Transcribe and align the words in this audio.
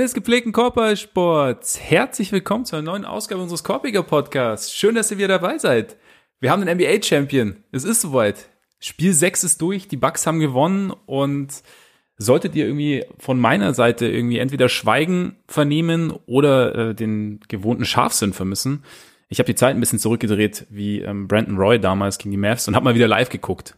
Des 0.00 0.14
gepflegten 0.14 0.52
Korbballsports, 0.52 1.78
herzlich 1.78 2.32
willkommen 2.32 2.64
zu 2.64 2.74
einer 2.74 2.90
neuen 2.90 3.04
Ausgabe 3.04 3.42
unseres 3.42 3.62
Korbiger 3.62 4.02
Podcasts. 4.02 4.74
Schön, 4.74 4.94
dass 4.94 5.10
ihr 5.10 5.18
wieder 5.18 5.28
dabei 5.28 5.58
seid. 5.58 5.98
Wir 6.40 6.50
haben 6.50 6.64
den 6.64 6.74
NBA 6.74 7.02
Champion. 7.02 7.56
Es 7.70 7.84
ist 7.84 8.00
soweit. 8.00 8.48
Spiel 8.78 9.12
6 9.12 9.44
ist 9.44 9.60
durch, 9.60 9.88
die 9.88 9.98
Bucks 9.98 10.26
haben 10.26 10.40
gewonnen 10.40 10.90
und 11.04 11.62
solltet 12.16 12.56
ihr 12.56 12.64
irgendwie 12.64 13.04
von 13.18 13.38
meiner 13.38 13.74
Seite 13.74 14.08
irgendwie 14.08 14.38
entweder 14.38 14.70
Schweigen 14.70 15.36
vernehmen 15.46 16.14
oder 16.24 16.74
äh, 16.74 16.94
den 16.94 17.40
gewohnten 17.48 17.84
Scharfsinn 17.84 18.32
vermissen. 18.32 18.84
Ich 19.28 19.38
habe 19.38 19.48
die 19.48 19.54
Zeit 19.54 19.76
ein 19.76 19.80
bisschen 19.80 19.98
zurückgedreht, 19.98 20.66
wie 20.70 21.02
ähm, 21.02 21.28
Brandon 21.28 21.58
Roy 21.58 21.78
damals 21.78 22.16
gegen 22.16 22.30
die 22.30 22.38
Mavs 22.38 22.66
und 22.66 22.74
habe 22.74 22.84
mal 22.84 22.94
wieder 22.94 23.06
live 23.06 23.28
geguckt. 23.28 23.76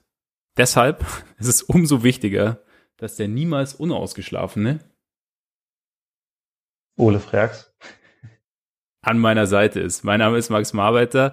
Deshalb 0.57 1.05
ist 1.41 1.49
es 1.49 1.63
umso 1.63 2.05
wichtiger, 2.05 2.63
dass 2.97 3.17
der 3.17 3.27
niemals 3.27 3.75
unausgeschlafene 3.75 4.79
Ole 7.03 7.19
Freaks 7.19 7.75
an 9.03 9.19
meiner 9.19 9.49
Seite 9.49 9.81
ist. 9.81 10.05
Mein 10.05 10.21
Name 10.21 10.39
ist 10.39 10.51
Max 10.51 10.73
Marbeiter 10.73 11.33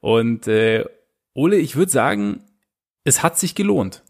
und 0.00 0.46
äh, 0.46 0.84
Ole, 1.32 1.56
ich 1.56 1.74
würde 1.74 1.90
sagen, 1.90 2.42
es 3.04 3.22
hat 3.22 3.38
sich 3.38 3.54
gelohnt. 3.54 4.02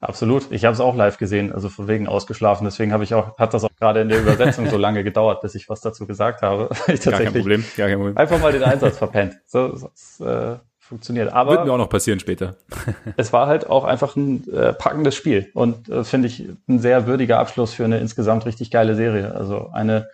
Absolut. 0.00 0.50
Ich 0.50 0.66
habe 0.66 0.74
es 0.74 0.80
auch 0.80 0.94
live 0.94 1.16
gesehen, 1.16 1.52
also 1.52 1.70
von 1.70 1.88
wegen 1.88 2.06
ausgeschlafen. 2.06 2.64
Deswegen 2.64 2.92
habe 2.92 3.04
ich 3.04 3.14
auch, 3.14 3.38
hat 3.38 3.54
das 3.54 3.64
auch 3.64 3.70
gerade 3.78 4.02
in 4.02 4.10
der 4.10 4.20
Übersetzung 4.20 4.68
so 4.68 4.76
lange 4.76 5.04
gedauert, 5.04 5.40
bis 5.40 5.54
ich 5.54 5.70
was 5.70 5.80
dazu 5.80 6.06
gesagt 6.06 6.42
habe. 6.42 6.68
ich 6.88 7.00
Gar 7.00 7.20
kein 7.20 7.32
Problem. 7.32 7.64
Gar 7.76 7.88
kein 7.88 7.96
Problem. 7.96 8.16
Einfach 8.18 8.40
mal 8.40 8.52
den 8.52 8.64
Einsatz 8.64 8.98
verpennt. 8.98 9.36
So, 9.46 9.74
so 9.74 10.26
äh, 10.26 10.56
funktioniert. 10.80 11.32
Aber 11.32 11.52
wird 11.52 11.64
mir 11.64 11.72
auch 11.72 11.78
noch 11.78 11.88
passieren 11.88 12.20
später. 12.20 12.56
es 13.16 13.32
war 13.32 13.46
halt 13.46 13.70
auch 13.70 13.84
einfach 13.84 14.16
ein 14.16 14.46
äh, 14.52 14.74
packendes 14.74 15.14
Spiel 15.14 15.50
und 15.54 15.88
äh, 15.88 16.04
finde 16.04 16.28
ich 16.28 16.46
ein 16.68 16.80
sehr 16.80 17.06
würdiger 17.06 17.38
Abschluss 17.38 17.72
für 17.72 17.84
eine 17.84 17.98
insgesamt 18.00 18.44
richtig 18.44 18.70
geile 18.70 18.96
Serie. 18.96 19.34
Also 19.34 19.70
eine 19.72 20.08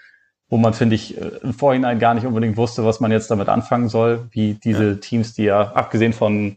wo 0.48 0.56
man, 0.56 0.72
finde 0.72 0.94
ich, 0.94 1.16
äh, 1.16 1.30
im 1.42 1.52
Vorhinein 1.52 1.98
gar 1.98 2.14
nicht 2.14 2.26
unbedingt 2.26 2.56
wusste, 2.56 2.84
was 2.84 3.00
man 3.00 3.10
jetzt 3.10 3.30
damit 3.30 3.48
anfangen 3.48 3.88
soll, 3.88 4.28
wie 4.30 4.54
diese 4.54 4.90
ja. 4.90 4.94
Teams, 4.94 5.34
die 5.34 5.44
ja, 5.44 5.72
abgesehen 5.72 6.12
von 6.12 6.56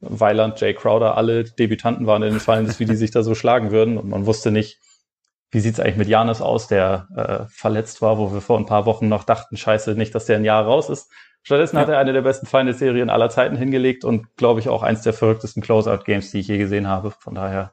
Weiland, 0.00 0.60
Jay 0.60 0.74
Crowder, 0.74 1.16
alle 1.16 1.44
Debütanten 1.44 2.06
waren 2.06 2.22
in 2.22 2.30
den 2.30 2.40
Fallen, 2.40 2.72
wie 2.78 2.84
die 2.84 2.96
sich 2.96 3.10
da 3.10 3.22
so 3.22 3.34
schlagen 3.34 3.70
würden. 3.70 3.98
Und 3.98 4.08
man 4.08 4.26
wusste 4.26 4.50
nicht, 4.50 4.78
wie 5.50 5.60
sieht's 5.60 5.80
eigentlich 5.80 5.96
mit 5.96 6.08
Janis 6.08 6.40
aus, 6.40 6.68
der 6.68 7.08
äh, 7.16 7.50
verletzt 7.52 8.02
war, 8.02 8.18
wo 8.18 8.32
wir 8.32 8.40
vor 8.40 8.58
ein 8.58 8.66
paar 8.66 8.86
Wochen 8.86 9.08
noch 9.08 9.24
dachten, 9.24 9.56
scheiße, 9.56 9.94
nicht, 9.94 10.14
dass 10.14 10.26
der 10.26 10.36
ein 10.36 10.44
Jahr 10.44 10.64
raus 10.64 10.90
ist. 10.90 11.10
Stattdessen 11.42 11.76
ja. 11.76 11.82
hat 11.82 11.88
er 11.88 11.98
eine 11.98 12.12
der 12.12 12.22
besten 12.22 12.46
Feinde-Serien 12.46 13.10
aller 13.10 13.28
Zeiten 13.28 13.56
hingelegt 13.56 14.04
und, 14.04 14.34
glaube 14.36 14.60
ich, 14.60 14.68
auch 14.68 14.82
eins 14.82 15.02
der 15.02 15.12
verrücktesten 15.12 15.62
Closeout-Games, 15.62 16.30
die 16.30 16.40
ich 16.40 16.48
je 16.48 16.58
gesehen 16.58 16.88
habe. 16.88 17.10
Von 17.10 17.34
daher. 17.34 17.72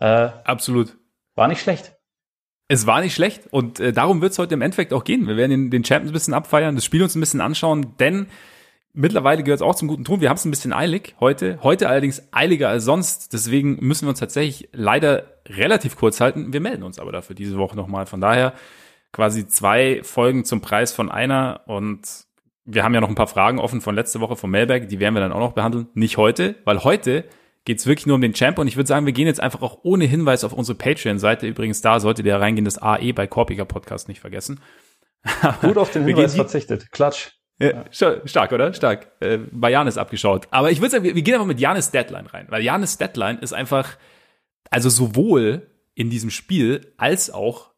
Äh, 0.00 0.30
Absolut. 0.44 0.96
War 1.34 1.48
nicht 1.48 1.60
schlecht. 1.60 1.93
Es 2.68 2.86
war 2.86 3.00
nicht 3.02 3.14
schlecht 3.14 3.46
und 3.50 3.78
äh, 3.78 3.92
darum 3.92 4.22
wird 4.22 4.32
es 4.32 4.38
heute 4.38 4.54
im 4.54 4.62
Endeffekt 4.62 4.92
auch 4.92 5.04
gehen. 5.04 5.26
Wir 5.26 5.36
werden 5.36 5.50
den, 5.50 5.70
den 5.70 5.84
Champions 5.84 6.10
ein 6.10 6.14
bisschen 6.14 6.34
abfeiern, 6.34 6.74
das 6.74 6.84
Spiel 6.84 7.02
uns 7.02 7.14
ein 7.14 7.20
bisschen 7.20 7.42
anschauen, 7.42 7.94
denn 7.98 8.26
mittlerweile 8.94 9.42
gehört 9.42 9.58
es 9.58 9.62
auch 9.62 9.74
zum 9.74 9.88
guten 9.88 10.04
Ton. 10.04 10.20
Wir 10.20 10.30
haben 10.30 10.36
es 10.36 10.44
ein 10.46 10.50
bisschen 10.50 10.72
eilig 10.72 11.14
heute, 11.20 11.58
heute 11.62 11.88
allerdings 11.88 12.22
eiliger 12.32 12.70
als 12.70 12.84
sonst. 12.84 13.32
Deswegen 13.34 13.84
müssen 13.84 14.06
wir 14.06 14.10
uns 14.10 14.20
tatsächlich 14.20 14.70
leider 14.72 15.24
relativ 15.46 15.96
kurz 15.96 16.20
halten. 16.20 16.52
Wir 16.52 16.60
melden 16.60 16.84
uns 16.84 16.98
aber 16.98 17.12
dafür 17.12 17.36
diese 17.36 17.58
Woche 17.58 17.76
nochmal. 17.76 18.06
Von 18.06 18.22
daher 18.22 18.54
quasi 19.12 19.46
zwei 19.46 20.00
Folgen 20.02 20.44
zum 20.44 20.60
Preis 20.60 20.92
von 20.92 21.10
einer 21.10 21.62
und 21.66 22.26
wir 22.64 22.82
haben 22.82 22.94
ja 22.94 23.00
noch 23.00 23.10
ein 23.10 23.14
paar 23.14 23.26
Fragen 23.26 23.58
offen 23.58 23.82
von 23.82 23.94
letzter 23.94 24.20
Woche 24.20 24.36
von 24.36 24.50
Mailberg, 24.50 24.88
die 24.88 24.98
werden 25.00 25.14
wir 25.14 25.20
dann 25.20 25.32
auch 25.32 25.40
noch 25.40 25.52
behandeln. 25.52 25.88
Nicht 25.92 26.16
heute, 26.16 26.56
weil 26.64 26.82
heute 26.82 27.24
geht 27.64 27.78
es 27.78 27.86
wirklich 27.86 28.06
nur 28.06 28.16
um 28.16 28.20
den 28.20 28.34
Champ. 28.34 28.58
Und 28.58 28.68
ich 28.68 28.76
würde 28.76 28.88
sagen, 28.88 29.06
wir 29.06 29.12
gehen 29.12 29.26
jetzt 29.26 29.40
einfach 29.40 29.62
auch 29.62 29.78
ohne 29.82 30.04
Hinweis 30.04 30.44
auf 30.44 30.52
unsere 30.52 30.76
Patreon-Seite. 30.76 31.46
Übrigens, 31.46 31.80
da 31.80 32.00
solltet 32.00 32.26
ihr 32.26 32.36
reingehen, 32.36 32.64
das 32.64 32.78
AE 32.78 33.12
bei 33.12 33.26
Korpiger 33.26 33.64
Podcast 33.64 34.08
nicht 34.08 34.20
vergessen. 34.20 34.60
Gut 35.60 35.78
auf 35.78 35.90
den 35.90 36.04
Hinweis 36.04 36.34
verzichtet. 36.34 36.92
Klatsch. 36.92 37.30
Ja, 37.58 37.84
stark, 37.90 38.52
oder? 38.52 38.74
Stark. 38.74 39.12
Äh, 39.20 39.38
bei 39.50 39.70
Janis 39.70 39.96
abgeschaut. 39.96 40.48
Aber 40.50 40.70
ich 40.70 40.80
würde 40.80 40.90
sagen, 40.90 41.04
wir, 41.04 41.14
wir 41.14 41.22
gehen 41.22 41.34
einfach 41.34 41.46
mit 41.46 41.60
Janis 41.60 41.90
Deadline 41.90 42.26
rein. 42.26 42.46
Weil 42.50 42.62
Janis 42.62 42.98
Deadline 42.98 43.38
ist 43.38 43.52
einfach, 43.52 43.96
also 44.70 44.90
sowohl 44.90 45.70
in 45.94 46.10
diesem 46.10 46.30
Spiel 46.30 46.92
als 46.98 47.30
auch 47.30 47.70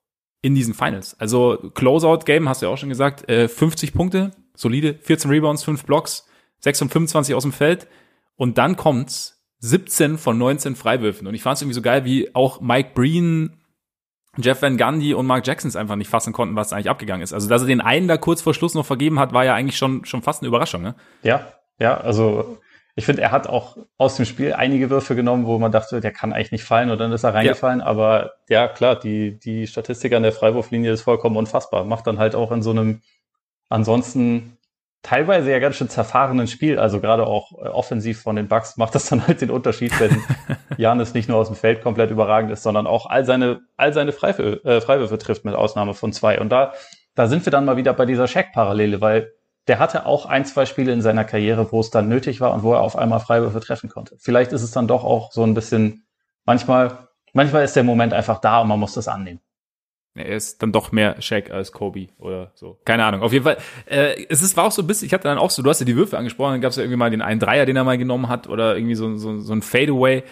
in 0.42 0.54
diesen 0.54 0.74
Finals. 0.74 1.18
Also 1.20 1.70
Closeout-Game, 1.74 2.48
hast 2.48 2.62
du 2.62 2.66
ja 2.66 2.72
auch 2.72 2.78
schon 2.78 2.88
gesagt, 2.88 3.28
äh, 3.28 3.48
50 3.48 3.92
Punkte, 3.92 4.30
solide, 4.54 4.94
14 5.02 5.30
Rebounds, 5.30 5.62
5 5.64 5.84
Blocks, 5.84 6.26
6 6.60 6.78
von 6.78 6.88
25 6.88 7.34
aus 7.34 7.42
dem 7.42 7.52
Feld. 7.52 7.86
Und 8.36 8.58
dann 8.58 8.76
kommt's 8.76 9.35
17 9.58 10.18
von 10.18 10.38
19 10.38 10.76
Freiwürfen. 10.76 11.26
Und 11.26 11.34
ich 11.34 11.42
fand 11.42 11.56
es 11.56 11.62
irgendwie 11.62 11.74
so 11.74 11.82
geil, 11.82 12.04
wie 12.04 12.34
auch 12.34 12.60
Mike 12.60 12.90
Breen, 12.94 13.62
Jeff 14.38 14.60
Van 14.60 14.76
Gundy 14.76 15.14
und 15.14 15.26
Mark 15.26 15.46
Jackson 15.46 15.68
es 15.68 15.76
einfach 15.76 15.96
nicht 15.96 16.10
fassen 16.10 16.32
konnten, 16.32 16.56
was 16.56 16.72
eigentlich 16.72 16.90
abgegangen 16.90 17.22
ist. 17.22 17.32
Also, 17.32 17.48
dass 17.48 17.62
er 17.62 17.68
den 17.68 17.80
einen 17.80 18.08
da 18.08 18.16
kurz 18.16 18.42
vor 18.42 18.54
Schluss 18.54 18.74
noch 18.74 18.84
vergeben 18.84 19.18
hat, 19.18 19.32
war 19.32 19.44
ja 19.44 19.54
eigentlich 19.54 19.78
schon, 19.78 20.04
schon 20.04 20.22
fast 20.22 20.42
eine 20.42 20.48
Überraschung, 20.48 20.82
ne? 20.82 20.94
Ja, 21.22 21.46
ja, 21.78 21.96
also 21.96 22.58
ich 22.98 23.04
finde, 23.04 23.20
er 23.20 23.30
hat 23.30 23.46
auch 23.46 23.76
aus 23.98 24.16
dem 24.16 24.24
Spiel 24.24 24.54
einige 24.54 24.88
Würfe 24.88 25.14
genommen, 25.14 25.46
wo 25.46 25.58
man 25.58 25.70
dachte, 25.70 26.00
der 26.00 26.12
kann 26.12 26.32
eigentlich 26.32 26.52
nicht 26.52 26.64
fallen 26.64 26.90
und 26.90 26.98
dann 26.98 27.12
ist 27.12 27.24
er 27.24 27.34
reingefallen. 27.34 27.80
Ja. 27.80 27.86
Aber 27.86 28.32
ja, 28.48 28.68
klar, 28.68 28.98
die, 28.98 29.38
die 29.38 29.66
Statistik 29.66 30.14
an 30.14 30.22
der 30.22 30.32
Freiwurflinie 30.32 30.92
ist 30.92 31.02
vollkommen 31.02 31.36
unfassbar. 31.36 31.84
Macht 31.84 32.06
dann 32.06 32.18
halt 32.18 32.34
auch 32.34 32.52
in 32.52 32.62
so 32.62 32.70
einem 32.70 33.02
ansonsten 33.68 34.55
teilweise 35.06 35.52
ja 35.52 35.60
ganz 35.60 35.76
schön 35.76 35.88
zerfahrenen 35.88 36.48
Spiel, 36.48 36.80
also 36.80 37.00
gerade 37.00 37.26
auch 37.26 37.52
äh, 37.52 37.68
offensiv 37.68 38.20
von 38.22 38.34
den 38.34 38.48
Bucks, 38.48 38.76
macht 38.76 38.96
das 38.96 39.08
dann 39.08 39.24
halt 39.24 39.40
den 39.40 39.50
Unterschied, 39.50 39.98
wenn 40.00 40.20
Janis 40.78 41.14
nicht 41.14 41.28
nur 41.28 41.38
aus 41.38 41.46
dem 41.46 41.54
Feld 41.54 41.80
komplett 41.80 42.10
überragend 42.10 42.50
ist, 42.50 42.64
sondern 42.64 42.88
auch 42.88 43.06
all 43.06 43.24
seine, 43.24 43.60
all 43.76 43.92
seine 43.92 44.10
Freiwürfe, 44.10 44.64
äh, 44.64 44.80
Freiwürfe 44.80 45.16
trifft, 45.18 45.44
mit 45.44 45.54
Ausnahme 45.54 45.94
von 45.94 46.12
zwei. 46.12 46.40
Und 46.40 46.50
da, 46.50 46.72
da 47.14 47.28
sind 47.28 47.46
wir 47.46 47.52
dann 47.52 47.64
mal 47.64 47.76
wieder 47.76 47.92
bei 47.92 48.04
dieser 48.04 48.26
Shaq-Parallele, 48.26 49.00
weil 49.00 49.30
der 49.68 49.78
hatte 49.78 50.06
auch 50.06 50.26
ein, 50.26 50.44
zwei 50.44 50.66
Spiele 50.66 50.92
in 50.92 51.02
seiner 51.02 51.24
Karriere, 51.24 51.70
wo 51.70 51.78
es 51.78 51.90
dann 51.90 52.08
nötig 52.08 52.40
war 52.40 52.52
und 52.52 52.64
wo 52.64 52.72
er 52.72 52.80
auf 52.80 52.96
einmal 52.96 53.20
Freiwürfe 53.20 53.60
treffen 53.60 53.88
konnte. 53.88 54.16
Vielleicht 54.18 54.52
ist 54.52 54.62
es 54.62 54.72
dann 54.72 54.88
doch 54.88 55.04
auch 55.04 55.30
so 55.30 55.44
ein 55.44 55.54
bisschen, 55.54 56.04
manchmal, 56.44 56.98
manchmal 57.32 57.62
ist 57.62 57.76
der 57.76 57.84
Moment 57.84 58.12
einfach 58.12 58.40
da 58.40 58.60
und 58.60 58.68
man 58.68 58.80
muss 58.80 58.94
das 58.94 59.06
annehmen. 59.06 59.40
Er 60.18 60.36
ist 60.36 60.62
dann 60.62 60.72
doch 60.72 60.92
mehr 60.92 61.20
Shaq 61.20 61.50
als 61.50 61.72
Kobe 61.72 62.08
oder 62.18 62.52
so. 62.54 62.78
Keine 62.84 63.04
Ahnung. 63.04 63.22
Auf 63.22 63.32
jeden 63.32 63.44
Fall, 63.44 63.58
äh, 63.86 64.24
es 64.28 64.42
ist, 64.42 64.56
war 64.56 64.64
auch 64.64 64.72
so 64.72 64.82
ein 64.82 64.86
bisschen, 64.86 65.06
ich 65.06 65.12
hatte 65.12 65.24
dann 65.24 65.38
auch 65.38 65.50
so, 65.50 65.62
du 65.62 65.70
hast 65.70 65.80
ja 65.80 65.86
die 65.86 65.96
Würfe 65.96 66.18
angesprochen, 66.18 66.52
dann 66.52 66.60
gab 66.60 66.70
es 66.70 66.76
ja 66.76 66.82
irgendwie 66.82 66.98
mal 66.98 67.10
den 67.10 67.22
einen 67.22 67.40
Dreier, 67.40 67.66
den 67.66 67.76
er 67.76 67.84
mal 67.84 67.98
genommen 67.98 68.28
hat 68.28 68.48
oder 68.48 68.76
irgendwie 68.76 68.94
so, 68.94 69.16
so, 69.16 69.38
so 69.38 69.52
ein 69.52 69.62
Fadeaway. 69.62 70.22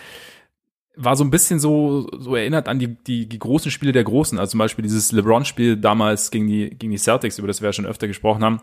War 0.96 1.16
so 1.16 1.24
ein 1.24 1.30
bisschen 1.30 1.58
so, 1.58 2.08
so 2.18 2.36
erinnert 2.36 2.68
an 2.68 2.78
die, 2.78 2.94
die, 3.02 3.28
die 3.28 3.38
großen 3.38 3.70
Spiele 3.70 3.92
der 3.92 4.04
Großen. 4.04 4.38
Also 4.38 4.52
zum 4.52 4.58
Beispiel 4.58 4.84
dieses 4.84 5.10
LeBron-Spiel 5.10 5.76
damals 5.76 6.30
gegen 6.30 6.46
die, 6.46 6.70
gegen 6.70 6.92
die 6.92 6.98
Celtics, 6.98 7.38
über 7.38 7.48
das 7.48 7.60
wir 7.60 7.68
ja 7.68 7.72
schon 7.72 7.86
öfter 7.86 8.06
gesprochen 8.06 8.44
haben. 8.44 8.60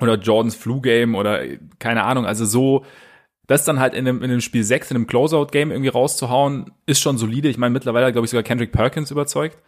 Oder 0.00 0.14
Jordans 0.16 0.56
Flu-Game 0.56 1.14
oder 1.14 1.42
keine 1.78 2.04
Ahnung. 2.04 2.24
Also 2.24 2.46
so, 2.46 2.84
das 3.46 3.64
dann 3.64 3.80
halt 3.80 3.94
in 3.94 4.06
einem, 4.06 4.22
in 4.22 4.30
einem 4.30 4.40
Spiel 4.40 4.64
6, 4.64 4.90
in 4.90 4.96
einem 4.96 5.06
Closeout-Game 5.06 5.70
irgendwie 5.70 5.90
rauszuhauen, 5.90 6.72
ist 6.86 7.00
schon 7.00 7.18
solide. 7.18 7.48
Ich 7.48 7.58
meine, 7.58 7.72
mittlerweile 7.72 8.12
glaube 8.12 8.24
ich 8.24 8.30
sogar 8.30 8.42
Kendrick 8.42 8.72
Perkins 8.72 9.10
überzeugt. 9.10 9.58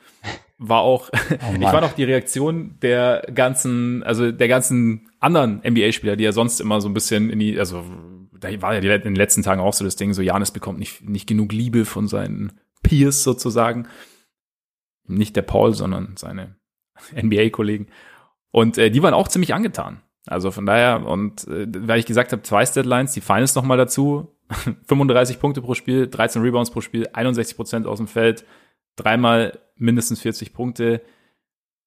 War 0.59 0.83
auch, 0.83 1.11
oh 1.13 1.55
ich 1.55 1.63
war 1.63 1.81
noch 1.81 1.95
die 1.95 2.05
Reaktion 2.05 2.79
der 2.81 3.27
ganzen, 3.35 4.03
also 4.05 4.31
der 4.31 4.49
ganzen 4.49 5.11
anderen 5.21 5.61
NBA-Spieler, 5.67 6.17
die 6.17 6.25
ja 6.25 6.33
sonst 6.33 6.61
immer 6.61 6.81
so 6.81 6.89
ein 6.89 6.95
bisschen 6.95 7.31
in 7.31 7.39
die, 7.39 7.59
also 7.59 7.85
da 8.33 8.63
war 8.63 8.75
ja 8.75 8.95
in 8.95 9.03
den 9.03 9.17
letzten 9.17 9.43
Tagen 9.43 9.61
auch 9.61 9.73
so 9.73 9.85
das 9.85 9.97
Ding, 9.97 10.13
so 10.13 10.23
Janis 10.23 10.51
bekommt 10.51 10.79
nicht, 10.79 11.09
nicht 11.09 11.27
genug 11.27 11.53
Liebe 11.53 11.85
von 11.85 12.09
seinen 12.09 12.53
Peers 12.83 13.23
sozusagen. 13.23 13.89
Nicht 15.07 15.37
der 15.37 15.43
Paul, 15.43 15.75
sondern 15.75 16.17
seine 16.17 16.57
NBA-Kollegen. 17.15 17.89
Und 18.51 18.79
äh, 18.79 18.91
die 18.91 19.03
waren 19.03 19.15
auch 19.15 19.29
ziemlich 19.29 19.55
angetan. 19.55 20.03
Also 20.27 20.51
von 20.51 20.65
daher, 20.65 21.07
und 21.07 21.47
äh, 21.49 21.67
weil 21.69 21.99
ich 21.99 22.07
gesagt 22.07 22.33
habe, 22.33 22.43
zwei 22.43 22.65
Deadlines, 22.65 23.13
die 23.13 23.21
Finals 23.21 23.55
nochmal 23.55 23.77
dazu, 23.77 24.37
35 24.87 25.41
Punkte 25.41 25.61
pro 25.61 25.75
Spiel, 25.75 26.07
13 26.07 26.43
Rebounds 26.43 26.71
pro 26.71 26.81
Spiel, 26.81 27.09
61 27.13 27.57
Prozent 27.57 27.87
aus 27.87 27.99
dem 27.99 28.07
Feld, 28.07 28.45
dreimal 28.97 29.59
mindestens 29.77 30.21
40 30.21 30.53
Punkte. 30.53 31.03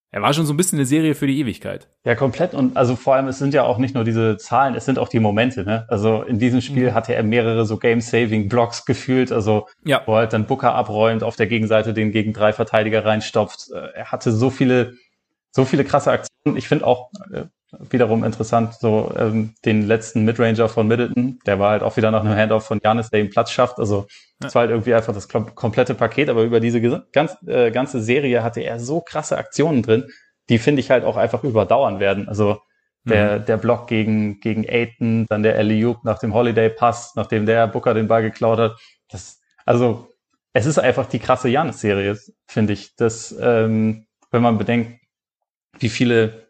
Er 0.10 0.22
war 0.22 0.34
schon 0.34 0.46
so 0.46 0.54
ein 0.54 0.58
bisschen 0.58 0.80
eine 0.80 0.86
Serie 0.86 1.16
für 1.16 1.28
die 1.28 1.40
Ewigkeit. 1.40 1.90
Ja, 2.06 2.16
komplett. 2.16 2.54
Und 2.54 2.78
also 2.78 2.96
vor 2.96 3.16
allem, 3.16 3.28
es 3.28 3.40
sind 3.40 3.54
ja 3.54 3.64
auch 3.64 3.78
nicht 3.78 3.94
nur 3.94 4.06
diese 4.06 4.38
Zahlen, 4.38 4.74
es 4.74 4.86
sind 4.86 5.00
auch 5.00 5.10
die 5.10 5.20
Momente. 5.20 5.66
Ne? 5.66 5.86
Also 5.90 6.24
in 6.24 6.40
diesem 6.40 6.62
Spiel 6.62 6.92
mhm. 6.92 6.94
hatte 6.94 7.14
er 7.14 7.24
mehrere 7.24 7.66
so 7.66 7.78
Game-Saving-Blocks 7.78 8.86
gefühlt, 8.86 9.34
also 9.34 9.68
ja. 9.84 10.02
wo 10.06 10.14
er 10.14 10.20
halt 10.20 10.34
dann 10.34 10.48
Booker 10.48 10.74
abräumt, 10.74 11.24
auf 11.24 11.36
der 11.36 11.48
Gegenseite 11.48 11.94
den 11.94 12.12
gegen 12.12 12.32
drei 12.32 12.54
Verteidiger 12.54 13.04
reinstopft. 13.04 13.70
Äh, 13.74 13.90
er 13.96 14.12
hatte 14.12 14.32
so 14.32 14.50
viele, 14.50 14.94
so 15.52 15.66
viele 15.66 15.84
krasse 15.84 16.12
Aktionen. 16.12 16.58
Ich 16.58 16.70
finde 16.70 16.88
auch, 16.88 17.12
äh, 17.34 17.44
wiederum 17.72 18.24
interessant, 18.24 18.76
so 18.76 19.14
ähm, 19.18 19.54
den 19.66 19.86
letzten 19.86 20.24
Midranger 20.24 20.70
von 20.70 20.88
Middleton, 20.88 21.40
der 21.46 21.60
war 21.60 21.72
halt 21.72 21.84
auch 21.84 21.98
wieder 21.98 22.12
nach 22.12 22.22
einem 22.22 22.36
Handoff 22.36 22.66
von 22.66 22.80
Janis, 22.82 23.10
der 23.10 23.20
ihm 23.20 23.30
Platz 23.30 23.52
schafft. 23.52 23.80
Also 23.80 24.08
das 24.40 24.56
war 24.56 24.62
halt 24.62 24.72
irgendwie 24.72 24.94
einfach 24.94 25.14
das 25.14 25.28
komplette 25.28 25.94
Paket, 25.94 26.30
aber 26.30 26.44
über 26.44 26.60
diese 26.60 26.82
ganz, 27.12 27.36
äh, 27.46 27.72
ganze 27.72 28.02
Serie 28.02 28.44
hatte 28.44 28.62
er 28.62 28.80
so 28.80 29.02
krasse 29.02 29.38
Aktionen 29.38 29.84
drin, 29.84 30.06
die 30.50 30.60
finde 30.60 30.80
ich 30.80 30.90
halt 30.90 31.04
auch 31.04 31.18
einfach 31.18 31.44
überdauern 31.44 32.00
werden. 32.00 32.30
Also 32.30 32.62
der, 33.04 33.40
mhm. 33.40 33.46
der 33.46 33.58
Block 33.58 33.88
gegen, 33.88 34.40
gegen 34.40 34.66
Aiton, 34.68 35.26
dann 35.28 35.44
der 35.44 35.58
Eliup 35.58 36.04
nach 36.04 36.20
dem 36.20 36.34
Holiday-Pass, 36.34 37.16
nachdem 37.16 37.46
der 37.46 37.68
Booker 37.68 37.94
den 37.94 38.08
Ball 38.08 38.22
geklaut 38.22 38.60
hat. 38.60 38.78
Das, 39.10 39.42
also 39.66 40.10
es 40.54 40.66
ist 40.66 40.80
einfach 40.80 41.06
die 41.06 41.20
krasse 41.20 41.50
Janis-Serie, 41.50 42.18
finde 42.48 42.74
ich. 42.74 42.96
Das, 42.96 43.36
ähm, 43.40 44.08
wenn 44.32 44.42
man 44.42 44.58
bedenkt, 44.58 45.00
wie 45.80 45.90
viele 45.90 46.47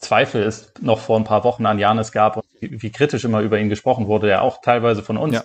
Zweifel 0.00 0.42
es 0.42 0.72
noch 0.80 0.98
vor 0.98 1.18
ein 1.18 1.24
paar 1.24 1.44
Wochen 1.44 1.66
an 1.66 1.78
Janis 1.78 2.10
gab 2.10 2.36
und 2.36 2.46
wie, 2.58 2.82
wie 2.82 2.90
kritisch 2.90 3.24
immer 3.24 3.40
über 3.40 3.58
ihn 3.58 3.68
gesprochen 3.68 4.06
wurde, 4.06 4.28
ja 4.28 4.40
auch 4.40 4.60
teilweise 4.62 5.02
von 5.02 5.16
uns. 5.16 5.34
Ja. 5.34 5.44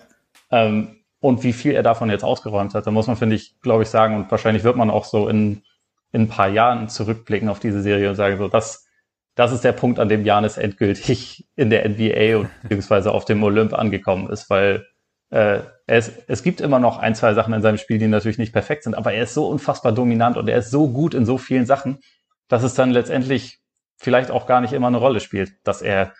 Ähm, 0.50 1.04
und 1.20 1.44
wie 1.44 1.54
viel 1.54 1.74
er 1.74 1.84
davon 1.84 2.10
jetzt 2.10 2.24
ausgeräumt 2.24 2.74
hat, 2.74 2.88
da 2.88 2.92
muss 2.92 3.08
man, 3.08 3.18
finde 3.18 3.36
ich, 3.36 3.60
glaube 3.62 3.84
ich, 3.84 3.90
sagen, 3.90 4.16
und 4.16 4.32
wahrscheinlich 4.32 4.64
wird 4.64 4.76
man 4.76 4.90
auch 4.90 5.06
so 5.06 5.28
in, 5.28 5.64
in 6.12 6.24
ein 6.24 6.28
paar 6.28 6.48
Jahren 6.48 6.88
zurückblicken 6.88 7.50
auf 7.50 7.60
diese 7.60 7.82
Serie 7.82 8.10
und 8.10 8.16
sagen, 8.16 8.38
so, 8.38 8.48
das, 8.48 8.88
das 9.34 9.52
ist 9.52 9.64
der 9.64 9.74
Punkt, 9.74 10.00
an 10.00 10.08
dem 10.08 10.24
Janis 10.24 10.58
endgültig 10.58 11.48
in 11.56 11.70
der 11.70 11.88
NBA 11.90 12.38
und 12.38 12.50
beziehungsweise 12.62 13.12
auf 13.12 13.26
dem 13.26 13.44
Olymp 13.44 13.74
angekommen 13.74 14.30
ist, 14.30 14.50
weil 14.50 14.86
äh, 15.32 15.60
es, 15.88 16.12
es 16.28 16.44
gibt 16.44 16.62
immer 16.62 16.80
noch 16.80 16.98
ein, 16.98 17.16
zwei 17.16 17.34
Sachen 17.34 17.54
in 17.54 17.62
seinem 17.62 17.78
Spiel, 17.78 17.98
die 17.98 18.08
natürlich 18.08 18.38
nicht 18.38 18.54
perfekt 18.54 18.84
sind, 18.84 18.96
aber 18.96 19.12
er 19.12 19.24
ist 19.24 19.34
so 19.34 19.48
unfassbar 19.48 19.92
dominant 19.92 20.38
und 20.38 20.48
er 20.48 20.60
ist 20.60 20.72
so 20.72 20.88
gut 20.88 21.14
in 21.14 21.26
so 21.26 21.38
vielen 21.38 21.66
Sachen, 21.66 22.00
dass 22.48 22.64
es 22.64 22.76
dann 22.76 22.92
letztendlich 22.92 23.60
vielleicht 24.06 24.32
auch 24.32 24.46
gar 24.46 24.62
nicht 24.62 24.72
immer 24.72 24.88
eine 24.88 24.98
Rolle 24.98 25.20
spielt, 25.20 25.54
dass 25.66 25.82
er 25.82 26.14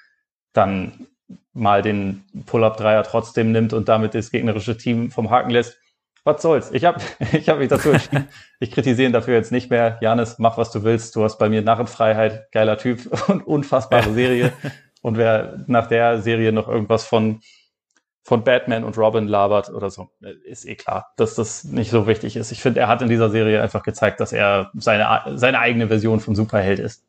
dann 0.52 1.08
mal 1.54 1.82
den 1.82 2.26
Pull-up-Dreier 2.46 3.04
trotzdem 3.04 3.52
nimmt 3.52 3.74
und 3.74 3.88
damit 3.88 4.16
das 4.16 4.32
gegnerische 4.32 4.76
Team 4.76 5.12
vom 5.12 5.30
Haken 5.30 5.52
lässt. 5.52 5.78
Was 6.24 6.42
soll's? 6.42 6.72
Ich 6.72 6.84
habe 6.84 7.00
ich 7.32 7.48
hab 7.48 7.60
mich 7.60 7.70
dazu 7.70 7.92
entschieden. 7.92 8.28
Ich 8.60 8.72
kritisiere 8.72 9.08
ihn 9.08 9.14
dafür 9.14 9.36
jetzt 9.36 9.52
nicht 9.52 9.70
mehr. 9.70 10.00
Janis, 10.02 10.40
mach 10.40 10.58
was 10.58 10.72
du 10.72 10.84
willst. 10.84 11.16
Du 11.16 11.24
hast 11.24 11.38
bei 11.38 11.48
mir 11.48 11.62
Narrenfreiheit, 11.62 12.52
geiler 12.52 12.78
Typ 12.78 13.06
und 13.30 13.46
unfassbare 13.46 14.12
Serie. 14.12 14.52
Und 15.02 15.18
wer 15.18 15.64
nach 15.68 15.88
der 15.88 16.22
Serie 16.22 16.52
noch 16.52 16.68
irgendwas 16.68 17.06
von 17.06 17.42
von 18.28 18.44
Batman 18.44 18.84
und 18.84 18.98
Robin 18.98 19.28
labert 19.28 19.70
oder 19.70 19.92
so, 19.92 20.10
ist 20.46 20.66
eh 20.66 20.74
klar, 20.74 21.14
dass 21.16 21.36
das 21.36 21.64
nicht 21.64 21.92
so 21.92 22.08
wichtig 22.08 22.36
ist. 22.36 22.52
Ich 22.52 22.60
finde, 22.60 22.80
er 22.80 22.88
hat 22.88 23.04
in 23.04 23.08
dieser 23.08 23.30
Serie 23.30 23.62
einfach 23.62 23.84
gezeigt, 23.84 24.20
dass 24.20 24.34
er 24.34 24.72
seine, 24.74 25.38
seine 25.38 25.60
eigene 25.60 25.90
Version 25.90 26.20
von 26.20 26.34
Superheld 26.34 26.80
ist. 26.80 27.06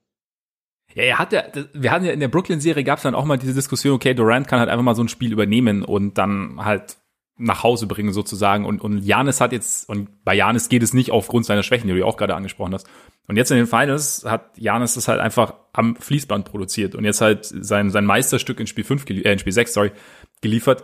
Ja, 0.96 1.02
er 1.02 1.18
hat 1.18 1.32
ja, 1.34 1.44
wir 1.74 1.90
hatten 1.90 2.06
ja 2.06 2.12
in 2.12 2.20
der 2.20 2.28
Brooklyn-Serie 2.28 2.82
gab 2.82 2.96
es 2.96 3.02
dann 3.02 3.14
auch 3.14 3.26
mal 3.26 3.36
diese 3.36 3.52
Diskussion, 3.52 3.94
okay, 3.94 4.14
Durant 4.14 4.48
kann 4.48 4.60
halt 4.60 4.70
einfach 4.70 4.82
mal 4.82 4.94
so 4.94 5.04
ein 5.04 5.08
Spiel 5.08 5.30
übernehmen 5.30 5.84
und 5.84 6.16
dann 6.16 6.64
halt 6.64 6.96
nach 7.36 7.62
Hause 7.62 7.86
bringen 7.86 8.14
sozusagen. 8.14 8.64
Und, 8.64 8.80
und 8.80 9.04
Janis 9.04 9.42
hat 9.42 9.52
jetzt, 9.52 9.90
und 9.90 10.24
bei 10.24 10.34
Janis 10.34 10.70
geht 10.70 10.82
es 10.82 10.94
nicht 10.94 11.10
aufgrund 11.10 11.44
seiner 11.44 11.62
Schwächen, 11.62 11.86
die 11.88 11.94
du 11.94 12.06
auch 12.06 12.16
gerade 12.16 12.34
angesprochen 12.34 12.72
hast. 12.72 12.88
Und 13.28 13.36
jetzt 13.36 13.50
in 13.50 13.58
den 13.58 13.66
Finals 13.66 14.24
hat 14.26 14.56
Janis 14.56 14.94
das 14.94 15.06
halt 15.06 15.20
einfach 15.20 15.52
am 15.74 15.96
Fließband 15.96 16.46
produziert 16.46 16.94
und 16.94 17.04
jetzt 17.04 17.20
halt 17.20 17.44
sein, 17.44 17.90
sein 17.90 18.06
Meisterstück 18.06 18.58
in 18.58 18.66
Spiel 18.66 18.84
5, 18.84 19.04
äh, 19.10 19.32
in 19.32 19.38
Spiel 19.38 19.52
6, 19.52 19.74
sorry, 19.74 19.92
geliefert. 20.40 20.82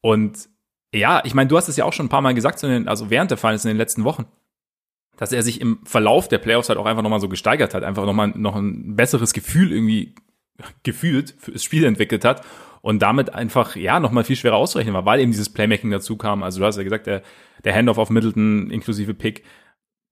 Und 0.00 0.48
ja, 0.94 1.20
ich 1.24 1.34
meine, 1.34 1.48
du 1.48 1.56
hast 1.56 1.68
es 1.68 1.76
ja 1.76 1.84
auch 1.84 1.92
schon 1.92 2.06
ein 2.06 2.10
paar 2.10 2.22
Mal 2.22 2.34
gesagt, 2.34 2.62
also 2.62 3.10
während 3.10 3.32
der 3.32 3.38
Finals 3.38 3.64
in 3.64 3.70
den 3.70 3.76
letzten 3.76 4.04
Wochen, 4.04 4.26
dass 5.18 5.32
er 5.32 5.42
sich 5.42 5.60
im 5.60 5.80
Verlauf 5.84 6.28
der 6.28 6.38
Playoffs 6.38 6.70
halt 6.70 6.78
auch 6.78 6.86
einfach 6.86 7.02
nochmal 7.02 7.20
so 7.20 7.28
gesteigert 7.28 7.74
hat, 7.74 7.84
einfach 7.84 8.06
nochmal 8.06 8.28
noch 8.28 8.56
ein 8.56 8.96
besseres 8.96 9.34
Gefühl 9.34 9.72
irgendwie 9.72 10.14
gefühlt 10.84 11.34
fürs 11.38 11.62
Spiel 11.62 11.84
entwickelt 11.84 12.24
hat 12.24 12.42
und 12.80 13.02
damit 13.02 13.34
einfach, 13.34 13.76
ja, 13.76 14.00
nochmal 14.00 14.24
viel 14.24 14.36
schwerer 14.36 14.56
auszurechnen 14.56 14.94
war, 14.94 15.04
weil 15.04 15.20
eben 15.20 15.32
dieses 15.32 15.52
Playmaking 15.52 15.90
dazu 15.90 16.16
kam. 16.16 16.42
Also 16.42 16.60
du 16.60 16.66
hast 16.66 16.76
ja 16.76 16.84
gesagt, 16.84 17.06
der, 17.06 17.22
der 17.64 17.74
Handoff 17.74 17.98
auf 17.98 18.10
Middleton 18.10 18.70
inklusive 18.70 19.12
Pick, 19.14 19.44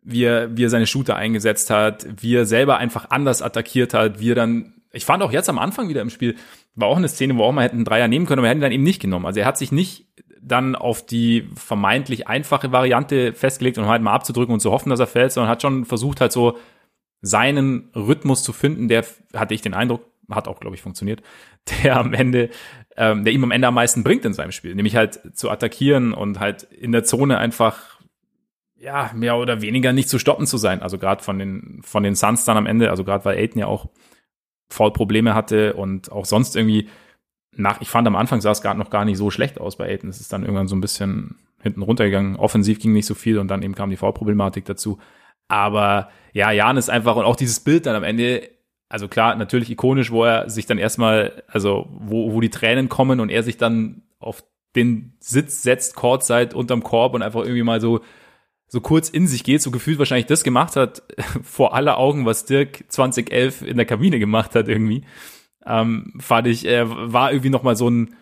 wie 0.03 0.25
er, 0.25 0.57
wie 0.57 0.65
er 0.65 0.71
seine 0.71 0.87
Shooter 0.87 1.17
eingesetzt 1.17 1.71
hat, 1.71 2.07
wie 2.21 2.35
er 2.35 2.45
selber 2.45 2.79
einfach 2.79 3.11
anders 3.11 3.43
attackiert 3.43 3.95
hat, 3.95 4.21
wie 4.21 4.33
er 4.33 4.35
dann, 4.35 4.75
ich 4.93 5.05
fand 5.05 5.23
auch 5.23 5.33
jetzt 5.33 5.49
am 5.49 5.59
Anfang 5.59 5.89
wieder 5.89 6.03
im 6.03 6.11
Spiel, 6.11 6.35
war 6.75 6.89
auch 6.89 6.97
eine 6.97 7.09
Szene, 7.09 7.37
wo 7.37 7.45
auch 7.45 7.53
mal 7.53 7.65
hätten 7.65 7.77
einen 7.77 7.85
Dreier 7.85 8.09
nehmen 8.09 8.27
können, 8.27 8.41
aber 8.41 8.49
er 8.49 8.51
hätte 8.51 8.59
ihn 8.59 8.63
dann 8.63 8.73
eben 8.73 8.83
nicht 8.83 9.01
genommen. 9.01 9.27
Also 9.27 9.41
er 9.41 9.47
hat 9.47 9.59
sich 9.59 9.71
nicht 9.71 10.07
dann 10.41 10.75
auf 10.75 11.05
die 11.05 11.49
vermeintlich 11.55 12.29
einfache 12.29 12.73
Variante 12.73 13.33
festgelegt 13.33 13.79
um 13.79 13.87
halt 13.87 14.03
mal 14.03 14.13
abzudrücken 14.13 14.53
und 14.53 14.61
zu 14.61 14.71
hoffen, 14.71 14.91
dass 14.91 15.01
er 15.01 15.07
fällt, 15.07 15.33
sondern 15.33 15.51
hat 15.51 15.63
schon 15.63 15.85
versucht 15.85 16.21
halt 16.21 16.33
so 16.33 16.59
seinen 17.21 17.91
Rhythmus 17.95 18.43
zu 18.43 18.53
finden, 18.53 18.89
der, 18.89 19.05
hatte 19.35 19.55
ich 19.55 19.63
den 19.63 19.75
Eindruck, 19.75 20.05
hat 20.31 20.49
auch, 20.49 20.61
glaube 20.61 20.77
ich, 20.77 20.83
funktioniert, 20.83 21.23
der 21.83 21.97
am 21.97 22.13
Ende, 22.13 22.51
ähm, 22.97 23.25
der 23.25 23.33
ihm 23.33 23.45
am 23.45 23.51
Ende 23.51 23.69
am 23.69 23.75
meisten 23.75 24.05
bringt 24.05 24.25
in 24.25 24.35
seinem 24.35 24.53
Spiel, 24.53 24.75
nämlich 24.75 24.97
halt 24.97 25.37
zu 25.37 25.51
attackieren 25.51 26.13
und 26.13 26.41
halt 26.41 26.63
in 26.65 26.93
der 26.93 27.05
Zone 27.05 27.39
einfach 27.39 27.97
ja, 28.79 29.11
mehr 29.15 29.37
oder 29.37 29.63
weniger 29.63 29.93
nicht 29.93 30.09
zu 30.09 30.19
stoppen 30.19 30.47
zu 30.47 30.59
sein. 30.59 30.83
Also 30.83 30.99
gerade 30.99 31.25
von 31.25 31.39
den, 31.39 31.81
von 31.83 32.03
den 32.03 32.15
Suns 32.15 32.45
dann 32.45 32.57
am 32.57 32.67
Ende, 32.67 32.91
also 32.91 33.05
gerade 33.05 33.25
weil 33.25 33.39
Aiden 33.39 33.59
ja 33.59 33.67
auch 33.67 33.89
Foul-Probleme 34.69 35.35
hatte 35.35 35.75
und 35.75 36.13
auch 36.13 36.25
sonst 36.25 36.57
irgendwie 36.57 36.89
nach, 37.57 37.81
ich 37.81 37.89
fand 37.89 38.07
am 38.07 38.17
Anfang 38.17 38.41
sah 38.41 38.51
es 38.51 38.63
gar 38.63 38.75
noch 38.75 38.91
gar 38.91 39.05
nicht 39.05 39.19
so 39.19 39.31
schlecht 39.31 39.61
aus 39.61 39.77
bei 39.77 39.89
Aiden. 39.89 40.11
Es 40.11 40.21
ist 40.21 40.33
dann 40.33 40.43
irgendwann 40.43 40.69
so 40.69 40.77
ein 40.77 40.81
bisschen 40.81 41.37
hinten 41.63 41.83
runtergegangen. 41.83 42.37
Offensiv 42.37 42.79
ging 42.79 42.93
nicht 42.93 43.07
so 43.07 43.15
viel 43.15 43.39
und 43.39 43.49
dann 43.49 43.63
eben 43.63 43.75
kam 43.75 43.91
die 43.91 43.97
Foul-Problematik 43.97 44.65
dazu. 44.65 44.99
Aber 45.49 46.11
ja, 46.33 46.51
Jan 46.51 46.77
ist 46.77 46.91
einfach 46.91 47.17
und 47.17 47.25
auch 47.25 47.37
dieses 47.37 47.61
Bild 47.61 47.87
dann 47.87 47.97
am 47.97 48.05
Ende, 48.05 48.49
also 48.89 49.09
klar, 49.09 49.35
natürlich 49.37 49.71
ikonisch, 49.71 50.11
wo 50.11 50.25
er 50.25 50.51
sich 50.51 50.67
dann 50.67 50.79
erstmal, 50.79 51.43
also 51.49 51.89
wo, 51.91 52.33
wo 52.33 52.41
die 52.41 52.51
Tränen 52.51 52.89
kommen 52.89 53.21
und 53.21 53.31
er 53.31 53.43
sich 53.43 53.57
dann 53.57 54.03
auf 54.19 54.45
den 54.75 55.15
Sitz 55.21 55.63
setzt, 55.63 55.97
Courtside 55.97 56.55
unterm 56.55 56.83
Korb 56.83 57.15
und 57.15 57.23
einfach 57.23 57.41
irgendwie 57.41 57.63
mal 57.63 57.81
so 57.81 58.01
so 58.69 58.81
kurz 58.81 59.09
in 59.09 59.27
sich 59.27 59.45
geht, 59.45 59.63
so 59.63 59.71
gefühlt 59.71 59.99
wahrscheinlich 59.99 60.27
das 60.27 60.43
gemacht 60.43 60.77
hat, 60.77 61.03
vor 61.43 61.75
aller 61.75 61.99
Augen, 61.99 62.27
was 62.27 62.45
Dirk 62.45 62.85
2011 62.89 63.63
in 63.63 63.77
der 63.77 63.87
Kabine 63.87 64.19
gemacht 64.19 64.55
hat 64.55 64.69
irgendwie, 64.69 65.05
ähm, 65.67 66.15
fand 66.21 66.47
ich, 66.47 66.67
äh, 66.67 66.85
war 66.87 67.33
irgendwie 67.33 67.51
nochmal 67.51 67.77
so 67.77 67.89
ein, 67.89 68.15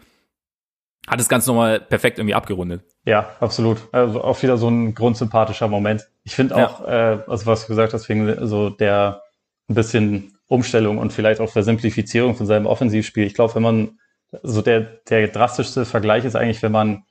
hat 1.07 1.21
das 1.21 1.29
Ganze 1.29 1.51
nochmal 1.51 1.81
perfekt 1.81 2.19
irgendwie 2.19 2.35
abgerundet. 2.35 2.83
Ja, 3.05 3.31
absolut. 3.41 3.89
Also 3.93 4.23
auch 4.23 4.43
wieder 4.43 4.57
so 4.57 4.69
ein 4.69 4.95
grundsympathischer 4.95 5.69
Moment. 5.69 6.09
Ich 6.25 6.35
finde 6.35 6.57
auch, 6.57 6.81
ja. 6.87 7.15
äh, 7.15 7.19
also 7.27 7.47
was 7.47 7.63
du 7.63 7.69
gesagt 7.69 7.93
hast, 7.93 8.09
wegen 8.09 8.47
so 8.47 8.71
der 8.71 9.23
ein 9.69 9.75
bisschen 9.75 10.39
Umstellung 10.47 10.99
und 10.99 11.13
vielleicht 11.13 11.41
auch 11.41 11.51
Versimplifizierung 11.51 12.35
von 12.35 12.47
seinem 12.47 12.67
Offensivspiel. 12.67 13.25
Ich 13.25 13.35
glaube, 13.35 13.55
wenn 13.55 13.63
man, 13.63 13.99
so 14.43 14.63
der, 14.63 14.81
der 14.81 15.29
drastischste 15.29 15.85
Vergleich 15.85 16.25
ist 16.25 16.37
eigentlich, 16.37 16.63
wenn 16.63 16.73
man 16.73 17.05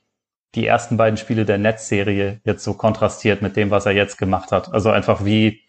die 0.54 0.66
ersten 0.66 0.96
beiden 0.96 1.16
Spiele 1.16 1.44
der 1.44 1.58
Netzserie 1.58 2.40
jetzt 2.44 2.62
so 2.62 2.74
kontrastiert 2.74 3.42
mit 3.42 3.56
dem, 3.56 3.70
was 3.70 3.86
er 3.86 3.92
jetzt 3.92 4.18
gemacht 4.18 4.52
hat. 4.52 4.72
Also 4.72 4.90
einfach 4.90 5.24
wie, 5.24 5.63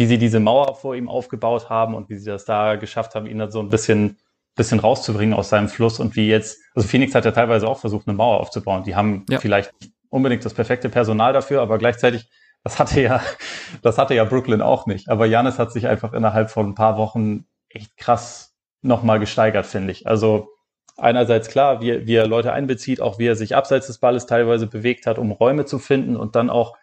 wie 0.00 0.06
sie 0.06 0.16
diese 0.16 0.40
Mauer 0.40 0.76
vor 0.76 0.96
ihm 0.96 1.10
aufgebaut 1.10 1.68
haben 1.68 1.94
und 1.94 2.08
wie 2.08 2.16
sie 2.16 2.30
das 2.30 2.46
da 2.46 2.76
geschafft 2.76 3.14
haben, 3.14 3.26
ihn 3.26 3.36
dann 3.36 3.50
so 3.50 3.60
ein 3.60 3.68
bisschen, 3.68 4.16
bisschen 4.56 4.80
rauszubringen 4.80 5.34
aus 5.34 5.50
seinem 5.50 5.68
Fluss 5.68 6.00
und 6.00 6.16
wie 6.16 6.26
jetzt, 6.26 6.58
also 6.74 6.88
Phoenix 6.88 7.14
hat 7.14 7.26
ja 7.26 7.32
teilweise 7.32 7.68
auch 7.68 7.78
versucht, 7.78 8.08
eine 8.08 8.16
Mauer 8.16 8.40
aufzubauen. 8.40 8.82
Die 8.82 8.96
haben 8.96 9.26
ja. 9.28 9.38
vielleicht 9.38 9.78
nicht 9.78 9.92
unbedingt 10.08 10.42
das 10.42 10.54
perfekte 10.54 10.88
Personal 10.88 11.34
dafür, 11.34 11.60
aber 11.60 11.76
gleichzeitig, 11.76 12.30
das 12.64 12.78
hatte 12.78 13.02
ja, 13.02 13.20
das 13.82 13.98
hatte 13.98 14.14
ja 14.14 14.24
Brooklyn 14.24 14.62
auch 14.62 14.86
nicht. 14.86 15.10
Aber 15.10 15.26
Janis 15.26 15.58
hat 15.58 15.70
sich 15.70 15.86
einfach 15.86 16.14
innerhalb 16.14 16.50
von 16.50 16.70
ein 16.70 16.74
paar 16.74 16.96
Wochen 16.96 17.44
echt 17.68 17.98
krass 17.98 18.56
nochmal 18.80 19.20
gesteigert, 19.20 19.66
finde 19.66 19.92
ich. 19.92 20.06
Also, 20.06 20.48
einerseits 20.96 21.48
klar, 21.48 21.82
wie, 21.82 22.06
wie 22.06 22.14
er 22.14 22.26
Leute 22.26 22.54
einbezieht, 22.54 23.02
auch 23.02 23.18
wie 23.18 23.26
er 23.26 23.36
sich 23.36 23.54
abseits 23.54 23.88
des 23.88 23.98
Balles 23.98 24.24
teilweise 24.24 24.66
bewegt 24.66 25.04
hat, 25.04 25.18
um 25.18 25.30
Räume 25.30 25.66
zu 25.66 25.78
finden 25.78 26.16
und 26.16 26.36
dann 26.36 26.48
auch 26.48 26.74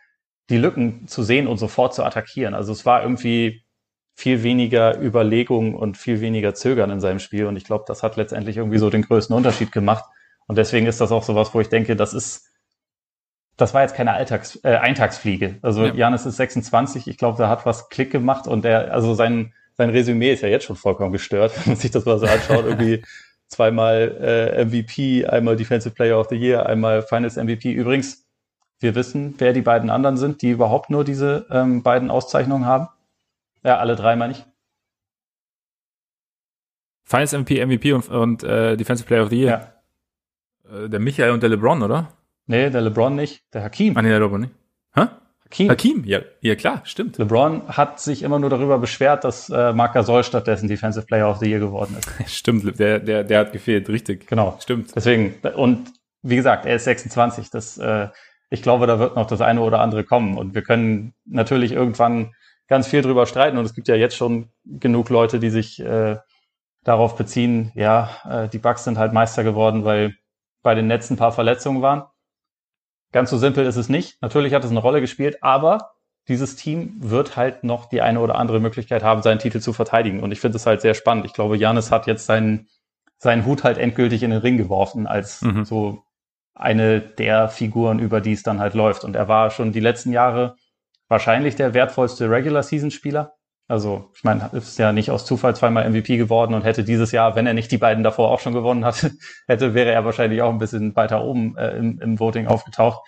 die 0.50 0.58
Lücken 0.58 1.08
zu 1.08 1.24
sehen 1.24 1.48
und 1.48 1.58
sofort 1.58 1.94
zu 1.94 2.04
attackieren. 2.04 2.54
Also 2.54 2.72
es 2.72 2.86
war 2.86 3.02
irgendwie 3.02 3.64
viel 4.16 4.42
weniger 4.44 5.00
Überlegung 5.00 5.76
und 5.76 5.98
viel 5.98 6.22
weniger 6.22 6.56
Zögern 6.56 6.90
in 6.90 7.00
seinem 7.00 7.20
Spiel. 7.20 7.46
Und 7.46 7.56
ich 7.56 7.66
glaube, 7.66 7.86
das 7.88 8.02
hat 8.02 8.16
letztendlich 8.16 8.58
irgendwie 8.58 8.80
so 8.80 8.90
den 8.90 9.04
größten 9.04 9.36
Unterschied 9.36 9.72
gemacht. 9.72 10.06
Und 10.48 10.58
deswegen 10.58 10.88
ist 10.88 11.00
das 11.02 11.12
auch 11.12 11.24
sowas, 11.24 11.54
wo 11.54 11.62
ich 11.62 11.70
denke, 11.70 11.96
das 11.96 12.14
ist, 12.14 12.50
das 13.58 13.74
war 13.74 13.82
jetzt 13.84 13.96
keine 13.96 14.14
Alltags, 14.14 14.60
äh, 14.64 14.78
Eintagsfliege. 14.78 15.60
Also 15.62 15.86
ja. 15.86 15.94
Janis 15.94 16.26
ist 16.26 16.38
26, 16.38 17.08
ich 17.08 17.18
glaube, 17.18 17.38
da 17.38 17.50
hat 17.50 17.66
was 17.66 17.90
Klick 17.90 18.12
gemacht 18.12 18.48
und 18.48 18.64
der, 18.64 18.94
also 18.94 19.14
sein, 19.14 19.54
sein 19.76 19.90
Resümee 19.90 20.32
ist 20.32 20.42
ja 20.42 20.50
jetzt 20.50 20.66
schon 20.66 20.78
vollkommen 20.78 21.12
gestört, 21.12 21.54
wenn 21.58 21.74
man 21.74 21.76
sich 21.76 21.92
das 21.92 22.06
mal 22.06 22.18
so 22.18 22.26
anschaut. 22.26 22.66
Irgendwie 22.66 23.04
zweimal 23.48 24.18
äh, 24.20 24.66
MVP, 24.66 25.26
einmal 25.26 25.58
Defensive 25.58 25.94
Player 25.94 26.20
of 26.20 26.28
the 26.30 26.36
Year, 26.36 26.66
einmal 26.66 27.02
Finals 27.04 27.36
MVP. 27.36 27.72
Übrigens, 27.72 28.27
wir 28.80 28.96
wissen, 28.96 29.36
wer 29.38 29.54
die 29.54 29.62
beiden 29.62 29.90
anderen 29.90 30.18
sind, 30.18 30.42
die 30.42 30.52
überhaupt 30.52 30.90
nur 30.90 31.04
diese 31.04 31.48
ähm, 31.50 31.84
beiden 31.84 32.12
Auszeichnungen 32.12 32.66
haben. 32.66 32.88
Ja, 33.64 33.78
alle 33.78 33.96
drei 33.96 34.16
meine 34.16 34.34
ich. 34.34 34.46
Finals 37.04 37.32
MVP, 37.32 37.66
MVP 37.66 37.94
und, 37.94 38.10
und 38.10 38.44
äh, 38.44 38.76
Defensive 38.76 39.08
Player 39.08 39.24
of 39.24 39.30
the 39.30 39.40
Year. 39.42 39.74
Ja. 40.70 40.84
Äh, 40.84 40.90
der 40.90 41.00
Michael 41.00 41.32
und 41.32 41.42
der 41.42 41.50
LeBron, 41.50 41.82
oder? 41.82 42.14
Nee, 42.46 42.70
der 42.70 42.82
LeBron 42.82 43.16
nicht, 43.16 43.44
der 43.54 43.64
Hakim. 43.64 43.98
Ah, 43.98 44.02
nee, 44.02 44.10
der 44.10 44.20
LeBron 44.20 44.42
nicht. 44.42 44.54
Hä? 44.94 45.08
Hakim. 45.46 45.70
Hakim, 45.70 46.04
ja, 46.06 46.20
ja 46.42 46.56
klar, 46.56 46.82
stimmt. 46.84 47.18
LeBron 47.18 47.70
hat 47.70 48.02
sich 48.02 48.24
immer 48.24 48.40
nur 48.40 48.50
darüber 48.50 48.78
beschwert, 48.78 49.24
dass 49.24 49.50
äh, 49.50 49.72
Marc 49.72 49.94
Gasol 49.94 50.24
stattdessen 50.26 50.68
Defensive 50.68 51.06
Player 51.06 51.30
of 51.30 51.40
the 51.40 51.50
Year 51.50 51.60
geworden 51.60 51.96
ist. 51.98 52.10
stimmt, 52.38 52.78
der, 52.78 53.00
der, 53.00 53.24
der 53.24 53.40
hat 53.40 53.54
gefehlt, 53.54 53.88
richtig. 53.88 54.28
Genau. 54.28 54.58
Stimmt. 54.60 54.94
Deswegen, 54.94 55.36
und 55.56 55.94
wie 56.22 56.36
gesagt, 56.36 56.66
er 56.66 56.76
ist 56.76 56.84
26. 56.84 57.50
Das, 57.50 57.78
äh, 57.78 58.10
ich 58.50 58.62
glaube, 58.62 58.88
da 58.88 59.00
wird 59.00 59.16
noch 59.16 59.28
das 59.28 59.42
eine 59.42 59.62
oder 59.62 59.80
andere 59.82 60.04
kommen. 60.04 60.38
Und 60.38 60.56
wir 60.56 60.62
können 60.62 61.14
natürlich 61.26 61.72
irgendwann 61.72 62.34
ganz 62.68 62.88
viel 62.88 63.02
drüber 63.02 63.26
streiten. 63.26 63.58
Und 63.58 63.66
es 63.66 63.74
gibt 63.74 63.88
ja 63.88 63.96
jetzt 63.96 64.16
schon 64.16 64.50
genug 64.66 65.10
Leute, 65.10 65.40
die 65.40 65.50
sich 65.50 65.80
äh, 65.80 66.18
darauf 66.84 67.18
beziehen, 67.18 67.72
ja, 67.76 68.10
äh, 68.30 68.50
die 68.50 68.60
Bugs 68.60 68.84
sind 68.84 68.98
halt 68.98 69.14
Meister 69.14 69.44
geworden, 69.44 69.84
weil 69.84 70.16
bei 70.64 70.76
den 70.76 70.88
Netzen 70.88 71.14
ein 71.14 71.18
paar 71.18 71.32
Verletzungen 71.34 71.82
waren. 71.82 72.04
Ganz 73.12 73.30
so 73.30 73.38
simpel 73.38 73.66
ist 73.66 73.78
es 73.78 73.90
nicht. 73.90 74.22
Natürlich 74.22 74.54
hat 74.54 74.64
es 74.64 74.72
eine 74.72 74.80
Rolle 74.80 75.02
gespielt, 75.02 75.42
aber 75.42 75.92
dieses 76.28 76.56
Team 76.56 76.96
wird 77.00 77.38
halt 77.38 77.64
noch 77.64 77.86
die 77.86 78.02
eine 78.02 78.20
oder 78.20 78.36
andere 78.36 78.60
Möglichkeit 78.60 79.04
haben, 79.04 79.22
seinen 79.22 79.40
Titel 79.40 79.60
zu 79.60 79.72
verteidigen. 79.72 80.22
Und 80.22 80.32
ich 80.32 80.40
finde 80.40 80.58
es 80.58 80.66
halt 80.66 80.82
sehr 80.82 80.94
spannend. 80.94 81.26
Ich 81.26 81.34
glaube, 81.34 81.58
Janis 81.58 81.92
hat 81.92 82.06
jetzt 82.06 82.26
seinen, 82.26 82.68
seinen 83.18 83.46
Hut 83.46 83.64
halt 83.64 83.78
endgültig 83.78 84.24
in 84.24 84.32
den 84.32 84.40
Ring 84.40 84.58
geworfen, 84.58 85.08
als 85.08 85.42
mhm. 85.42 85.64
so 85.64 86.04
eine 86.58 87.02
der 87.02 87.50
Figuren, 87.50 88.00
über 88.00 88.20
die 88.22 88.34
es 88.34 88.44
dann 88.44 88.60
halt 88.60 88.74
läuft. 88.74 89.04
Und 89.04 89.16
er 89.16 89.28
war 89.28 89.52
schon 89.52 89.72
die 89.72 89.80
letzten 89.80 90.12
Jahre 90.12 90.56
wahrscheinlich 91.08 91.56
der 91.56 91.74
wertvollste 91.74 92.30
Regular-Season-Spieler. 92.30 93.34
Also, 93.70 94.12
ich 94.16 94.24
meine, 94.24 94.50
ist 94.54 94.80
ja 94.80 94.94
nicht 94.94 95.12
aus 95.12 95.26
Zufall 95.26 95.56
zweimal 95.56 95.90
MVP 95.90 96.18
geworden 96.18 96.54
und 96.54 96.64
hätte 96.64 96.86
dieses 96.86 97.12
Jahr, 97.12 97.36
wenn 97.36 97.48
er 97.48 97.54
nicht 97.54 97.72
die 97.72 97.78
beiden 97.78 98.04
davor 98.04 98.32
auch 98.32 98.40
schon 98.40 98.54
gewonnen 98.54 98.86
hat, 98.86 99.12
hätte, 99.48 99.74
wäre 99.74 99.92
er 99.92 100.06
wahrscheinlich 100.06 100.42
auch 100.42 100.52
ein 100.52 100.58
bisschen 100.58 100.96
weiter 100.96 101.24
oben 101.24 101.58
äh, 101.58 101.76
im, 101.78 102.00
im 102.00 102.20
Voting 102.20 102.48
aufgetaucht. 102.48 103.02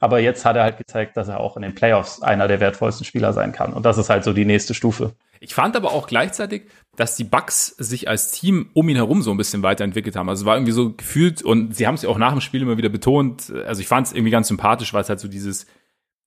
Aber 0.00 0.20
jetzt 0.20 0.44
hat 0.44 0.56
er 0.56 0.62
halt 0.62 0.78
gezeigt, 0.78 1.16
dass 1.16 1.28
er 1.28 1.40
auch 1.40 1.56
in 1.56 1.62
den 1.62 1.74
Playoffs 1.74 2.22
einer 2.22 2.46
der 2.46 2.60
wertvollsten 2.60 3.04
Spieler 3.04 3.32
sein 3.32 3.52
kann. 3.52 3.72
Und 3.72 3.84
das 3.84 3.98
ist 3.98 4.10
halt 4.10 4.24
so 4.24 4.32
die 4.32 4.44
nächste 4.44 4.74
Stufe. 4.74 5.14
Ich 5.40 5.54
fand 5.54 5.76
aber 5.76 5.92
auch 5.92 6.06
gleichzeitig, 6.06 6.62
dass 6.96 7.16
die 7.16 7.24
Bucks 7.24 7.68
sich 7.78 8.08
als 8.08 8.32
Team 8.32 8.70
um 8.74 8.88
ihn 8.88 8.96
herum 8.96 9.22
so 9.22 9.30
ein 9.30 9.36
bisschen 9.36 9.62
weiterentwickelt 9.62 10.16
haben. 10.16 10.28
Also 10.28 10.42
es 10.42 10.46
war 10.46 10.56
irgendwie 10.56 10.72
so 10.72 10.92
gefühlt 10.92 11.42
und 11.42 11.76
sie 11.76 11.86
haben 11.86 11.94
es 11.94 12.02
ja 12.02 12.08
auch 12.08 12.18
nach 12.18 12.32
dem 12.32 12.40
Spiel 12.40 12.62
immer 12.62 12.76
wieder 12.76 12.88
betont. 12.88 13.52
Also 13.66 13.80
ich 13.80 13.88
fand 13.88 14.06
es 14.08 14.12
irgendwie 14.12 14.30
ganz 14.30 14.48
sympathisch, 14.48 14.92
weil 14.94 15.02
es 15.02 15.08
halt 15.08 15.20
so 15.20 15.28
dieses, 15.28 15.66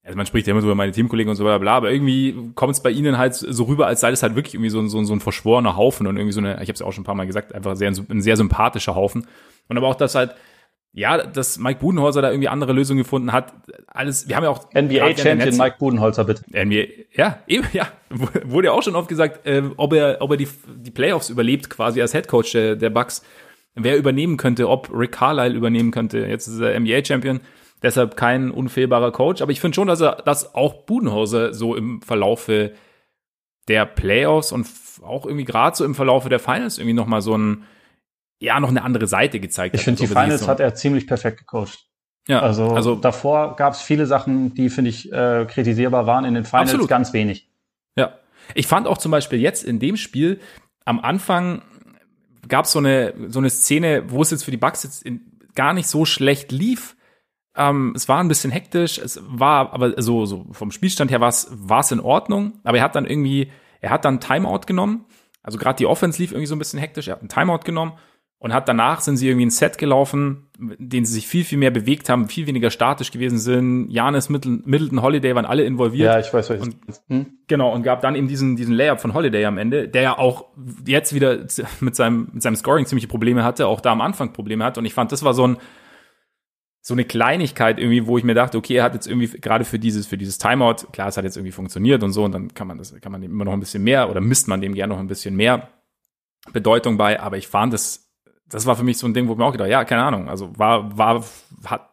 also 0.02 0.16
man 0.16 0.26
spricht 0.26 0.46
ja 0.46 0.52
immer 0.52 0.62
so 0.62 0.66
über 0.66 0.74
meine 0.74 0.92
Teamkollegen 0.92 1.30
und 1.30 1.36
so 1.36 1.44
bla 1.44 1.58
bla, 1.58 1.76
aber 1.76 1.90
irgendwie 1.90 2.52
kommt 2.54 2.74
es 2.74 2.82
bei 2.82 2.90
ihnen 2.90 3.18
halt 3.18 3.34
so 3.34 3.64
rüber, 3.64 3.86
als 3.86 4.00
sei 4.00 4.10
es 4.10 4.22
halt 4.22 4.34
wirklich 4.34 4.54
irgendwie 4.54 4.70
so, 4.70 4.86
so, 4.86 5.02
so 5.04 5.12
ein 5.12 5.20
verschworener 5.20 5.76
Haufen 5.76 6.06
und 6.06 6.16
irgendwie 6.16 6.32
so 6.32 6.40
eine, 6.40 6.54
ich 6.54 6.68
habe 6.68 6.72
es 6.72 6.82
auch 6.82 6.92
schon 6.92 7.02
ein 7.02 7.06
paar 7.06 7.14
Mal 7.14 7.26
gesagt, 7.26 7.54
einfach 7.54 7.76
sehr, 7.76 7.88
ein 7.90 8.22
sehr 8.22 8.36
sympathischer 8.36 8.94
Haufen. 8.94 9.26
Und 9.68 9.76
aber 9.76 9.88
auch, 9.88 9.94
dass 9.94 10.14
halt 10.14 10.34
ja, 10.94 11.26
dass 11.26 11.58
Mike 11.58 11.80
Budenholzer 11.80 12.20
da 12.20 12.30
irgendwie 12.30 12.48
andere 12.48 12.72
Lösungen 12.72 12.98
gefunden 12.98 13.32
hat. 13.32 13.54
Alles, 13.86 14.28
wir 14.28 14.36
haben 14.36 14.44
ja 14.44 14.50
auch 14.50 14.68
NBA-Champion 14.74 15.56
Mike 15.56 15.76
Budenholzer, 15.78 16.24
bitte. 16.24 16.44
NBA, 16.50 16.84
ja, 17.14 17.38
eben, 17.46 17.66
ja, 17.72 17.88
wurde 18.44 18.68
ja 18.68 18.72
auch 18.72 18.82
schon 18.82 18.94
oft 18.94 19.08
gesagt, 19.08 19.46
äh, 19.46 19.62
ob 19.76 19.94
er, 19.94 20.18
ob 20.20 20.32
er 20.32 20.36
die, 20.36 20.48
die 20.76 20.90
Playoffs 20.90 21.30
überlebt, 21.30 21.70
quasi 21.70 22.02
als 22.02 22.12
Headcoach 22.12 22.52
der, 22.52 22.76
der 22.76 22.90
Bucks. 22.90 23.22
Wer 23.74 23.96
übernehmen 23.96 24.36
könnte, 24.36 24.68
ob 24.68 24.90
Rick 24.92 25.12
Carlisle 25.12 25.56
übernehmen 25.56 25.92
könnte. 25.92 26.18
Jetzt 26.18 26.46
ist 26.46 26.60
er 26.60 26.78
NBA-Champion, 26.78 27.40
deshalb 27.82 28.16
kein 28.16 28.50
unfehlbarer 28.50 29.12
Coach. 29.12 29.40
Aber 29.40 29.50
ich 29.50 29.60
finde 29.60 29.74
schon, 29.74 29.88
dass 29.88 30.02
er, 30.02 30.16
dass 30.16 30.54
auch 30.54 30.84
Budenholzer 30.84 31.54
so 31.54 31.74
im 31.74 32.02
Verlaufe 32.02 32.72
der 33.68 33.86
Playoffs 33.86 34.52
und 34.52 34.66
auch 35.02 35.24
irgendwie 35.24 35.46
gerade 35.46 35.74
so 35.74 35.86
im 35.86 35.94
Verlaufe 35.94 36.28
der 36.28 36.38
Finals 36.38 36.76
irgendwie 36.76 36.92
nochmal 36.92 37.22
so 37.22 37.34
ein 37.34 37.64
ja 38.42 38.60
noch 38.60 38.68
eine 38.68 38.82
andere 38.82 39.06
Seite 39.06 39.40
gezeigt 39.40 39.74
ich 39.74 39.80
hat. 39.80 39.82
Ich 39.82 39.84
finde, 39.84 40.00
die 40.00 40.06
Finals 40.08 40.48
hat 40.48 40.60
er 40.60 40.74
ziemlich 40.74 41.06
perfekt 41.06 41.38
gecoacht. 41.38 41.86
Ja, 42.28 42.40
also, 42.40 42.68
also 42.68 42.94
davor 42.94 43.56
gab 43.56 43.72
es 43.72 43.82
viele 43.82 44.06
Sachen, 44.06 44.54
die, 44.54 44.70
finde 44.70 44.90
ich, 44.90 45.12
äh, 45.12 45.46
kritisierbar 45.48 46.06
waren. 46.06 46.24
In 46.24 46.34
den 46.34 46.44
Finals 46.44 46.70
absolut. 46.70 46.88
ganz 46.88 47.12
wenig. 47.12 47.48
Ja. 47.96 48.18
Ich 48.54 48.66
fand 48.66 48.86
auch 48.86 48.98
zum 48.98 49.10
Beispiel 49.10 49.40
jetzt 49.40 49.64
in 49.64 49.78
dem 49.78 49.96
Spiel 49.96 50.40
am 50.84 51.00
Anfang 51.00 51.62
gab 52.48 52.64
es 52.64 52.72
so 52.72 52.80
eine, 52.80 53.14
so 53.28 53.38
eine 53.38 53.50
Szene, 53.50 54.04
wo 54.08 54.22
es 54.22 54.30
jetzt 54.30 54.44
für 54.44 54.50
die 54.50 54.56
Bucks 54.56 54.82
jetzt 54.82 55.04
in, 55.04 55.20
gar 55.54 55.72
nicht 55.72 55.88
so 55.88 56.04
schlecht 56.04 56.50
lief. 56.50 56.96
Ähm, 57.56 57.92
es 57.94 58.08
war 58.08 58.18
ein 58.20 58.28
bisschen 58.28 58.50
hektisch, 58.50 58.98
es 58.98 59.20
war 59.24 59.72
aber 59.72 60.00
so, 60.02 60.26
so 60.26 60.46
vom 60.52 60.70
Spielstand 60.70 61.10
her 61.10 61.20
war 61.20 61.28
es 61.80 61.92
in 61.92 62.00
Ordnung, 62.00 62.54
aber 62.64 62.78
er 62.78 62.84
hat 62.84 62.96
dann 62.96 63.06
irgendwie, 63.06 63.52
er 63.80 63.90
hat 63.90 64.04
dann 64.04 64.20
Timeout 64.20 64.62
genommen. 64.66 65.04
Also 65.42 65.58
gerade 65.58 65.76
die 65.76 65.86
Offense 65.86 66.20
lief 66.20 66.32
irgendwie 66.32 66.46
so 66.46 66.56
ein 66.56 66.58
bisschen 66.58 66.80
hektisch, 66.80 67.08
er 67.08 67.14
hat 67.14 67.20
einen 67.20 67.28
Timeout 67.28 67.64
genommen 67.64 67.92
und 68.42 68.52
hat 68.52 68.68
danach 68.68 69.00
sind 69.00 69.18
sie 69.18 69.28
irgendwie 69.28 69.46
ein 69.46 69.50
Set 69.50 69.78
gelaufen, 69.78 70.48
denen 70.58 71.06
sie 71.06 71.12
sich 71.12 71.28
viel, 71.28 71.44
viel 71.44 71.58
mehr 71.58 71.70
bewegt 71.70 72.08
haben, 72.08 72.28
viel 72.28 72.48
weniger 72.48 72.72
statisch 72.72 73.12
gewesen 73.12 73.38
sind. 73.38 73.88
Janis, 73.88 74.30
Middleton, 74.30 75.00
Holiday 75.00 75.36
waren 75.36 75.44
alle 75.44 75.62
involviert. 75.62 76.12
Ja, 76.12 76.18
ich 76.18 76.34
weiß, 76.34 76.50
was 76.50 76.60
und, 76.60 76.76
hm? 77.06 77.38
Genau, 77.46 77.72
und 77.72 77.84
gab 77.84 78.00
dann 78.00 78.16
eben 78.16 78.26
diesen, 78.26 78.56
diesen 78.56 78.74
Layup 78.74 79.00
von 79.00 79.14
Holiday 79.14 79.44
am 79.44 79.58
Ende, 79.58 79.88
der 79.88 80.02
ja 80.02 80.18
auch 80.18 80.46
jetzt 80.84 81.14
wieder 81.14 81.46
mit 81.78 81.94
seinem, 81.94 82.30
mit 82.32 82.42
seinem 82.42 82.56
Scoring 82.56 82.84
ziemliche 82.84 83.06
Probleme 83.06 83.44
hatte, 83.44 83.68
auch 83.68 83.80
da 83.80 83.92
am 83.92 84.00
Anfang 84.00 84.32
Probleme 84.32 84.64
hat. 84.64 84.76
Und 84.76 84.86
ich 84.86 84.94
fand, 84.94 85.12
das 85.12 85.22
war 85.22 85.34
so 85.34 85.46
ein, 85.46 85.56
so 86.80 86.94
eine 86.94 87.04
Kleinigkeit 87.04 87.78
irgendwie, 87.78 88.08
wo 88.08 88.18
ich 88.18 88.24
mir 88.24 88.34
dachte, 88.34 88.58
okay, 88.58 88.74
er 88.74 88.82
hat 88.82 88.94
jetzt 88.94 89.06
irgendwie 89.06 89.28
gerade 89.38 89.64
für 89.64 89.78
dieses, 89.78 90.08
für 90.08 90.18
dieses 90.18 90.38
Timeout, 90.38 90.88
klar, 90.90 91.06
es 91.06 91.16
hat 91.16 91.22
jetzt 91.22 91.36
irgendwie 91.36 91.52
funktioniert 91.52 92.02
und 92.02 92.10
so, 92.10 92.24
und 92.24 92.32
dann 92.32 92.52
kann 92.54 92.66
man 92.66 92.78
das, 92.78 92.92
kann 93.00 93.12
man 93.12 93.20
dem 93.20 93.30
immer 93.30 93.44
noch 93.44 93.52
ein 93.52 93.60
bisschen 93.60 93.84
mehr 93.84 94.10
oder 94.10 94.20
misst 94.20 94.48
man 94.48 94.60
dem 94.60 94.74
gerne 94.74 94.92
noch 94.92 95.00
ein 95.00 95.06
bisschen 95.06 95.36
mehr 95.36 95.68
Bedeutung 96.52 96.96
bei, 96.96 97.20
aber 97.20 97.36
ich 97.36 97.46
fand 97.46 97.72
es 97.72 98.11
das 98.52 98.66
war 98.66 98.76
für 98.76 98.84
mich 98.84 98.98
so 98.98 99.06
ein 99.06 99.14
Ding, 99.14 99.28
wo 99.28 99.32
ich 99.32 99.38
mir 99.38 99.44
auch 99.44 99.52
gedacht, 99.52 99.70
ja, 99.70 99.84
keine 99.84 100.02
Ahnung, 100.02 100.28
also 100.28 100.56
war, 100.58 100.96
war, 100.96 101.24
hat, 101.64 101.90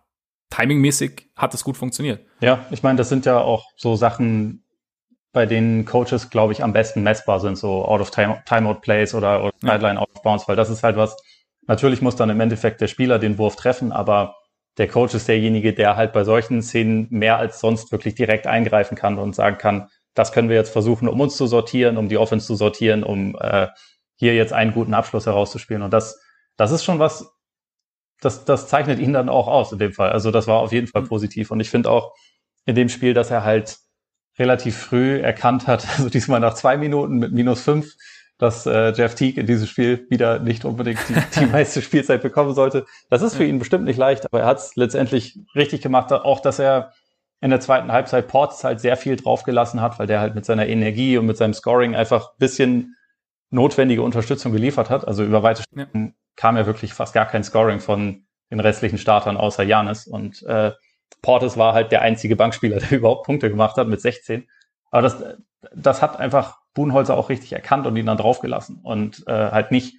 timingmäßig 0.50 1.30
hat 1.36 1.54
es 1.54 1.64
gut 1.64 1.78
funktioniert. 1.78 2.26
Ja, 2.42 2.66
ich 2.72 2.84
meine, 2.84 2.98
das 2.98 3.10
sind 3.10 3.26
ja 3.26 3.40
auch 3.40 3.66
so 3.76 3.96
Sachen, 3.96 4.64
bei 5.32 5.46
denen 5.46 5.86
Coaches, 5.86 6.30
glaube 6.30 6.54
ich, 6.54 6.64
am 6.64 6.74
besten 6.74 7.04
messbar 7.04 7.40
sind, 7.40 7.58
so 7.58 7.86
out 7.86 8.02
of 8.02 8.12
time, 8.12 8.42
Timeout 8.46 8.82
Plays 8.82 9.14
oder, 9.14 9.44
oder 9.44 9.54
ja. 9.62 9.74
Sideline 9.74 10.00
out 10.00 10.10
of 10.16 10.22
bounds, 10.22 10.48
weil 10.48 10.56
das 10.56 10.70
ist 10.70 10.84
halt 10.84 10.98
was, 10.98 11.16
natürlich 11.68 12.02
muss 12.02 12.16
dann 12.16 12.30
im 12.30 12.40
Endeffekt 12.40 12.82
der 12.82 12.88
Spieler 12.88 13.20
den 13.20 13.38
Wurf 13.38 13.56
treffen, 13.56 13.92
aber 13.92 14.36
der 14.78 14.88
Coach 14.88 15.14
ist 15.14 15.28
derjenige, 15.28 15.74
der 15.74 15.96
halt 15.96 16.14
bei 16.14 16.24
solchen 16.24 16.62
Szenen 16.62 17.08
mehr 17.10 17.38
als 17.38 17.60
sonst 17.60 17.92
wirklich 17.92 18.16
direkt 18.16 18.48
eingreifen 18.48 18.96
kann 18.96 19.20
und 19.20 19.36
sagen 19.36 19.58
kann, 19.58 19.90
das 20.16 20.32
können 20.32 20.50
wir 20.50 20.56
jetzt 20.56 20.72
versuchen, 20.72 21.08
um 21.08 21.20
uns 21.20 21.38
zu 21.38 21.48
sortieren, 21.48 21.98
um 21.98 22.10
die 22.10 22.18
Offense 22.18 22.48
zu 22.48 22.56
sortieren, 22.56 23.04
um 23.04 23.38
äh, 23.40 23.68
hier 24.16 24.36
jetzt 24.36 24.54
einen 24.54 24.74
guten 24.74 24.94
Abschluss 24.94 25.26
herauszuspielen. 25.26 25.84
Und 25.84 25.94
das 25.94 26.20
das 26.60 26.72
ist 26.72 26.84
schon 26.84 27.00
was, 27.00 27.34
das, 28.20 28.44
das 28.44 28.68
zeichnet 28.68 29.00
ihn 29.00 29.14
dann 29.14 29.30
auch 29.30 29.48
aus 29.48 29.72
in 29.72 29.80
dem 29.80 29.94
Fall. 29.94 30.12
Also 30.12 30.30
das 30.30 30.46
war 30.46 30.60
auf 30.60 30.74
jeden 30.74 30.88
Fall 30.88 31.04
mhm. 31.04 31.08
positiv. 31.08 31.52
Und 31.52 31.62
ich 31.62 31.70
finde 31.70 31.90
auch 31.90 32.14
in 32.66 32.76
dem 32.76 32.90
Spiel, 32.90 33.14
dass 33.14 33.32
er 33.32 33.46
halt 33.46 33.78
relativ 34.38 34.78
früh 34.78 35.20
erkannt 35.20 35.68
hat, 35.68 35.88
also 35.98 36.10
diesmal 36.10 36.42
nach 36.42 36.56
zwei 36.56 36.76
Minuten 36.76 37.16
mit 37.16 37.32
minus 37.32 37.62
fünf, 37.62 37.96
dass 38.38 38.66
äh, 38.66 38.92
Jeff 38.92 39.16
Teague 39.16 39.40
in 39.40 39.48
diesem 39.48 39.68
Spiel 39.68 40.06
wieder 40.10 40.40
nicht 40.40 40.66
unbedingt 40.66 41.00
die, 41.08 41.16
die 41.40 41.46
meiste 41.52 41.82
Spielzeit 41.82 42.22
bekommen 42.22 42.54
sollte. 42.54 42.86
Das 43.10 43.22
ist 43.22 43.36
für 43.36 43.46
ihn 43.46 43.60
bestimmt 43.60 43.86
nicht 43.86 43.98
leicht, 43.98 44.26
aber 44.26 44.42
er 44.42 44.46
hat 44.46 44.58
es 44.58 44.76
letztendlich 44.76 45.40
richtig 45.56 45.82
gemacht. 45.82 46.12
Auch, 46.12 46.42
dass 46.42 46.60
er 46.60 46.92
in 47.40 47.52
der 47.52 47.62
zweiten 47.62 47.90
Halbzeit 47.90 48.28
Ports 48.28 48.66
halt 48.66 48.82
sehr 48.82 48.98
viel 48.98 49.16
draufgelassen 49.16 49.80
hat, 49.80 49.98
weil 49.98 50.08
der 50.08 50.20
halt 50.20 50.36
mit 50.36 50.44
seiner 50.44 50.68
Energie 50.68 51.18
und 51.18 51.26
mit 51.26 51.38
seinem 51.38 51.54
Scoring 51.54 51.96
einfach 51.96 52.36
bisschen 52.36 52.98
notwendige 53.50 54.02
Unterstützung 54.02 54.52
geliefert 54.52 54.90
hat. 54.90 55.08
Also 55.08 55.24
über 55.24 55.42
weite 55.42 55.64
Strecken 55.64 56.16
kam 56.40 56.56
ja 56.56 56.66
wirklich 56.66 56.94
fast 56.94 57.14
gar 57.14 57.26
kein 57.26 57.44
Scoring 57.44 57.82
von 57.82 58.24
den 58.50 58.62
restlichen 58.62 58.98
Startern 58.98 59.36
außer 59.36 59.62
Janis. 59.64 60.08
Und 60.08 60.42
äh, 60.44 60.72
Portis 61.22 61.58
war 61.58 61.74
halt 61.74 61.92
der 61.92 62.02
einzige 62.02 62.38
Bankspieler, 62.38 62.80
der 62.90 62.98
überhaupt 62.98 63.26
Punkte 63.26 63.50
gemacht 63.50 63.76
hat 63.76 63.90
mit 63.90 64.00
16. 64.00 64.48
Aber 64.90 65.02
das, 65.02 65.22
das 65.76 66.02
hat 66.02 66.18
einfach 66.18 66.60
Buhnholzer 66.74 67.18
auch 67.18 67.28
richtig 67.28 67.52
erkannt 67.52 67.86
und 67.88 67.98
ihn 67.98 68.06
dann 68.06 68.16
draufgelassen. 68.16 68.80
Und 68.82 69.28
äh, 69.28 69.52
halt 69.52 69.72
nicht 69.72 69.98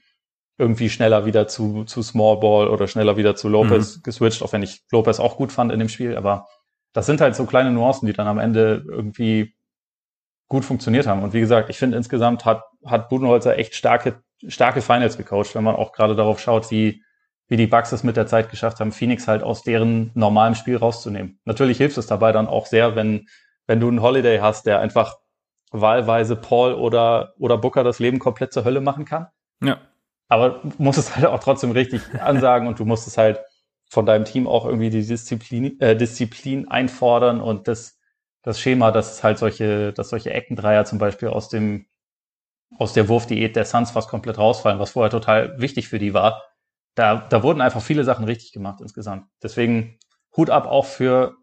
irgendwie 0.56 0.88
schneller 0.88 1.26
wieder 1.26 1.46
zu, 1.46 1.84
zu 1.84 2.02
Small 2.02 2.40
Ball 2.40 2.68
oder 2.68 2.88
schneller 2.88 3.18
wieder 3.18 3.36
zu 3.36 3.50
Lopez 3.50 3.98
mhm. 3.98 4.02
geswitcht, 4.02 4.42
auch 4.42 4.54
wenn 4.54 4.62
ich 4.62 4.82
Lopez 4.90 5.20
auch 5.20 5.36
gut 5.36 5.52
fand 5.52 5.70
in 5.70 5.78
dem 5.78 5.90
Spiel. 5.90 6.16
Aber 6.16 6.48
das 6.94 7.04
sind 7.04 7.20
halt 7.20 7.36
so 7.36 7.44
kleine 7.44 7.70
Nuancen, 7.70 8.06
die 8.06 8.14
dann 8.14 8.26
am 8.26 8.38
Ende 8.38 8.82
irgendwie 8.88 9.54
gut 10.48 10.64
funktioniert 10.64 11.06
haben. 11.06 11.22
Und 11.22 11.34
wie 11.34 11.40
gesagt, 11.40 11.68
ich 11.68 11.76
finde 11.76 11.98
insgesamt 11.98 12.46
hat, 12.46 12.62
hat 12.86 13.10
Budenholzer 13.10 13.58
echt 13.58 13.74
starke 13.74 14.22
starke 14.46 14.82
Finals 14.82 15.16
gecoacht, 15.16 15.54
wenn 15.54 15.64
man 15.64 15.76
auch 15.76 15.92
gerade 15.92 16.16
darauf 16.16 16.40
schaut, 16.40 16.70
wie, 16.70 17.02
wie 17.48 17.56
die 17.56 17.66
Bucks 17.66 17.92
es 17.92 18.04
mit 18.04 18.16
der 18.16 18.26
Zeit 18.26 18.50
geschafft 18.50 18.80
haben, 18.80 18.92
Phoenix 18.92 19.28
halt 19.28 19.42
aus 19.42 19.62
deren 19.62 20.10
normalem 20.14 20.54
Spiel 20.54 20.76
rauszunehmen. 20.76 21.40
Natürlich 21.44 21.78
hilft 21.78 21.98
es 21.98 22.06
dabei 22.06 22.32
dann 22.32 22.46
auch 22.46 22.66
sehr, 22.66 22.96
wenn, 22.96 23.28
wenn 23.66 23.80
du 23.80 23.88
einen 23.88 24.02
Holiday 24.02 24.38
hast, 24.38 24.66
der 24.66 24.80
einfach 24.80 25.16
wahlweise 25.72 26.36
Paul 26.36 26.74
oder, 26.74 27.34
oder 27.38 27.58
Booker 27.58 27.84
das 27.84 27.98
Leben 27.98 28.18
komplett 28.18 28.52
zur 28.52 28.64
Hölle 28.64 28.80
machen 28.80 29.04
kann. 29.04 29.28
Ja. 29.62 29.80
Aber 30.28 30.60
musst 30.78 30.98
es 30.98 31.14
halt 31.16 31.26
auch 31.26 31.40
trotzdem 31.40 31.72
richtig 31.72 32.02
ansagen 32.20 32.68
und 32.68 32.78
du 32.78 32.84
musst 32.84 33.06
es 33.06 33.18
halt 33.18 33.40
von 33.88 34.06
deinem 34.06 34.24
Team 34.24 34.46
auch 34.46 34.64
irgendwie 34.64 34.90
die 34.90 35.04
Disziplin, 35.04 35.78
äh, 35.80 35.96
Disziplin 35.96 36.68
einfordern 36.68 37.40
und 37.40 37.66
das, 37.66 37.98
das 38.42 38.60
Schema, 38.60 38.92
dass 38.92 39.22
halt 39.24 39.38
solche, 39.38 39.92
dass 39.92 40.10
solche 40.10 40.32
Eckendreier 40.32 40.84
zum 40.84 40.98
Beispiel 40.98 41.28
aus 41.28 41.48
dem, 41.48 41.86
aus 42.78 42.92
der 42.92 43.08
Wurfdiät 43.08 43.56
der 43.56 43.64
Suns 43.64 43.90
fast 43.90 44.08
komplett 44.08 44.38
rausfallen, 44.38 44.78
was 44.78 44.92
vorher 44.92 45.10
total 45.10 45.60
wichtig 45.60 45.88
für 45.88 45.98
die 45.98 46.14
war. 46.14 46.42
Da, 46.94 47.26
da 47.28 47.42
wurden 47.42 47.60
einfach 47.60 47.82
viele 47.82 48.04
Sachen 48.04 48.24
richtig 48.24 48.52
gemacht 48.52 48.80
insgesamt. 48.80 49.26
Deswegen 49.42 49.98
Hut 50.36 50.50
ab 50.50 50.66
auch 50.66 50.86
für 50.86 51.36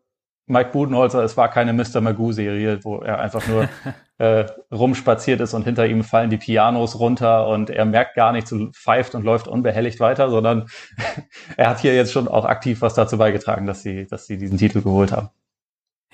Mike 0.48 0.72
Budenholzer. 0.72 1.24
Es 1.24 1.38
war 1.38 1.50
keine 1.50 1.74
Mr. 1.74 2.02
Magoo-Serie, 2.02 2.84
wo 2.84 3.00
er 3.00 3.20
einfach 3.20 3.46
nur 3.48 3.68
äh, 4.18 4.46
rumspaziert 4.72 5.42
ist 5.42 5.54
und 5.54 5.64
hinter 5.64 5.86
ihm 5.88 6.04
fallen 6.04 6.30
die 6.30 6.38
Pianos 6.38 7.00
runter 7.00 7.48
und 7.48 7.70
er 7.70 7.86
merkt 7.86 8.16
gar 8.16 8.32
nichts 8.32 8.52
und 8.52 8.76
pfeift 8.76 9.14
und 9.14 9.24
läuft 9.24 9.48
unbehelligt 9.48 10.00
weiter, 10.00 10.30
sondern 10.30 10.68
er 11.58 11.70
hat 11.70 11.80
hier 11.80 11.96
jetzt 11.96 12.14
schon 12.14 12.28
auch 12.28 12.46
aktiv 12.46 12.82
was 12.82 12.94
dazu 12.94 13.18
beigetragen, 13.18 13.68
dass 13.68 13.84
sie, 13.84 14.08
dass 14.08 14.26
sie 14.26 14.38
diesen 14.38 14.58
Titel 14.58 14.82
geholt 14.82 15.12
haben. 15.12 15.30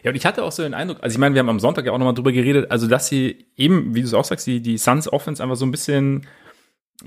Ja, 0.03 0.11
und 0.11 0.15
ich 0.15 0.25
hatte 0.25 0.43
auch 0.43 0.51
so 0.51 0.63
den 0.63 0.73
Eindruck, 0.73 0.99
also 1.01 1.13
ich 1.13 1.19
meine, 1.19 1.33
wir 1.33 1.39
haben 1.39 1.49
am 1.49 1.59
Sonntag 1.59 1.85
ja 1.85 1.93
auch 1.93 1.97
nochmal 1.97 2.13
drüber 2.13 2.31
geredet, 2.31 2.69
also 2.69 2.87
dass 2.87 3.07
sie 3.07 3.47
eben, 3.55 3.95
wie 3.95 4.01
du 4.01 4.07
es 4.07 4.13
auch 4.13 4.25
sagst, 4.25 4.45
die, 4.45 4.61
die 4.61 4.77
Suns 4.77 5.11
Offense 5.11 5.41
einfach 5.41 5.55
so 5.55 5.65
ein 5.65 5.71
bisschen 5.71 6.27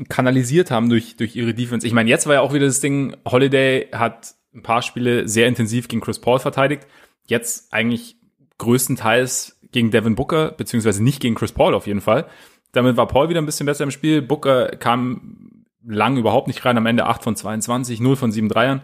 kanalisiert 0.09 0.71
haben 0.71 0.89
durch, 0.89 1.17
durch 1.17 1.37
ihre 1.37 1.55
Defense. 1.55 1.87
Ich 1.87 1.93
meine, 1.93 2.11
jetzt 2.11 2.27
war 2.27 2.35
ja 2.35 2.41
auch 2.41 2.55
wieder 2.55 2.67
das 2.67 2.81
Ding, 2.81 3.17
Holiday 3.27 3.89
hat 3.93 4.35
ein 4.55 4.63
paar 4.63 4.83
Spiele 4.83 5.29
sehr 5.29 5.47
intensiv 5.47 5.89
gegen 5.89 6.01
Chris 6.01 6.19
Paul 6.19 6.39
verteidigt. 6.39 6.87
Jetzt 7.27 7.73
eigentlich 7.73 8.17
größtenteils 8.59 9.61
gegen 9.73 9.91
Devin 9.91 10.15
Booker, 10.15 10.53
beziehungsweise 10.53 11.03
nicht 11.05 11.21
gegen 11.21 11.35
Chris 11.35 11.53
Paul 11.53 11.75
auf 11.75 11.87
jeden 11.87 12.01
Fall. 12.01 12.27
Damit 12.73 12.97
war 12.97 13.09
Paul 13.09 13.29
wieder 13.29 13.41
ein 13.41 13.47
bisschen 13.47 13.67
besser 13.67 13.85
im 13.85 13.91
Spiel. 13.91 14.23
Booker 14.23 14.69
kam 14.69 15.67
lang 15.87 16.17
überhaupt 16.17 16.47
nicht 16.47 16.65
rein, 16.65 16.79
am 16.79 16.87
Ende 16.87 17.07
8 17.07 17.23
von 17.23 17.37
22, 17.37 18.01
0 18.01 18.17
von 18.17 18.33
7 18.33 18.49
Dreiern. 18.49 18.83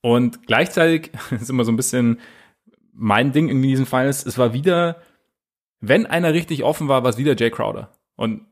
Und 0.00 0.46
gleichzeitig 0.46 1.10
ist 1.30 1.50
immer 1.50 1.64
so 1.64 1.72
ein 1.72 1.76
bisschen 1.76 2.20
mein 2.92 3.32
Ding 3.32 3.48
in 3.48 3.62
diesen 3.62 3.86
Finals, 3.86 4.24
es 4.24 4.38
war 4.38 4.52
wieder, 4.52 4.96
wenn 5.80 6.06
einer 6.06 6.32
richtig 6.32 6.62
offen 6.62 6.88
war, 6.88 7.02
war 7.02 7.10
es 7.10 7.18
wieder 7.18 7.36
Jay 7.36 7.50
Crowder. 7.50 7.90
Und 8.16 8.46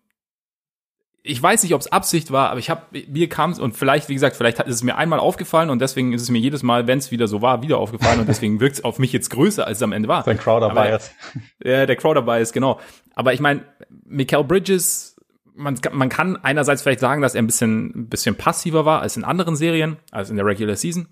ich 1.23 1.43
weiß 1.43 1.63
nicht, 1.63 1.75
ob 1.75 1.81
es 1.81 1.93
Absicht 1.93 2.33
war, 2.33 2.51
aber 2.51 2.61
ich 2.61 2.71
habe 2.71 2.83
mir 3.09 3.29
kam 3.29 3.53
und 3.53 3.77
vielleicht, 3.77 4.09
wie 4.09 4.15
gesagt, 4.15 4.37
vielleicht 4.37 4.59
ist 4.61 4.75
es 4.75 4.83
mir 4.83 4.97
einmal 4.97 5.19
aufgefallen 5.19 5.69
und 5.69 5.81
deswegen 5.81 6.15
ist 6.15 6.23
es 6.23 6.31
mir 6.31 6.39
jedes 6.39 6.63
Mal, 6.63 6.87
wenn 6.87 6.99
es 6.99 7.11
wieder 7.11 7.29
so 7.29 7.43
war, 7.43 7.63
wieder 7.63 7.79
aufgefallen 7.79 8.21
und 8.21 8.29
deswegen 8.29 8.61
wirkt 8.61 8.77
es 8.77 8.85
auf 8.85 8.99
mich 8.99 9.13
jetzt 9.13 9.29
größer, 9.29 9.67
als 9.67 9.79
es 9.79 9.83
am 9.83 9.93
Ende 9.93 10.09
war. 10.09 10.23
Sein 10.25 10.39
Crowder 10.39 10.71
Bias. 10.71 11.11
Ja, 11.63 11.85
der 11.85 11.97
Crowder 11.97 12.23
Bias, 12.23 12.53
genau. 12.53 12.81
Aber 13.15 13.35
ich 13.35 13.41
meine, 13.41 13.65
Mikael 14.05 14.45
Bridges, 14.45 15.17
man, 15.55 15.79
man 15.93 16.09
kann 16.09 16.37
einerseits 16.43 16.81
vielleicht 16.81 17.01
sagen, 17.01 17.21
dass 17.21 17.35
er 17.35 17.43
ein 17.43 17.47
bisschen, 17.47 17.93
ein 17.95 18.09
bisschen 18.09 18.37
passiver 18.37 18.87
war 18.87 19.03
als 19.03 19.17
in 19.17 19.25
anderen 19.25 19.57
Serien, 19.57 19.99
als 20.11 20.31
in 20.31 20.37
der 20.37 20.47
Regular 20.47 20.77
Season. 20.77 21.09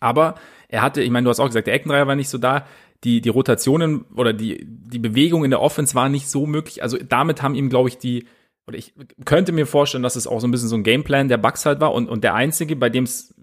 Aber 0.00 0.34
er 0.68 0.82
hatte, 0.82 1.02
ich 1.02 1.10
meine, 1.10 1.24
du 1.24 1.30
hast 1.30 1.40
auch 1.40 1.46
gesagt, 1.46 1.66
der 1.66 1.74
Eckendreier 1.74 2.06
war 2.06 2.16
nicht 2.16 2.28
so 2.28 2.38
da. 2.38 2.66
Die, 3.04 3.20
die 3.20 3.28
Rotationen 3.28 4.06
oder 4.14 4.32
die, 4.32 4.64
die 4.66 4.98
Bewegung 4.98 5.44
in 5.44 5.50
der 5.50 5.60
Offense 5.60 5.94
war 5.94 6.08
nicht 6.08 6.28
so 6.28 6.46
möglich. 6.46 6.82
Also 6.82 6.96
damit 6.96 7.42
haben 7.42 7.54
ihm, 7.54 7.68
glaube 7.68 7.88
ich, 7.88 7.98
die, 7.98 8.26
oder 8.66 8.78
ich 8.78 8.94
könnte 9.24 9.52
mir 9.52 9.66
vorstellen, 9.66 10.02
dass 10.02 10.16
es 10.16 10.26
auch 10.26 10.40
so 10.40 10.46
ein 10.46 10.50
bisschen 10.50 10.68
so 10.68 10.76
ein 10.76 10.84
Gameplan 10.84 11.28
der 11.28 11.36
Bucks 11.36 11.66
halt 11.66 11.80
war 11.80 11.92
und, 11.92 12.08
und 12.08 12.24
der 12.24 12.34
einzige, 12.34 12.76
bei 12.76 12.88
dem 12.88 13.04
es 13.04 13.34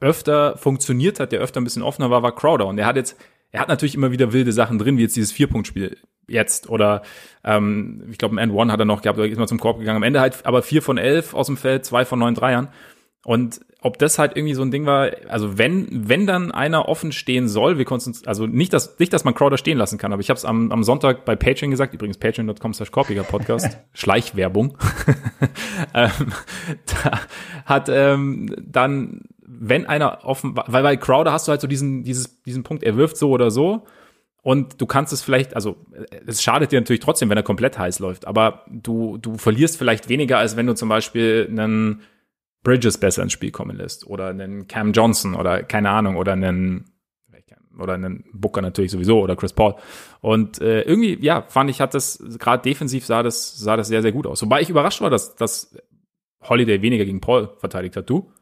öfter 0.00 0.56
funktioniert 0.56 1.18
hat, 1.18 1.32
der 1.32 1.40
öfter 1.40 1.60
ein 1.60 1.64
bisschen 1.64 1.82
offener 1.82 2.10
war, 2.10 2.22
war 2.22 2.34
Crowder. 2.34 2.66
Und 2.66 2.78
er 2.78 2.86
hat 2.86 2.96
jetzt, 2.96 3.18
er 3.50 3.60
hat 3.60 3.68
natürlich 3.68 3.94
immer 3.94 4.10
wieder 4.10 4.32
wilde 4.32 4.52
Sachen 4.52 4.78
drin, 4.78 4.98
wie 4.98 5.02
jetzt 5.02 5.16
dieses 5.16 5.32
Vierpunktspiel 5.32 5.96
jetzt 6.28 6.68
oder 6.68 7.02
ähm, 7.44 8.04
ich 8.10 8.18
glaube, 8.18 8.34
im 8.34 8.38
End 8.38 8.52
One 8.52 8.70
hat 8.70 8.78
er 8.78 8.86
noch 8.86 9.02
gehabt, 9.02 9.18
da 9.18 9.24
ist 9.24 9.38
mal 9.38 9.48
zum 9.48 9.58
Korb 9.58 9.78
gegangen. 9.78 9.96
Am 9.96 10.02
Ende 10.02 10.20
halt 10.20 10.46
aber 10.46 10.62
vier 10.62 10.82
von 10.82 10.96
elf 10.96 11.34
aus 11.34 11.46
dem 11.46 11.56
Feld, 11.56 11.84
zwei 11.84 12.04
von 12.04 12.18
neun 12.18 12.34
Dreiern. 12.34 12.68
Und 13.24 13.60
ob 13.82 13.98
das 13.98 14.18
halt 14.18 14.36
irgendwie 14.36 14.54
so 14.54 14.62
ein 14.62 14.70
Ding 14.70 14.84
war, 14.84 15.10
also 15.28 15.56
wenn, 15.56 15.88
wenn 15.90 16.26
dann 16.26 16.52
einer 16.52 16.88
offen 16.88 17.12
stehen 17.12 17.48
soll, 17.48 17.78
wir 17.78 17.86
konzentrieren, 17.86 18.28
also 18.28 18.46
nicht, 18.46 18.72
dass, 18.72 18.98
nicht, 18.98 19.12
dass 19.12 19.24
man 19.24 19.34
Crowder 19.34 19.56
stehen 19.56 19.78
lassen 19.78 19.96
kann, 19.96 20.12
aber 20.12 20.20
ich 20.20 20.28
habe 20.28 20.36
es 20.36 20.44
am, 20.44 20.70
am 20.70 20.84
Sonntag 20.84 21.24
bei 21.24 21.34
Patreon 21.34 21.70
gesagt, 21.70 21.94
übrigens 21.94 22.18
patreon.com 22.18 22.74
slash 22.74 22.90
Podcast, 22.90 23.78
Schleichwerbung, 23.94 24.76
ähm, 25.94 26.32
da 27.02 27.20
hat 27.64 27.88
ähm, 27.88 28.54
dann, 28.60 29.22
wenn 29.46 29.86
einer 29.86 30.24
offen, 30.24 30.54
weil 30.54 30.82
bei 30.82 30.96
Crowder 30.96 31.32
hast 31.32 31.48
du 31.48 31.50
halt 31.50 31.62
so 31.62 31.66
diesen, 31.66 32.04
dieses, 32.04 32.42
diesen 32.42 32.62
Punkt, 32.62 32.82
er 32.82 32.96
wirft 32.96 33.16
so 33.16 33.30
oder 33.30 33.50
so, 33.50 33.84
und 34.42 34.80
du 34.80 34.86
kannst 34.86 35.12
es 35.12 35.22
vielleicht, 35.22 35.54
also 35.54 35.76
es 36.26 36.42
schadet 36.42 36.72
dir 36.72 36.80
natürlich 36.80 37.00
trotzdem, 37.00 37.28
wenn 37.28 37.36
er 37.36 37.42
komplett 37.42 37.78
heiß 37.78 37.98
läuft, 37.98 38.26
aber 38.26 38.64
du, 38.68 39.18
du 39.18 39.36
verlierst 39.36 39.76
vielleicht 39.76 40.08
weniger, 40.08 40.38
als 40.38 40.56
wenn 40.56 40.66
du 40.66 40.74
zum 40.74 40.88
Beispiel 40.88 41.46
einen 41.50 42.02
Bridges 42.62 42.98
besser 42.98 43.22
ins 43.22 43.32
Spiel 43.32 43.50
kommen 43.50 43.76
lässt 43.76 44.06
oder 44.06 44.28
einen 44.28 44.66
Cam 44.68 44.92
Johnson 44.92 45.34
oder 45.34 45.62
keine 45.62 45.90
Ahnung 45.90 46.16
oder 46.16 46.32
einen 46.32 46.90
oder 47.78 47.94
einen 47.94 48.24
Booker 48.32 48.62
natürlich 48.62 48.90
sowieso 48.90 49.20
oder 49.20 49.36
Chris 49.36 49.52
Paul. 49.52 49.74
Und 50.20 50.60
äh, 50.60 50.82
irgendwie, 50.82 51.18
ja, 51.24 51.42
fand 51.48 51.70
ich, 51.70 51.80
hat 51.80 51.94
das, 51.94 52.22
gerade 52.38 52.62
defensiv 52.62 53.06
sah 53.06 53.22
das, 53.22 53.58
sah 53.58 53.76
das 53.76 53.88
sehr, 53.88 54.02
sehr 54.02 54.12
gut 54.12 54.26
aus. 54.26 54.42
Wobei 54.42 54.60
ich 54.60 54.70
überrascht 54.70 55.00
war, 55.00 55.10
dass, 55.10 55.34
dass 55.34 55.74
Holiday 56.42 56.82
weniger 56.82 57.04
gegen 57.04 57.20
Paul 57.20 57.50
verteidigt 57.58 57.96
hat. 57.96 58.08
Du? 58.08 58.32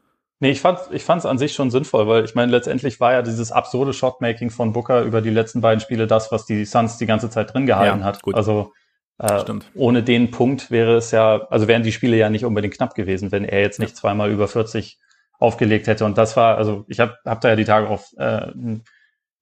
Nee, 0.41 0.51
ich 0.51 0.61
fand 0.61 0.79
ich 0.91 1.03
fand's 1.03 1.25
an 1.25 1.37
sich 1.37 1.53
schon 1.53 1.69
sinnvoll, 1.69 2.07
weil 2.07 2.23
ich 2.23 2.33
meine, 2.33 2.51
letztendlich 2.51 3.01
war 3.01 3.11
ja 3.11 3.21
dieses 3.21 3.51
absurde 3.51 3.91
Shotmaking 3.91 4.51
von 4.51 4.71
Booker 4.71 5.03
über 5.03 5.21
die 5.21 5.31
letzten 5.31 5.59
beiden 5.59 5.81
Spiele 5.81 6.07
das, 6.07 6.31
was 6.31 6.45
die 6.45 6.63
Suns 6.63 6.97
die 6.97 7.05
ganze 7.05 7.29
Zeit 7.29 7.53
drin 7.53 7.65
gehalten 7.65 7.99
ja, 7.99 8.05
hat. 8.05 8.21
Gut. 8.21 8.35
Also 8.35 8.71
äh, 9.19 9.43
ohne 9.75 10.01
den 10.01 10.31
Punkt 10.31 10.71
wäre 10.71 10.95
es 10.95 11.11
ja, 11.11 11.47
also 11.49 11.67
wären 11.67 11.83
die 11.83 11.91
Spiele 11.91 12.17
ja 12.17 12.29
nicht 12.29 12.45
unbedingt 12.45 12.73
knapp 12.73 12.95
gewesen, 12.95 13.31
wenn 13.31 13.45
er 13.45 13.61
jetzt 13.61 13.79
nicht 13.79 13.95
zweimal 13.95 14.31
über 14.31 14.47
40 14.47 14.97
aufgelegt 15.39 15.87
hätte. 15.87 16.05
Und 16.05 16.17
das 16.17 16.37
war, 16.37 16.57
also 16.57 16.85
ich 16.87 16.99
habe 16.99 17.17
hab 17.25 17.41
da 17.41 17.49
ja 17.49 17.55
die 17.55 17.65
Tage 17.65 17.87
auf 17.87 18.13
äh, 18.17 18.23
einen 18.23 18.83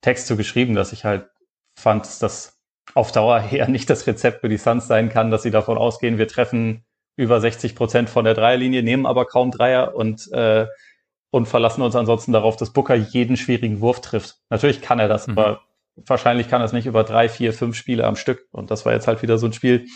Text 0.02 0.28
zu 0.28 0.36
geschrieben, 0.36 0.76
dass 0.76 0.94
ich 0.94 1.06
halt 1.06 1.30
fand, 1.76 2.06
dass 2.06 2.20
das 2.20 2.60
auf 2.96 3.12
Dauer 3.12 3.44
eher 3.52 3.68
nicht 3.68 3.90
das 3.90 4.08
Rezept 4.08 4.42
für 4.42 4.50
die 4.50 4.58
Suns 4.58 4.88
sein 4.88 5.10
kann, 5.10 5.32
dass 5.32 5.44
sie 5.44 5.52
davon 5.52 5.78
ausgehen, 5.78 6.18
wir 6.18 6.28
treffen 6.28 6.84
über 7.16 7.40
60 7.40 7.76
Prozent 7.76 8.10
von 8.10 8.26
der 8.26 8.36
Dreierlinie, 8.36 8.84
nehmen 8.84 9.06
aber 9.06 9.26
kaum 9.26 9.52
Dreier 9.52 9.96
und 9.96 10.32
äh, 10.32 10.68
und 11.30 11.46
verlassen 11.48 11.82
uns 11.82 11.96
ansonsten 11.96 12.32
darauf, 12.32 12.56
dass 12.56 12.72
Booker 12.72 12.96
jeden 12.96 13.38
schwierigen 13.38 13.82
Wurf 13.82 14.02
trifft. 14.02 14.38
Natürlich 14.50 14.82
kann 14.82 15.00
er 15.00 15.10
das, 15.10 15.28
mhm. 15.28 15.38
aber 15.38 15.62
wahrscheinlich 16.06 16.48
kann 16.50 16.62
es 16.62 16.74
nicht 16.74 16.86
über 16.86 17.04
drei, 17.04 17.30
vier, 17.30 17.54
fünf 17.54 17.76
Spiele 17.76 18.06
am 18.06 18.16
Stück. 18.16 18.46
Und 18.52 18.72
das 18.72 18.86
war 18.86 18.94
jetzt 18.94 19.08
halt 19.08 19.22
wieder 19.22 19.38
so 19.38 19.48
ein 19.48 19.54
Spiel, 19.54 19.88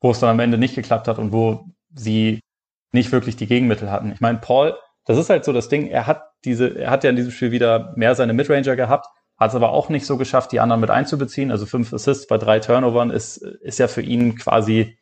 wo 0.00 0.10
es 0.10 0.20
dann 0.20 0.30
am 0.30 0.40
Ende 0.40 0.58
nicht 0.58 0.74
geklappt 0.74 1.08
hat 1.08 1.18
und 1.18 1.32
wo 1.32 1.66
sie 1.94 2.40
nicht 2.92 3.12
wirklich 3.12 3.36
die 3.36 3.46
Gegenmittel 3.46 3.90
hatten. 3.90 4.12
Ich 4.12 4.20
meine, 4.20 4.38
Paul, 4.38 4.76
das 5.04 5.18
ist 5.18 5.30
halt 5.30 5.44
so 5.44 5.52
das 5.52 5.68
Ding, 5.68 5.88
er 5.88 6.06
hat 6.06 6.22
diese, 6.44 6.78
er 6.78 6.90
hat 6.90 7.04
ja 7.04 7.10
in 7.10 7.16
diesem 7.16 7.32
Spiel 7.32 7.50
wieder 7.50 7.92
mehr 7.96 8.14
seine 8.14 8.32
Midranger 8.32 8.76
gehabt, 8.76 9.06
hat 9.36 9.50
es 9.50 9.56
aber 9.56 9.70
auch 9.70 9.88
nicht 9.88 10.06
so 10.06 10.16
geschafft, 10.16 10.52
die 10.52 10.60
anderen 10.60 10.80
mit 10.80 10.90
einzubeziehen. 10.90 11.50
Also 11.50 11.66
fünf 11.66 11.92
Assists 11.92 12.26
bei 12.26 12.38
drei 12.38 12.60
Turnovern 12.60 13.10
ist, 13.10 13.38
ist 13.38 13.78
ja 13.78 13.88
für 13.88 14.02
ihn 14.02 14.36
quasi, 14.36 14.96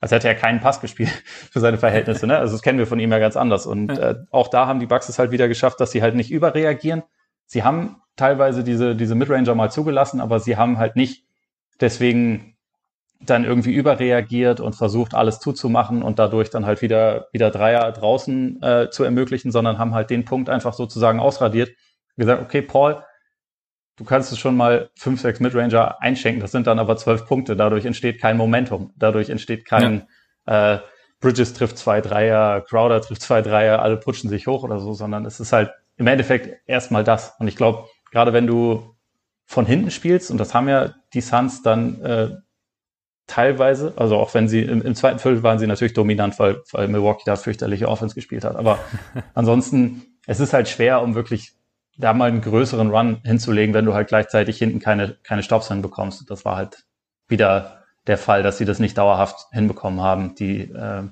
als 0.00 0.12
hätte 0.12 0.28
er 0.28 0.34
keinen 0.34 0.60
Pass 0.60 0.80
gespielt 0.80 1.10
für 1.50 1.60
seine 1.60 1.78
Verhältnisse. 1.78 2.26
Ne? 2.26 2.38
Also 2.38 2.54
das 2.54 2.62
kennen 2.62 2.78
wir 2.78 2.86
von 2.86 3.00
ihm 3.00 3.10
ja 3.10 3.18
ganz 3.18 3.36
anders. 3.36 3.66
Und 3.66 3.98
äh, 3.98 4.14
auch 4.30 4.48
da 4.48 4.66
haben 4.66 4.80
die 4.80 4.86
Bucks 4.86 5.08
es 5.08 5.18
halt 5.18 5.32
wieder 5.32 5.48
geschafft, 5.48 5.80
dass 5.80 5.90
sie 5.90 6.02
halt 6.02 6.14
nicht 6.14 6.30
überreagieren. 6.30 7.02
Sie 7.46 7.62
haben 7.62 8.02
teilweise 8.16 8.64
diese, 8.64 8.94
diese 8.94 9.14
Midranger 9.14 9.54
mal 9.54 9.70
zugelassen, 9.70 10.20
aber 10.20 10.40
sie 10.40 10.56
haben 10.56 10.78
halt 10.78 10.96
nicht 10.96 11.24
deswegen 11.80 12.56
dann 13.20 13.44
irgendwie 13.44 13.72
überreagiert 13.72 14.60
und 14.60 14.74
versucht, 14.74 15.14
alles 15.14 15.40
zuzumachen 15.40 16.02
und 16.02 16.18
dadurch 16.18 16.50
dann 16.50 16.66
halt 16.66 16.82
wieder, 16.82 17.28
wieder 17.32 17.50
Dreier 17.50 17.90
draußen 17.92 18.62
äh, 18.62 18.90
zu 18.90 19.04
ermöglichen, 19.04 19.50
sondern 19.50 19.78
haben 19.78 19.94
halt 19.94 20.10
den 20.10 20.24
Punkt 20.24 20.50
einfach 20.50 20.74
sozusagen 20.74 21.20
ausradiert. 21.20 21.70
Gesagt, 22.16 22.42
okay, 22.42 22.62
Paul, 22.62 23.02
du 23.96 24.04
kannst 24.04 24.30
es 24.30 24.38
schon 24.38 24.56
mal 24.56 24.90
fünf, 24.96 25.20
sechs 25.20 25.40
Midranger 25.40 26.00
einschenken, 26.00 26.40
das 26.40 26.52
sind 26.52 26.66
dann 26.66 26.78
aber 26.78 26.96
zwölf 26.96 27.26
Punkte, 27.26 27.56
dadurch 27.56 27.84
entsteht 27.86 28.20
kein 28.20 28.36
Momentum, 28.36 28.92
dadurch 28.96 29.30
entsteht 29.30 29.64
kein 29.64 30.06
ja. 30.46 30.74
äh, 30.74 30.80
Bridges 31.20 31.54
trifft 31.54 31.78
zwei 31.78 32.00
Dreier, 32.00 32.60
Crowder 32.60 33.00
trifft 33.00 33.22
zwei 33.22 33.40
Dreier, 33.40 33.80
alle 33.80 33.96
putschen 33.96 34.28
sich 34.28 34.46
hoch 34.46 34.62
oder 34.62 34.78
so, 34.78 34.92
sondern 34.92 35.24
es 35.24 35.40
ist 35.40 35.52
halt 35.52 35.70
im 35.96 36.06
Endeffekt 36.06 36.68
erstmal 36.68 37.04
das. 37.04 37.34
Und 37.38 37.48
ich 37.48 37.56
glaube, 37.56 37.88
gerade 38.10 38.32
wenn 38.32 38.46
du 38.46 38.94
von 39.44 39.66
hinten 39.66 39.90
spielst, 39.90 40.30
und 40.30 40.38
das 40.38 40.54
haben 40.54 40.68
ja 40.68 40.94
die 41.12 41.20
Suns 41.20 41.62
dann 41.62 42.00
äh, 42.02 42.30
teilweise, 43.26 43.94
also 43.96 44.16
auch 44.16 44.34
wenn 44.34 44.48
sie 44.48 44.62
im, 44.62 44.82
im, 44.82 44.94
zweiten 44.94 45.18
Viertel 45.18 45.42
waren 45.42 45.58
sie 45.58 45.66
natürlich 45.66 45.94
dominant, 45.94 46.38
weil, 46.38 46.62
weil 46.72 46.88
Milwaukee 46.88 47.24
da 47.24 47.36
fürchterliche 47.36 47.88
Offense 47.88 48.14
gespielt 48.14 48.44
hat. 48.44 48.56
Aber 48.56 48.78
ansonsten, 49.34 50.02
es 50.26 50.40
ist 50.40 50.52
halt 50.52 50.68
schwer, 50.68 51.02
um 51.02 51.14
wirklich 51.14 51.52
da 51.96 52.12
mal 52.12 52.28
einen 52.28 52.40
größeren 52.40 52.90
Run 52.90 53.20
hinzulegen, 53.24 53.74
wenn 53.74 53.84
du 53.84 53.94
halt 53.94 54.08
gleichzeitig 54.08 54.58
hinten 54.58 54.80
keine, 54.80 55.16
keine 55.22 55.42
Stops 55.42 55.68
hinbekommst. 55.68 56.22
Und 56.22 56.30
das 56.30 56.44
war 56.44 56.56
halt 56.56 56.84
wieder 57.28 57.84
der 58.06 58.18
Fall, 58.18 58.42
dass 58.42 58.58
sie 58.58 58.64
das 58.64 58.78
nicht 58.78 58.98
dauerhaft 58.98 59.46
hinbekommen 59.52 60.00
haben, 60.00 60.34
die, 60.34 60.62
äh, 60.62 61.04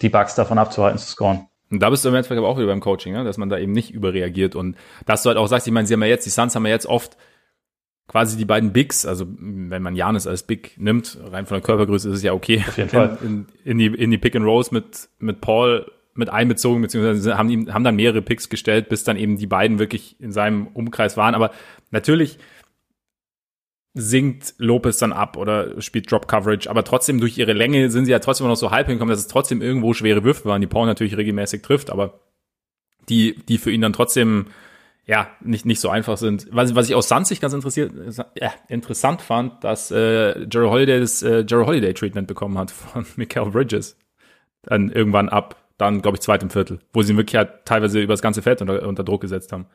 die 0.00 0.08
Bugs 0.08 0.34
davon 0.34 0.58
abzuhalten 0.58 0.98
zu 0.98 1.08
scoren. 1.08 1.48
Und 1.70 1.80
da 1.80 1.90
bist 1.90 2.04
du 2.04 2.08
im 2.08 2.14
Endeffekt 2.14 2.38
aber 2.38 2.48
auch 2.48 2.56
wieder 2.56 2.66
beim 2.66 2.80
Coaching, 2.80 3.12
ne? 3.12 3.24
dass 3.24 3.36
man 3.36 3.48
da 3.48 3.58
eben 3.58 3.72
nicht 3.72 3.90
überreagiert 3.90 4.56
und 4.56 4.76
dass 5.04 5.22
du 5.22 5.28
halt 5.28 5.38
auch 5.38 5.48
sagst, 5.48 5.66
ich 5.66 5.72
meine, 5.72 5.86
sie 5.86 5.94
haben 5.94 6.02
ja 6.02 6.08
jetzt, 6.08 6.24
die 6.24 6.30
Suns 6.30 6.54
haben 6.54 6.64
ja 6.64 6.72
jetzt 6.72 6.86
oft 6.86 7.16
quasi 8.06 8.38
die 8.38 8.46
beiden 8.46 8.72
Bigs, 8.72 9.04
also 9.04 9.26
wenn 9.28 9.82
man 9.82 9.94
Janis 9.94 10.26
als 10.26 10.42
Big 10.42 10.78
nimmt, 10.78 11.18
rein 11.30 11.44
von 11.44 11.56
der 11.56 11.62
Körpergröße 11.62 12.08
ist 12.08 12.16
es 12.16 12.22
ja 12.22 12.32
okay, 12.32 12.64
Auf 12.66 12.78
jeden 12.78 12.88
Fall. 12.88 13.18
In, 13.22 13.46
in, 13.64 13.78
die, 13.78 13.86
in 13.86 14.10
die 14.10 14.18
Pick 14.18 14.34
and 14.34 14.46
Rolls 14.46 14.70
mit, 14.70 15.10
mit 15.18 15.42
Paul 15.42 15.90
mit 16.14 16.30
einbezogen, 16.30 16.82
beziehungsweise 16.82 17.38
haben, 17.38 17.48
ihm, 17.48 17.72
haben 17.72 17.84
dann 17.84 17.94
mehrere 17.94 18.22
Picks 18.22 18.48
gestellt, 18.48 18.88
bis 18.88 19.04
dann 19.04 19.16
eben 19.16 19.36
die 19.36 19.46
beiden 19.46 19.78
wirklich 19.78 20.16
in 20.18 20.32
seinem 20.32 20.66
Umkreis 20.66 21.16
waren. 21.16 21.34
Aber 21.34 21.52
natürlich 21.92 22.38
sinkt 23.94 24.54
Lopez 24.58 24.98
dann 24.98 25.12
ab 25.12 25.36
oder 25.36 25.80
spielt 25.80 26.10
Drop 26.10 26.28
Coverage, 26.28 26.70
aber 26.70 26.84
trotzdem 26.84 27.20
durch 27.20 27.38
ihre 27.38 27.52
Länge 27.52 27.90
sind 27.90 28.04
sie 28.04 28.12
ja 28.12 28.18
trotzdem 28.18 28.46
noch 28.46 28.56
so 28.56 28.70
halb 28.70 28.86
hingekommen, 28.86 29.10
dass 29.10 29.20
es 29.20 29.28
trotzdem 29.28 29.62
irgendwo 29.62 29.94
schwere 29.94 30.24
Würfe 30.24 30.44
waren, 30.44 30.60
die 30.60 30.66
Paul 30.66 30.86
natürlich 30.86 31.16
regelmäßig 31.16 31.62
trifft, 31.62 31.90
aber 31.90 32.20
die, 33.08 33.34
die 33.48 33.58
für 33.58 33.70
ihn 33.70 33.80
dann 33.80 33.92
trotzdem 33.92 34.46
ja 35.06 35.28
nicht 35.40 35.64
nicht 35.64 35.80
so 35.80 35.88
einfach 35.88 36.18
sind. 36.18 36.46
Was, 36.50 36.74
was 36.74 36.88
ich 36.88 36.94
aus 36.94 37.08
Sanzig 37.08 37.40
ganz 37.40 37.54
interessiert, 37.54 37.92
äh, 38.34 38.50
interessant 38.68 39.22
fand, 39.22 39.64
dass 39.64 39.90
äh, 39.90 40.46
Jerry 40.50 40.68
Holiday 40.68 41.00
das 41.00 41.22
äh, 41.22 41.44
Jerry 41.48 41.64
Holiday 41.64 41.94
Treatment 41.94 42.28
bekommen 42.28 42.58
hat 42.58 42.70
von 42.70 43.06
Michael 43.16 43.50
Bridges 43.50 43.96
dann 44.62 44.90
irgendwann 44.90 45.30
ab, 45.30 45.56
dann 45.78 46.02
glaube 46.02 46.16
ich 46.16 46.20
zweitem 46.20 46.50
Viertel, 46.50 46.80
wo 46.92 47.02
sie 47.02 47.12
ihn 47.12 47.16
wirklich 47.16 47.36
halt 47.36 47.64
teilweise 47.64 48.00
über 48.00 48.12
das 48.12 48.22
ganze 48.22 48.42
Feld 48.42 48.60
unter, 48.60 48.86
unter 48.86 49.02
Druck 49.02 49.22
gesetzt 49.22 49.50
haben. 49.52 49.66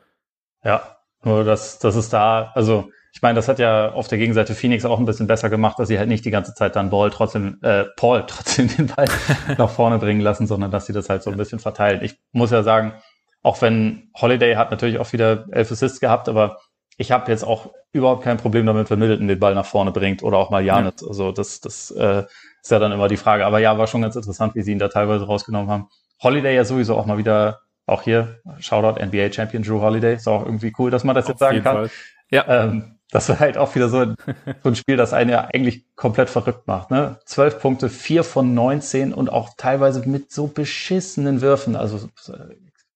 Ja, 0.62 0.98
nur 1.26 1.44
dass 1.44 1.78
das 1.78 1.96
ist 1.96 2.12
da, 2.12 2.52
also 2.54 2.90
ich 3.12 3.22
meine, 3.22 3.36
das 3.36 3.46
hat 3.46 3.60
ja 3.60 3.92
auf 3.92 4.08
der 4.08 4.18
Gegenseite 4.18 4.54
Phoenix 4.54 4.84
auch 4.84 4.98
ein 4.98 5.04
bisschen 5.04 5.28
besser 5.28 5.48
gemacht, 5.48 5.78
dass 5.78 5.86
sie 5.86 5.98
halt 5.98 6.08
nicht 6.08 6.24
die 6.24 6.32
ganze 6.32 6.52
Zeit 6.52 6.74
dann 6.74 6.90
Ball 6.90 7.10
trotzdem, 7.10 7.58
äh, 7.62 7.84
Paul 7.96 8.24
trotzdem 8.26 8.68
den 8.68 8.88
Ball 8.88 9.06
nach 9.58 9.70
vorne 9.70 9.98
bringen 9.98 10.20
lassen, 10.20 10.46
sondern 10.46 10.70
dass 10.70 10.86
sie 10.86 10.92
das 10.92 11.08
halt 11.08 11.22
so 11.22 11.30
ein 11.30 11.36
bisschen 11.36 11.60
verteilen. 11.60 12.02
Ich 12.02 12.18
muss 12.32 12.50
ja 12.50 12.62
sagen, 12.62 12.94
auch 13.42 13.62
wenn 13.62 14.10
Holiday 14.20 14.54
hat 14.56 14.70
natürlich 14.70 14.98
auch 14.98 15.12
wieder 15.12 15.46
elf 15.52 15.70
Assists 15.70 16.00
gehabt, 16.00 16.28
aber 16.28 16.58
ich 16.96 17.12
habe 17.12 17.30
jetzt 17.30 17.44
auch 17.44 17.72
überhaupt 17.92 18.24
kein 18.24 18.36
Problem 18.36 18.66
damit, 18.66 18.90
wenn 18.90 18.98
Middleton 18.98 19.28
den 19.28 19.38
Ball 19.38 19.54
nach 19.54 19.66
vorne 19.66 19.92
bringt 19.92 20.22
oder 20.22 20.38
auch 20.38 20.50
mal 20.50 20.64
Janis. 20.64 20.94
Ja. 21.00 21.08
Also 21.08 21.30
das, 21.30 21.60
das 21.60 21.90
äh, 21.92 22.24
ist 22.62 22.70
ja 22.70 22.78
dann 22.78 22.92
immer 22.92 23.08
die 23.08 23.16
Frage. 23.16 23.46
Aber 23.46 23.58
ja, 23.58 23.76
war 23.78 23.86
schon 23.86 24.02
ganz 24.02 24.16
interessant, 24.16 24.54
wie 24.54 24.62
sie 24.62 24.72
ihn 24.72 24.78
da 24.78 24.88
teilweise 24.88 25.26
rausgenommen 25.26 25.70
haben. 25.70 25.88
Holiday 26.22 26.54
ja 26.54 26.64
sowieso 26.64 26.96
auch 26.96 27.06
mal 27.06 27.18
wieder, 27.18 27.60
auch 27.86 28.02
hier, 28.02 28.40
Shoutout 28.58 29.04
NBA 29.04 29.32
Champion 29.32 29.62
Drew 29.62 29.80
Holiday. 29.80 30.14
Ist 30.14 30.28
auch 30.28 30.44
irgendwie 30.44 30.72
cool, 30.78 30.90
dass 30.90 31.04
man 31.04 31.14
das 31.14 31.26
Auf 31.26 31.30
jetzt 31.30 31.40
sagen 31.40 31.62
kann. 31.62 31.76
Fall. 31.76 31.90
Ja. 32.30 32.46
Ähm, 32.48 32.98
das 33.10 33.28
war 33.28 33.38
halt 33.38 33.58
auch 33.58 33.74
wieder 33.74 33.88
so 33.88 33.98
ein, 33.98 34.16
so 34.62 34.70
ein 34.70 34.76
Spiel, 34.76 34.96
das 34.96 35.12
einen 35.12 35.30
ja 35.30 35.48
eigentlich 35.52 35.84
komplett 35.94 36.30
verrückt 36.30 36.66
macht. 36.66 36.90
Ne? 36.90 37.20
Zwölf 37.26 37.60
Punkte, 37.60 37.88
vier 37.88 38.24
von 38.24 38.54
19 38.54 39.12
und 39.12 39.30
auch 39.30 39.50
teilweise 39.56 40.08
mit 40.08 40.32
so 40.32 40.48
beschissenen 40.48 41.40
Würfen. 41.40 41.76
Also, 41.76 42.08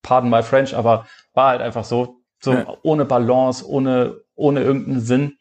pardon 0.03 0.31
my 0.31 0.43
French, 0.43 0.75
aber 0.75 1.07
war 1.35 1.51
halt 1.51 1.61
einfach 1.61 1.85
so, 1.85 2.17
so 2.41 2.53
ja. 2.53 2.77
ohne 2.83 3.05
Balance, 3.05 3.69
ohne, 3.69 4.17
ohne 4.35 4.61
irgendeinen 4.61 5.01
Sinn. 5.01 5.39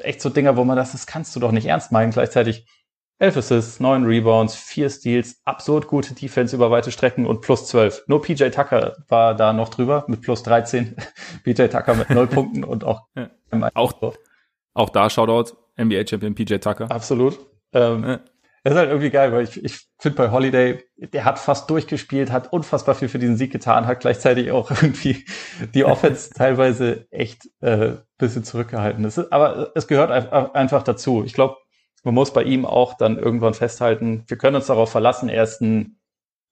Echt 0.00 0.20
so 0.20 0.28
Dinger, 0.28 0.56
wo 0.56 0.64
man 0.64 0.76
das, 0.76 0.92
das 0.92 1.06
kannst 1.06 1.34
du 1.36 1.40
doch 1.40 1.52
nicht 1.52 1.66
ernst 1.66 1.92
meinen. 1.92 2.10
Gleichzeitig 2.10 2.66
elf 3.18 3.36
Assists, 3.36 3.80
neun 3.80 4.04
Rebounds, 4.04 4.54
vier 4.54 4.90
Steals, 4.90 5.40
absurd 5.44 5.86
gute 5.86 6.14
Defense 6.14 6.54
über 6.54 6.70
weite 6.70 6.90
Strecken 6.90 7.26
und 7.26 7.40
plus 7.40 7.66
zwölf. 7.66 8.02
Nur 8.06 8.22
PJ 8.22 8.50
Tucker 8.50 8.96
war 9.08 9.34
da 9.34 9.52
noch 9.52 9.68
drüber 9.70 10.04
mit 10.08 10.22
plus 10.22 10.42
13. 10.42 10.96
PJ 11.44 11.66
Tucker 11.68 11.94
mit 11.94 12.10
null 12.10 12.26
Punkten 12.26 12.64
und 12.64 12.84
auch 12.84 13.02
ja. 13.16 13.30
auch, 13.74 14.14
auch 14.74 14.90
da 14.90 15.08
Shoutout 15.08 15.56
NBA 15.78 16.06
Champion 16.06 16.34
PJ 16.34 16.56
Tucker. 16.56 16.90
Absolut. 16.90 17.38
Ähm, 17.72 18.04
ja. 18.04 18.20
Das 18.66 18.72
ist 18.72 18.80
halt 18.80 18.88
irgendwie 18.88 19.10
geil, 19.10 19.30
weil 19.30 19.44
ich, 19.44 19.64
ich 19.64 19.86
finde 19.96 20.16
bei 20.16 20.32
Holiday, 20.32 20.82
der 20.96 21.24
hat 21.24 21.38
fast 21.38 21.70
durchgespielt, 21.70 22.32
hat 22.32 22.52
unfassbar 22.52 22.96
viel 22.96 23.08
für 23.08 23.20
diesen 23.20 23.36
Sieg 23.36 23.52
getan, 23.52 23.86
hat 23.86 24.00
gleichzeitig 24.00 24.50
auch 24.50 24.70
irgendwie 24.82 25.24
die 25.72 25.84
Offense 25.84 26.30
teilweise 26.34 27.06
echt 27.12 27.48
äh, 27.60 27.92
bisschen 28.18 28.42
zurückgehalten. 28.42 29.04
Ist, 29.04 29.32
aber 29.32 29.70
es 29.76 29.86
gehört 29.86 30.10
einfach 30.32 30.82
dazu. 30.82 31.22
Ich 31.24 31.32
glaube, 31.32 31.58
man 32.06 32.14
muss 32.14 32.32
bei 32.32 32.44
ihm 32.44 32.64
auch 32.64 32.94
dann 32.94 33.18
irgendwann 33.18 33.52
festhalten, 33.52 34.22
wir 34.28 34.38
können 34.38 34.54
uns 34.54 34.66
darauf 34.66 34.90
verlassen, 34.90 35.28
er 35.28 35.42
ist 35.42 35.60
ein 35.60 35.98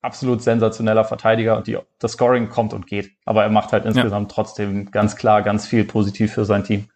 absolut 0.03 0.43
sensationeller 0.43 1.05
Verteidiger 1.05 1.57
und 1.57 1.69
die, 1.69 1.79
das 2.01 2.13
Scoring 2.13 2.51
kommt 2.51 2.75
und 2.75 2.89
geht. 2.89 3.13
Aber 3.25 3.45
er 3.45 3.51
macht 3.51 3.73
halt 3.73 3.85
insgesamt 3.87 4.33
ja. 4.33 4.35
trotzdem 4.35 4.91
ganz 4.91 5.15
klar 5.15 5.43
ganz 5.43 5.67
viel 5.67 5.85
positiv 5.85 6.35
für 6.35 6.45
sein 6.45 6.65
Team. 6.65 6.89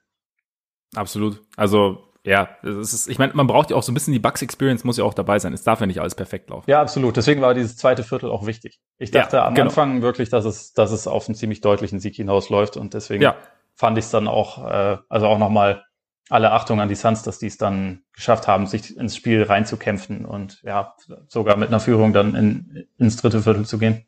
Absolut. 0.96 1.40
Also 1.56 2.04
ja, 2.24 2.48
es 2.64 2.92
ist, 2.92 3.08
ich 3.08 3.20
meine, 3.20 3.32
man 3.34 3.46
braucht 3.46 3.70
ja 3.70 3.76
auch 3.76 3.82
so 3.84 3.92
ein 3.92 3.94
bisschen 3.94 4.12
die 4.12 4.18
Bugs-Experience, 4.18 4.82
muss 4.82 4.98
ja 4.98 5.04
auch 5.04 5.14
dabei 5.14 5.38
sein. 5.38 5.52
Es 5.52 5.62
darf 5.62 5.80
ja 5.80 5.86
nicht 5.86 6.00
alles 6.00 6.16
perfekt 6.16 6.50
laufen. 6.50 6.68
Ja, 6.68 6.80
absolut. 6.80 7.16
Deswegen 7.16 7.40
war 7.40 7.54
dieses 7.54 7.76
zweite 7.76 8.02
Viertel 8.02 8.28
auch 8.28 8.44
wichtig. 8.44 8.80
Ich 8.98 9.12
dachte 9.12 9.36
ja, 9.36 9.46
am 9.46 9.54
genau. 9.54 9.68
Anfang 9.68 10.02
wirklich, 10.02 10.30
dass 10.30 10.44
es, 10.44 10.72
dass 10.72 10.90
es 10.90 11.06
auf 11.06 11.28
einen 11.28 11.36
ziemlich 11.36 11.60
deutlichen 11.60 12.00
Sieg 12.00 12.16
hinausläuft 12.16 12.76
und 12.76 12.92
deswegen 12.92 13.22
ja. 13.22 13.36
fand 13.72 13.96
ich 13.98 14.06
es 14.06 14.10
dann 14.10 14.26
auch, 14.26 14.68
äh, 14.68 14.98
also 15.08 15.28
auch 15.28 15.38
nochmal 15.38 15.84
alle 16.28 16.52
Achtung 16.52 16.80
an 16.80 16.88
die 16.88 16.94
Suns, 16.94 17.22
dass 17.22 17.38
die 17.38 17.46
es 17.46 17.56
dann 17.56 18.02
geschafft 18.12 18.46
haben, 18.46 18.66
sich 18.66 18.96
ins 18.96 19.16
Spiel 19.16 19.42
reinzukämpfen 19.42 20.24
und 20.24 20.62
ja, 20.62 20.94
sogar 21.26 21.56
mit 21.56 21.68
einer 21.68 21.80
Führung 21.80 22.12
dann 22.12 22.34
in, 22.34 22.86
ins 22.98 23.16
dritte 23.16 23.42
Viertel 23.42 23.64
zu 23.66 23.78
gehen. 23.78 24.06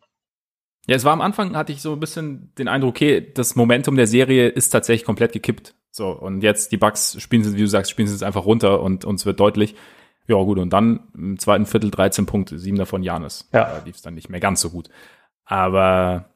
Ja, 0.86 0.96
es 0.96 1.04
war 1.04 1.12
am 1.12 1.20
Anfang, 1.20 1.56
hatte 1.56 1.72
ich 1.72 1.82
so 1.82 1.92
ein 1.92 2.00
bisschen 2.00 2.52
den 2.56 2.68
Eindruck, 2.68 2.90
okay, 2.90 3.32
das 3.34 3.54
Momentum 3.54 3.96
der 3.96 4.06
Serie 4.06 4.48
ist 4.48 4.70
tatsächlich 4.70 5.04
komplett 5.04 5.32
gekippt. 5.32 5.74
So, 5.90 6.10
und 6.10 6.42
jetzt 6.42 6.72
die 6.72 6.76
Bugs 6.76 7.20
spielen 7.20 7.44
sie, 7.44 7.54
wie 7.54 7.60
du 7.60 7.66
sagst, 7.66 7.90
spielen 7.90 8.08
sie 8.08 8.14
es 8.14 8.22
einfach 8.22 8.44
runter 8.44 8.80
und 8.80 9.04
uns 9.04 9.26
wird 9.26 9.40
deutlich. 9.40 9.74
Ja, 10.26 10.36
gut, 10.36 10.58
und 10.58 10.72
dann 10.72 11.08
im 11.14 11.38
zweiten 11.38 11.66
Viertel 11.66 11.90
13 11.90 12.26
Punkte, 12.26 12.58
sieben 12.58 12.76
davon 12.76 13.02
Janis. 13.02 13.48
Ja. 13.52 13.64
Da 13.64 13.82
lief 13.84 13.96
es 13.96 14.02
dann 14.02 14.14
nicht 14.14 14.30
mehr 14.30 14.40
ganz 14.40 14.60
so 14.60 14.70
gut. 14.70 14.88
Aber 15.44 16.30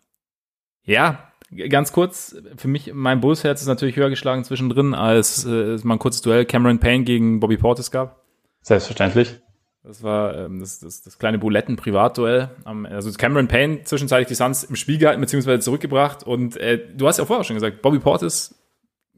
ja, 0.83 1.33
ganz 1.69 1.93
kurz, 1.93 2.37
für 2.57 2.69
mich, 2.69 2.93
mein 2.93 3.21
Bullsherz 3.21 3.61
ist 3.61 3.69
natürlich 3.69 3.97
höher 3.97 4.11
geschlagen 4.11 4.45
zwischendrin, 4.45 4.95
als 4.95 5.45
äh, 5.45 5.51
es 5.51 5.85
mal 5.85 5.95
ein 5.95 5.99
kurzes 5.99 6.23
Duell 6.23 6.45
Cameron 6.45 6.81
Payne 6.81 7.05
gegen 7.05 7.41
Bobby 7.41 7.57
Portis 7.57 7.91
gab. 7.91 8.23
Selbstverständlich. 8.63 9.41
Das 9.83 10.03
war 10.03 10.35
ähm, 10.35 10.61
das, 10.61 10.81
das, 10.81 11.03
das 11.03 11.19
kleine 11.19 11.39
Buletten-Privatduell. 11.39 12.49
Also 12.65 13.13
Cameron 13.13 13.49
Payne 13.49 13.85
zwischenzeitlich 13.85 14.29
die 14.29 14.35
Suns 14.35 14.65
im 14.65 14.77
Spiel 14.77 14.97
gehalten 14.97 15.21
bzw. 15.21 15.59
zurückgebracht. 15.59 16.23
Und 16.23 16.57
äh, 16.57 16.81
du 16.95 17.07
hast 17.07 17.19
ja 17.19 17.27
vorher 17.27 17.45
schon 17.45 17.57
gesagt, 17.57 17.83
Bobby 17.83 17.99
Portis 17.99 18.55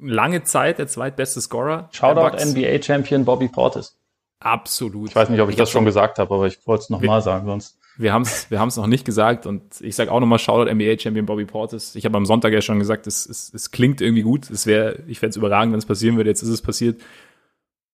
lange 0.01 0.43
Zeit 0.43 0.79
der 0.79 0.89
zweitbeste 0.89 1.41
Scorer. 1.41 1.89
Shoutout 1.93 2.37
NBA-Champion 2.45 3.25
Bobby 3.25 3.49
Portis. 3.49 3.97
Absolut. 4.41 5.11
Ich 5.11 5.17
weiß 5.17 5.31
nicht, 5.31 5.41
ob 5.41 5.49
ich, 5.49 5.55
ich 5.55 5.59
das 5.59 5.71
schon 5.71 5.85
gesagt 5.85 6.19
habe, 6.19 6.35
aber 6.35 6.47
ich 6.47 6.59
wollte 6.67 6.83
es 6.83 6.91
nochmal 6.91 7.23
sagen, 7.23 7.47
sonst. 7.47 7.79
Wir 7.99 8.13
haben 8.13 8.23
es 8.23 8.51
wir 8.51 8.61
haben's 8.61 8.77
noch 8.77 8.87
nicht 8.87 9.05
gesagt 9.05 9.47
und 9.47 9.63
ich 9.81 9.97
sage 9.97 10.13
auch 10.13 10.21
nochmal 10.21 10.39
Shoutout 10.39 10.71
NBA-Champion 10.71 11.27
Bobby 11.27 11.45
Portis. 11.47 11.95
Ich 11.95 12.05
habe 12.05 12.17
am 12.17 12.27
Sonntag 12.27 12.53
ja 12.53 12.61
schon 12.61 12.79
gesagt, 12.79 13.07
es, 13.07 13.27
es, 13.27 13.53
es 13.55 13.71
klingt 13.71 14.01
irgendwie 14.01 14.23
gut. 14.23 14.51
Es 14.51 14.67
wäre, 14.67 15.03
ich 15.07 15.19
fände 15.19 15.31
es 15.31 15.37
überragend, 15.37 15.73
wenn 15.73 15.79
es 15.79 15.87
passieren 15.87 16.17
würde. 16.17 16.31
Jetzt 16.31 16.43
ist 16.43 16.51
es 16.51 16.63
passiert. 16.63 17.01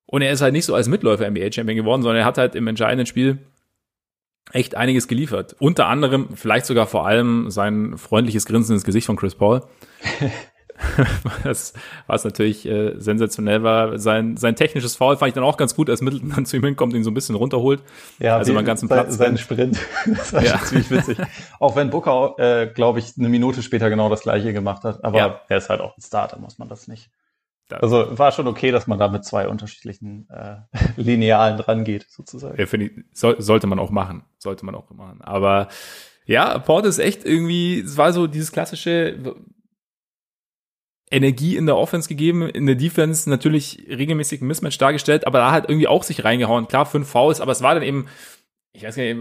Und 0.06 0.22
er 0.22 0.32
ist 0.32 0.42
halt 0.42 0.52
nicht 0.52 0.64
so 0.64 0.74
als 0.74 0.88
Mitläufer 0.88 1.30
NBA-Champion 1.30 1.76
geworden, 1.76 2.02
sondern 2.02 2.20
er 2.20 2.26
hat 2.26 2.38
halt 2.38 2.54
im 2.54 2.66
entscheidenden 2.66 3.06
Spiel 3.06 3.38
echt 4.50 4.74
einiges 4.74 5.08
geliefert. 5.08 5.56
Unter 5.58 5.86
anderem, 5.86 6.28
vielleicht 6.34 6.66
sogar 6.66 6.86
vor 6.86 7.06
allem 7.06 7.50
sein 7.50 7.96
freundliches 7.96 8.46
Grinsen 8.46 8.74
ins 8.74 8.84
Gesicht 8.84 9.06
von 9.06 9.16
Chris 9.16 9.34
Paul. 9.34 9.62
was, 11.44 11.72
was 12.06 12.24
natürlich 12.24 12.66
äh, 12.66 12.94
sensationell 12.98 13.62
war. 13.62 13.98
Sein, 13.98 14.36
sein 14.36 14.56
technisches 14.56 14.96
Foul 14.96 15.16
fand 15.16 15.28
ich 15.28 15.34
dann 15.34 15.44
auch 15.44 15.56
ganz 15.56 15.74
gut, 15.74 15.88
als 15.90 16.00
Middleton 16.02 16.30
dann 16.30 16.46
zu 16.46 16.56
ihm 16.56 16.64
hinkommt, 16.64 16.94
ihn 16.94 17.04
so 17.04 17.10
ein 17.10 17.14
bisschen 17.14 17.34
runterholt. 17.34 17.82
Ja, 18.18 18.36
also 18.36 18.52
meinen 18.52 18.64
ganzen 18.64 18.88
Platz. 18.88 19.16
Sein 19.16 19.38
Sprint. 19.38 19.78
Das 20.06 20.32
war 20.32 20.44
ja. 20.44 20.60
ziemlich 20.62 20.90
witzig. 20.90 21.18
auch 21.58 21.76
wenn 21.76 21.90
Booker, 21.90 22.34
äh, 22.38 22.66
glaube 22.66 22.98
ich, 22.98 23.12
eine 23.18 23.28
Minute 23.28 23.62
später 23.62 23.88
genau 23.88 24.08
das 24.08 24.22
gleiche 24.22 24.52
gemacht 24.52 24.84
hat. 24.84 25.04
Aber 25.04 25.18
ja. 25.18 25.40
er 25.48 25.56
ist 25.56 25.68
halt 25.68 25.80
auch 25.80 25.96
ein 25.96 26.02
Starter, 26.02 26.38
muss 26.38 26.58
man 26.58 26.68
das 26.68 26.88
nicht. 26.88 27.10
Also 27.70 28.18
war 28.18 28.32
schon 28.32 28.46
okay, 28.48 28.70
dass 28.70 28.86
man 28.86 28.98
da 28.98 29.08
mit 29.08 29.24
zwei 29.24 29.48
unterschiedlichen 29.48 30.28
äh, 30.28 30.56
Linealen 30.96 31.58
rangeht, 31.60 32.06
sozusagen. 32.08 32.58
Ja, 32.58 32.66
finde 32.66 32.86
ich, 32.86 32.92
soll, 33.12 33.40
sollte 33.40 33.66
man 33.66 33.78
auch 33.78 33.90
machen. 33.90 34.24
Sollte 34.38 34.66
man 34.66 34.74
auch 34.74 34.90
machen. 34.90 35.22
Aber 35.22 35.68
ja, 36.26 36.58
Port 36.58 36.86
ist 36.86 36.98
echt 36.98 37.24
irgendwie, 37.24 37.80
es 37.80 37.96
war 37.96 38.12
so 38.12 38.26
dieses 38.26 38.52
klassische, 38.52 39.34
Energie 41.12 41.56
in 41.56 41.66
der 41.66 41.76
Offense 41.76 42.08
gegeben, 42.08 42.48
in 42.48 42.66
der 42.66 42.74
Defense 42.74 43.28
natürlich 43.28 43.84
regelmäßig 43.88 44.40
ein 44.40 44.46
Mismatch 44.46 44.78
dargestellt, 44.78 45.26
aber 45.26 45.38
da 45.38 45.52
hat 45.52 45.68
irgendwie 45.68 45.88
auch 45.88 46.02
sich 46.02 46.24
reingehauen. 46.24 46.68
Klar, 46.68 46.86
fünf 46.86 47.08
Fouls, 47.08 47.40
aber 47.40 47.52
es 47.52 47.62
war 47.62 47.74
dann 47.74 47.82
eben, 47.82 48.06
ich 48.72 48.82
weiß 48.82 48.96
gar 48.96 49.02
nicht, 49.02 49.18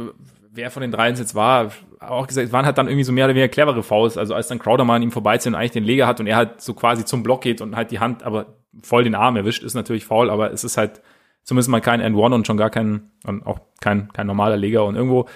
wer 0.54 0.72
von 0.72 0.82
den 0.82 0.92
dreien 0.92 1.16
jetzt 1.16 1.36
war, 1.36 1.72
auch 2.00 2.28
gesagt, 2.28 2.48
es 2.48 2.54
waren 2.54 2.66
halt 2.66 2.78
dann 2.78 2.88
irgendwie 2.88 3.04
so 3.04 3.12
mehr 3.12 3.26
oder 3.26 3.36
weniger 3.36 3.50
clevere 3.50 3.84
Fouls. 3.84 4.18
Also 4.18 4.34
als 4.34 4.48
dann 4.48 4.60
Crowder 4.60 4.86
mal 4.86 4.96
an 4.96 5.04
ihm 5.04 5.12
vorbeizieht 5.12 5.52
und 5.52 5.56
eigentlich 5.56 5.72
den 5.72 5.84
Leger 5.84 6.08
hat 6.08 6.20
und 6.20 6.28
er 6.28 6.36
halt 6.36 6.62
so 6.62 6.74
quasi 6.74 7.06
zum 7.06 7.24
Block 7.24 7.42
geht 7.42 7.62
und 7.62 7.76
halt 7.76 7.92
die 7.92 8.00
Hand 8.00 8.24
aber 8.24 8.58
voll 8.82 9.04
den 9.04 9.16
Arm 9.16 9.36
erwischt, 9.36 9.64
ist 9.64 9.74
natürlich 9.74 10.06
faul, 10.06 10.30
aber 10.30 10.52
es 10.52 10.64
ist 10.64 10.78
halt 10.78 11.02
zumindest 11.44 11.70
mal 11.70 11.82
kein 11.82 12.00
End-One 12.00 12.36
und 12.36 12.48
schon 12.48 12.58
gar 12.58 12.70
kein, 12.70 13.12
und 13.26 13.46
auch 13.46 13.60
kein, 13.82 14.12
kein 14.14 14.28
normaler 14.28 14.58
Leger 14.58 14.86
und 14.86 14.96
irgendwo, 14.96 15.28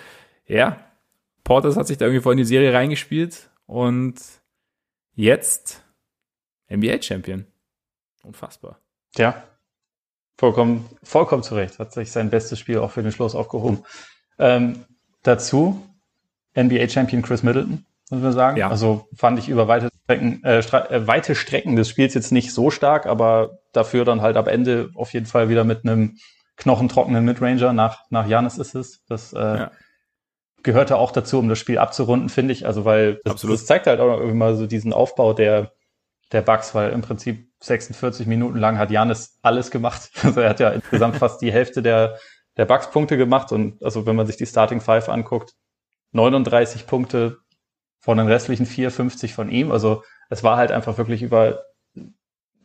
ja, 0.47 0.77
Porters 1.43 1.77
hat 1.77 1.87
sich 1.87 1.97
da 1.97 2.05
irgendwie 2.05 2.21
voll 2.21 2.33
in 2.33 2.37
die 2.37 2.45
Serie 2.45 2.73
reingespielt 2.73 3.49
und 3.65 4.15
jetzt 5.13 5.84
NBA-Champion. 6.69 7.45
Unfassbar. 8.23 8.79
Ja, 9.15 9.43
vollkommen, 10.37 10.89
vollkommen 11.03 11.43
zurecht. 11.43 11.79
Hat 11.79 11.93
sich 11.93 12.11
sein 12.11 12.29
bestes 12.29 12.59
Spiel 12.59 12.79
auch 12.79 12.91
für 12.91 13.03
den 13.03 13.11
Schluss 13.11 13.35
aufgehoben. 13.35 13.83
Ähm, 14.39 14.85
dazu 15.23 15.81
NBA-Champion 16.57 17.21
Chris 17.21 17.43
Middleton, 17.43 17.85
muss 18.09 18.21
man 18.21 18.33
sagen. 18.33 18.57
Ja. 18.57 18.69
Also 18.69 19.07
fand 19.15 19.39
ich 19.39 19.49
über 19.49 19.67
weite 19.67 19.89
Strecken, 20.03 20.43
äh, 20.43 20.59
äh, 20.59 21.07
weite 21.07 21.35
Strecken 21.35 21.75
des 21.75 21.89
Spiels 21.89 22.13
jetzt 22.13 22.31
nicht 22.31 22.53
so 22.53 22.69
stark, 22.71 23.05
aber 23.05 23.59
dafür 23.73 24.05
dann 24.05 24.21
halt 24.21 24.37
am 24.37 24.47
Ende 24.47 24.89
auf 24.95 25.13
jeden 25.13 25.25
Fall 25.25 25.49
wieder 25.49 25.63
mit 25.63 25.83
einem 25.83 26.17
knochentrockenen 26.57 27.25
Midranger 27.25 27.73
nach, 27.73 28.03
nach 28.09 28.27
Janis 28.27 28.57
ist 28.57 28.75
es. 28.75 29.03
Das 29.07 29.33
äh, 29.33 29.39
ja. 29.39 29.71
gehörte 30.63 30.97
auch 30.97 31.11
dazu, 31.11 31.39
um 31.39 31.49
das 31.49 31.59
Spiel 31.59 31.77
abzurunden, 31.77 32.29
finde 32.29 32.53
ich. 32.53 32.65
Also 32.65 32.85
weil 32.85 33.19
das, 33.25 33.41
das 33.41 33.65
zeigt 33.65 33.87
halt 33.87 33.99
auch 33.99 34.21
immer 34.21 34.55
so 34.55 34.67
diesen 34.67 34.93
Aufbau 34.93 35.33
der 35.33 35.71
der 36.31 36.41
Bugs, 36.41 36.73
weil 36.73 36.91
im 36.91 37.01
Prinzip 37.01 37.49
46 37.59 38.27
Minuten 38.27 38.57
lang 38.57 38.77
hat 38.77 38.91
Janis 38.91 39.39
alles 39.41 39.71
gemacht. 39.71 40.09
Also 40.23 40.41
er 40.41 40.49
hat 40.49 40.59
ja 40.59 40.69
insgesamt 40.69 41.17
fast 41.17 41.41
die 41.41 41.51
Hälfte 41.51 41.81
der, 41.81 42.17
der 42.57 42.65
Bugs 42.65 42.91
Punkte 42.91 43.17
gemacht 43.17 43.51
und 43.51 43.83
also 43.83 44.05
wenn 44.05 44.15
man 44.15 44.27
sich 44.27 44.37
die 44.37 44.45
Starting 44.45 44.81
Five 44.81 45.09
anguckt, 45.09 45.53
39 46.11 46.87
Punkte 46.87 47.37
von 47.99 48.17
den 48.17 48.27
restlichen 48.27 48.65
4, 48.65 48.91
50 48.91 49.33
von 49.33 49.49
ihm. 49.49 49.71
Also 49.71 50.03
es 50.29 50.43
war 50.43 50.57
halt 50.57 50.71
einfach 50.71 50.97
wirklich 50.97 51.21
über 51.21 51.63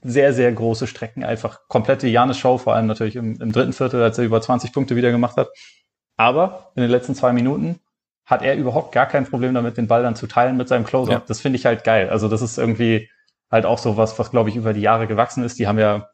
sehr, 0.03 0.33
sehr 0.33 0.51
große 0.53 0.87
Strecken 0.87 1.25
einfach 1.25 1.61
komplette 1.69 2.09
Janis-Show, 2.09 2.59
vor 2.59 2.75
allem 2.75 2.87
natürlich 2.87 3.17
im, 3.17 3.41
im 3.41 3.53
dritten 3.53 3.73
Viertel, 3.73 4.03
als 4.03 4.19
er 4.19 4.25
über 4.25 4.41
20 4.41 4.73
Punkte 4.73 4.97
wieder 4.97 5.11
gemacht 5.11 5.37
hat. 5.37 5.49
Aber 6.17 6.73
in 6.75 6.83
den 6.83 6.91
letzten 6.91 7.15
zwei 7.15 7.33
Minuten 7.33 7.81
hat 8.25 8.43
er 8.43 8.55
überhaupt 8.57 8.93
gar 8.93 9.07
kein 9.07 9.27
Problem 9.27 9.55
damit, 9.55 9.77
den 9.77 9.89
Ball 9.89 10.03
dann 10.03 10.17
zu 10.17 10.27
teilen 10.27 10.57
mit 10.57 10.69
seinem 10.69 10.85
Closer. 10.85 11.13
Ja. 11.13 11.23
Das 11.27 11.41
finde 11.41 11.59
ich 11.59 11.67
halt 11.67 11.85
geil. 11.85 12.09
Also 12.11 12.29
das 12.29 12.43
ist 12.43 12.59
irgendwie, 12.59 13.11
halt 13.51 13.67
auch 13.67 13.79
so 13.79 13.97
was, 13.97 14.19
was 14.19 14.31
glaube 14.31 14.51
ich 14.51 14.57
über 14.57 14.73
die 14.73 14.81
Jahre 14.81 15.07
gewachsen 15.07 15.45
ist. 15.45 15.59
Die 15.59 15.67
haben 15.67 15.79
ja, 15.79 16.09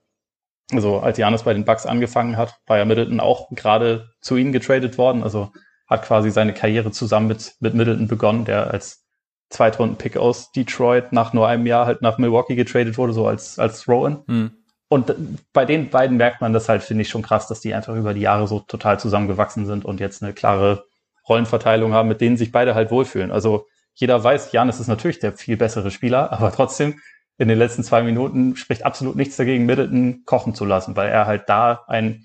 also 0.73 0.99
als 0.99 1.19
Janis 1.19 1.43
bei 1.43 1.55
den 1.55 1.65
Bucks 1.65 1.87
angefangen 1.87 2.37
hat, 2.37 2.59
war 2.67 2.79
ja 2.79 2.85
Middleton 2.85 3.21
auch 3.21 3.49
gerade 3.51 4.11
zu 4.21 4.37
ihnen 4.37 4.53
getradet 4.53 4.99
worden. 4.99 5.23
Also 5.23 5.53
hat 5.87 6.03
quasi 6.03 6.31
seine 6.31 6.53
Karriere 6.53 6.91
zusammen 6.91 7.29
mit, 7.29 7.55
mit 7.61 7.75
Middleton 7.75 8.09
begonnen, 8.09 8.45
der 8.45 8.71
als 8.71 9.05
Zweitrunden-Pick 9.51 10.17
aus 10.17 10.51
Detroit 10.51 11.13
nach 11.13 11.33
nur 11.33 11.47
einem 11.47 11.67
Jahr 11.67 11.87
halt 11.87 12.03
nach 12.03 12.19
Milwaukee 12.19 12.57
getradet 12.57 12.99
wurde, 12.99 13.13
so 13.13 13.27
als, 13.27 13.59
als 13.59 13.83
Throw-in. 13.83 14.19
Mhm. 14.27 14.51
Und 14.89 15.15
bei 15.53 15.65
den 15.65 15.91
beiden 15.91 16.17
merkt 16.17 16.41
man 16.41 16.53
das 16.53 16.69
halt, 16.69 16.83
finde 16.83 17.03
ich 17.03 17.09
schon 17.09 17.23
krass, 17.23 17.49
dass 17.49 17.61
die 17.61 17.75
einfach 17.75 17.95
über 17.97 18.15
die 18.15 18.21
Jahre 18.21 18.47
so 18.47 18.61
total 18.61 19.01
zusammengewachsen 19.01 19.67
sind 19.67 19.85
und 19.85 20.01
jetzt 20.01 20.23
eine 20.23 20.33
klare 20.33 20.85
Rollenverteilung 21.29 21.93
haben, 21.93 22.09
mit 22.09 22.21
denen 22.21 22.37
sich 22.37 22.53
beide 22.53 22.75
halt 22.75 22.91
wohlfühlen. 22.91 23.33
Also 23.33 23.67
jeder 23.95 24.23
weiß, 24.23 24.53
Janis 24.53 24.79
ist 24.79 24.87
natürlich 24.87 25.19
der 25.19 25.33
viel 25.33 25.57
bessere 25.57 25.91
Spieler, 25.91 26.33
aber 26.33 26.53
trotzdem 26.53 27.01
in 27.39 27.49
den 27.49 27.59
letzten 27.59 27.85
zwei 27.85 28.03
Minuten 28.03 28.57
spricht 28.57 28.85
absolut 28.85 29.17
nichts 29.17 29.37
dagegen, 29.37 29.67
Middleton 29.67 30.23
kochen 30.25 30.55
zu 30.55 30.65
lassen, 30.65 30.97
weil 30.97 31.09
er 31.09 31.27
halt 31.27 31.49
da 31.49 31.85
ein 31.87 32.25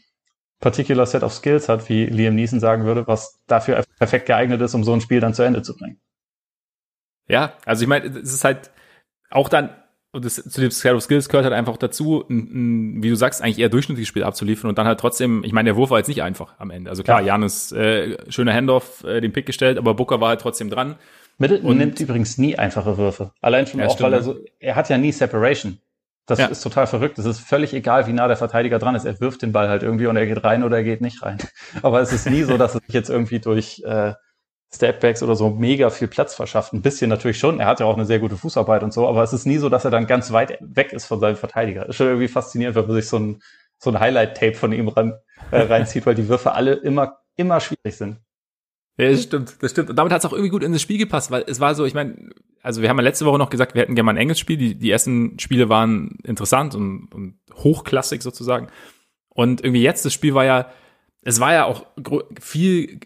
particular 0.59 1.05
Set 1.05 1.23
of 1.23 1.33
Skills 1.33 1.67
hat, 1.67 1.89
wie 1.89 2.05
Liam 2.05 2.35
Neeson 2.35 2.59
sagen 2.59 2.85
würde, 2.85 3.07
was 3.07 3.41
dafür 3.47 3.83
perfekt 3.97 4.27
geeignet 4.27 4.61
ist, 4.61 4.73
um 4.73 4.83
so 4.83 4.93
ein 4.93 5.01
Spiel 5.01 5.19
dann 5.19 5.33
zu 5.33 5.43
Ende 5.43 5.63
zu 5.63 5.75
bringen. 5.75 5.99
Ja, 7.27 7.53
also 7.65 7.81
ich 7.81 7.87
meine, 7.87 8.05
es 8.05 8.33
ist 8.33 8.43
halt 8.43 8.71
auch 9.31 9.49
dann, 9.49 9.69
und 10.11 10.25
das, 10.25 10.35
zu 10.35 10.61
dem 10.61 10.71
Set 10.71 10.93
of 10.93 11.01
Skills 11.01 11.29
gehört 11.29 11.45
halt 11.45 11.53
einfach 11.53 11.77
dazu, 11.77 12.25
ein, 12.29 12.97
ein, 12.97 13.03
wie 13.03 13.09
du 13.09 13.15
sagst, 13.15 13.41
eigentlich 13.41 13.59
eher 13.59 13.69
durchschnittliches 13.69 14.07
Spiel 14.07 14.23
abzuliefern 14.23 14.69
und 14.69 14.77
dann 14.77 14.85
halt 14.85 14.99
trotzdem, 14.99 15.43
ich 15.43 15.53
meine, 15.53 15.69
der 15.69 15.77
Wurf 15.77 15.89
war 15.89 15.97
jetzt 15.97 16.09
nicht 16.09 16.21
einfach 16.21 16.53
am 16.59 16.69
Ende. 16.69 16.89
Also 16.89 17.03
klar, 17.03 17.21
ja. 17.21 17.27
Janis, 17.27 17.71
äh, 17.71 18.17
schöner 18.29 18.53
Handoff, 18.53 19.03
äh, 19.03 19.21
den 19.21 19.33
Pick 19.33 19.45
gestellt, 19.45 19.77
aber 19.77 19.93
Booker 19.93 20.21
war 20.21 20.29
halt 20.29 20.41
trotzdem 20.41 20.69
dran. 20.69 20.95
Middleton 21.41 21.71
und, 21.71 21.77
nimmt 21.77 21.99
übrigens 21.99 22.37
nie 22.37 22.55
einfache 22.57 22.97
Würfe. 22.97 23.31
Allein 23.41 23.65
schon 23.65 23.79
ja, 23.79 23.87
auch, 23.87 23.93
stimmt, 23.93 24.05
weil 24.05 24.13
er 24.13 24.21
so, 24.21 24.35
er 24.59 24.75
hat 24.75 24.89
ja 24.89 24.97
nie 24.99 25.11
Separation. 25.11 25.79
Das 26.27 26.37
ja. 26.37 26.45
ist 26.45 26.61
total 26.61 26.85
verrückt. 26.85 27.17
Es 27.17 27.25
ist 27.25 27.39
völlig 27.39 27.73
egal, 27.73 28.05
wie 28.05 28.13
nah 28.13 28.27
der 28.27 28.37
Verteidiger 28.37 28.77
dran 28.77 28.93
ist. 28.93 29.05
Er 29.05 29.19
wirft 29.19 29.41
den 29.41 29.51
Ball 29.51 29.67
halt 29.67 29.81
irgendwie 29.81 30.05
und 30.05 30.15
er 30.15 30.27
geht 30.27 30.43
rein 30.43 30.63
oder 30.63 30.77
er 30.77 30.83
geht 30.83 31.01
nicht 31.01 31.23
rein. 31.23 31.39
Aber 31.81 31.99
es 31.99 32.13
ist 32.13 32.29
nie 32.29 32.43
so, 32.43 32.57
dass 32.57 32.75
er 32.75 32.81
sich 32.81 32.93
jetzt 32.93 33.09
irgendwie 33.09 33.39
durch 33.39 33.81
äh, 33.83 34.13
Stepbacks 34.71 35.23
oder 35.23 35.35
so 35.35 35.49
mega 35.49 35.89
viel 35.89 36.07
Platz 36.07 36.35
verschafft. 36.35 36.73
Ein 36.73 36.83
bisschen 36.83 37.09
natürlich 37.09 37.39
schon. 37.39 37.59
Er 37.59 37.65
hat 37.65 37.79
ja 37.79 37.87
auch 37.87 37.95
eine 37.95 38.05
sehr 38.05 38.19
gute 38.19 38.37
Fußarbeit 38.37 38.83
und 38.83 38.93
so, 38.93 39.07
aber 39.07 39.23
es 39.23 39.33
ist 39.33 39.47
nie 39.47 39.57
so, 39.57 39.67
dass 39.67 39.83
er 39.83 39.89
dann 39.89 40.05
ganz 40.05 40.31
weit 40.31 40.59
weg 40.61 40.93
ist 40.93 41.05
von 41.05 41.19
seinem 41.19 41.37
Verteidiger. 41.37 41.89
Ist 41.89 41.95
schon 41.95 42.07
irgendwie 42.07 42.27
faszinierend, 42.27 42.75
wenn 42.75 42.85
man 42.85 42.95
sich 42.95 43.09
so 43.09 43.17
ein, 43.17 43.41
so 43.79 43.89
ein 43.89 43.99
Highlight-Tape 43.99 44.53
von 44.53 44.73
ihm 44.73 44.89
ran, 44.89 45.13
äh, 45.49 45.61
reinzieht, 45.61 46.05
weil 46.05 46.13
die 46.13 46.29
Würfe 46.29 46.51
alle 46.51 46.73
immer, 46.73 47.17
immer 47.35 47.59
schwierig 47.59 47.97
sind. 47.97 48.19
Ja, 49.01 49.11
das 49.11 49.23
stimmt, 49.23 49.55
das 49.61 49.71
stimmt. 49.71 49.89
Und 49.89 49.95
damit 49.95 50.13
hat 50.13 50.19
es 50.19 50.25
auch 50.25 50.33
irgendwie 50.33 50.49
gut 50.49 50.63
in 50.63 50.71
das 50.71 50.81
Spiel 50.81 50.97
gepasst, 50.97 51.31
weil 51.31 51.43
es 51.47 51.59
war 51.59 51.75
so, 51.75 51.85
ich 51.85 51.93
meine, 51.93 52.29
also 52.61 52.81
wir 52.81 52.89
haben 52.89 52.97
ja 52.97 53.03
letzte 53.03 53.25
Woche 53.25 53.37
noch 53.37 53.49
gesagt, 53.49 53.73
wir 53.73 53.81
hätten 53.81 53.95
gerne 53.95 54.05
mal 54.05 54.11
ein 54.11 54.17
enges 54.17 54.39
Spiel. 54.39 54.57
Die, 54.57 54.75
die 54.75 54.91
ersten 54.91 55.39
Spiele 55.39 55.69
waren 55.69 56.17
interessant 56.23 56.75
und, 56.75 57.07
und 57.13 57.35
hochklassig 57.55 58.21
sozusagen. 58.21 58.67
Und 59.29 59.63
irgendwie 59.63 59.81
jetzt, 59.81 60.05
das 60.05 60.13
Spiel 60.13 60.33
war 60.33 60.45
ja, 60.45 60.69
es 61.23 61.39
war 61.39 61.53
ja 61.53 61.65
auch 61.65 61.85
viel 62.39 62.99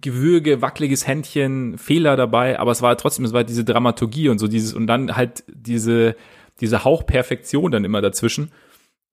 Gewürge, 0.00 0.60
wackeliges 0.60 1.06
Händchen, 1.06 1.78
Fehler 1.78 2.16
dabei, 2.16 2.58
aber 2.58 2.72
es 2.72 2.82
war 2.82 2.96
trotzdem, 2.96 3.24
es 3.24 3.32
war 3.32 3.42
diese 3.42 3.64
Dramaturgie 3.64 4.28
und 4.28 4.38
so 4.38 4.48
dieses, 4.48 4.74
und 4.74 4.86
dann 4.86 5.16
halt 5.16 5.44
diese, 5.48 6.14
diese 6.60 6.84
Hauchperfektion 6.84 7.72
dann 7.72 7.84
immer 7.84 8.02
dazwischen, 8.02 8.52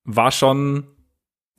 war 0.04 0.32
schon, 0.32 0.88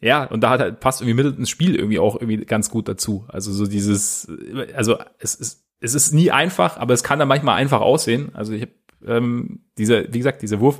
ja, 0.02 0.24
und 0.24 0.40
da 0.40 0.50
hat 0.50 0.60
halt, 0.60 0.80
passt 0.80 1.00
irgendwie 1.00 1.14
Middleton 1.14 1.46
Spiel 1.46 1.76
irgendwie 1.76 2.00
auch 2.00 2.16
irgendwie 2.16 2.44
ganz 2.44 2.70
gut 2.70 2.88
dazu. 2.88 3.24
Also 3.28 3.52
so 3.52 3.66
dieses, 3.66 4.28
also 4.74 4.98
es 5.18 5.36
ist, 5.36 5.64
es 5.78 5.94
ist 5.94 6.12
nie 6.12 6.32
einfach, 6.32 6.76
aber 6.76 6.92
es 6.92 7.04
kann 7.04 7.20
dann 7.20 7.28
manchmal 7.28 7.56
einfach 7.56 7.80
aussehen. 7.80 8.34
Also 8.34 8.52
ich 8.52 8.62
habe 8.62 8.72
ähm, 9.06 9.64
dieser, 9.78 10.12
wie 10.12 10.18
gesagt, 10.18 10.42
dieser 10.42 10.58
Wurf, 10.58 10.78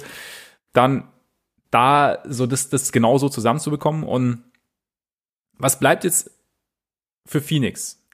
dann 0.72 1.08
da 1.70 2.18
so 2.26 2.46
das, 2.46 2.68
das 2.68 2.90
genau 2.90 3.16
so 3.18 3.28
zusammenzubekommen. 3.28 4.02
Und 4.02 4.42
was 5.56 5.78
bleibt 5.78 6.02
jetzt 6.02 6.30
für 7.24 7.40
Phoenix? 7.40 8.04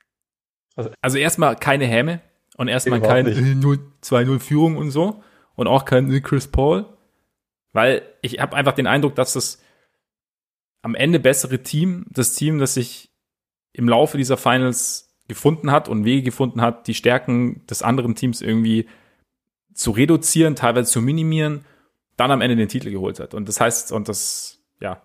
Also, 0.77 0.91
also 1.01 1.17
erstmal 1.17 1.57
keine 1.57 1.87
Häme 1.87 2.21
und 2.59 2.69
erstmal 2.69 3.01
keine 3.01 3.31
2-0 3.33 4.41
Führung 4.41 4.77
und 4.77 4.91
so 4.91 5.23
und 5.57 5.69
auch 5.69 5.87
kein 5.87 6.23
Chris 6.23 6.49
Paul, 6.49 6.85
weil 7.73 8.03
ich 8.21 8.41
habe 8.41 8.55
einfach 8.55 8.75
den 8.75 8.87
Eindruck, 8.87 9.15
dass 9.15 9.33
das 9.33 9.63
am 10.83 10.95
Ende 10.95 11.19
bessere 11.19 11.63
Team, 11.63 12.07
das 12.11 12.35
Team, 12.35 12.59
das 12.59 12.75
sich 12.75 13.11
im 13.73 13.89
Laufe 13.89 14.17
dieser 14.17 14.37
Finals 14.37 15.17
gefunden 15.29 15.71
hat 15.71 15.89
und 15.89 16.05
Wege 16.05 16.23
gefunden 16.23 16.61
hat, 16.61 16.87
die 16.87 16.95
Stärken 16.95 17.67
des 17.67 17.83
anderen 17.83 18.15
Teams 18.15 18.41
irgendwie 18.41 18.89
zu 19.75 19.91
reduzieren, 19.91 20.57
teilweise 20.57 20.91
zu 20.91 21.03
minimieren, 21.03 21.65
dann 22.17 22.31
am 22.31 22.41
Ende 22.41 22.57
den 22.57 22.69
Titel 22.69 22.91
geholt 22.91 23.21
hat. 23.21 23.35
Und 23.35 23.49
das 23.49 23.61
heißt, 23.61 23.93
und 23.93 24.09
das, 24.09 24.61
ja, 24.81 25.03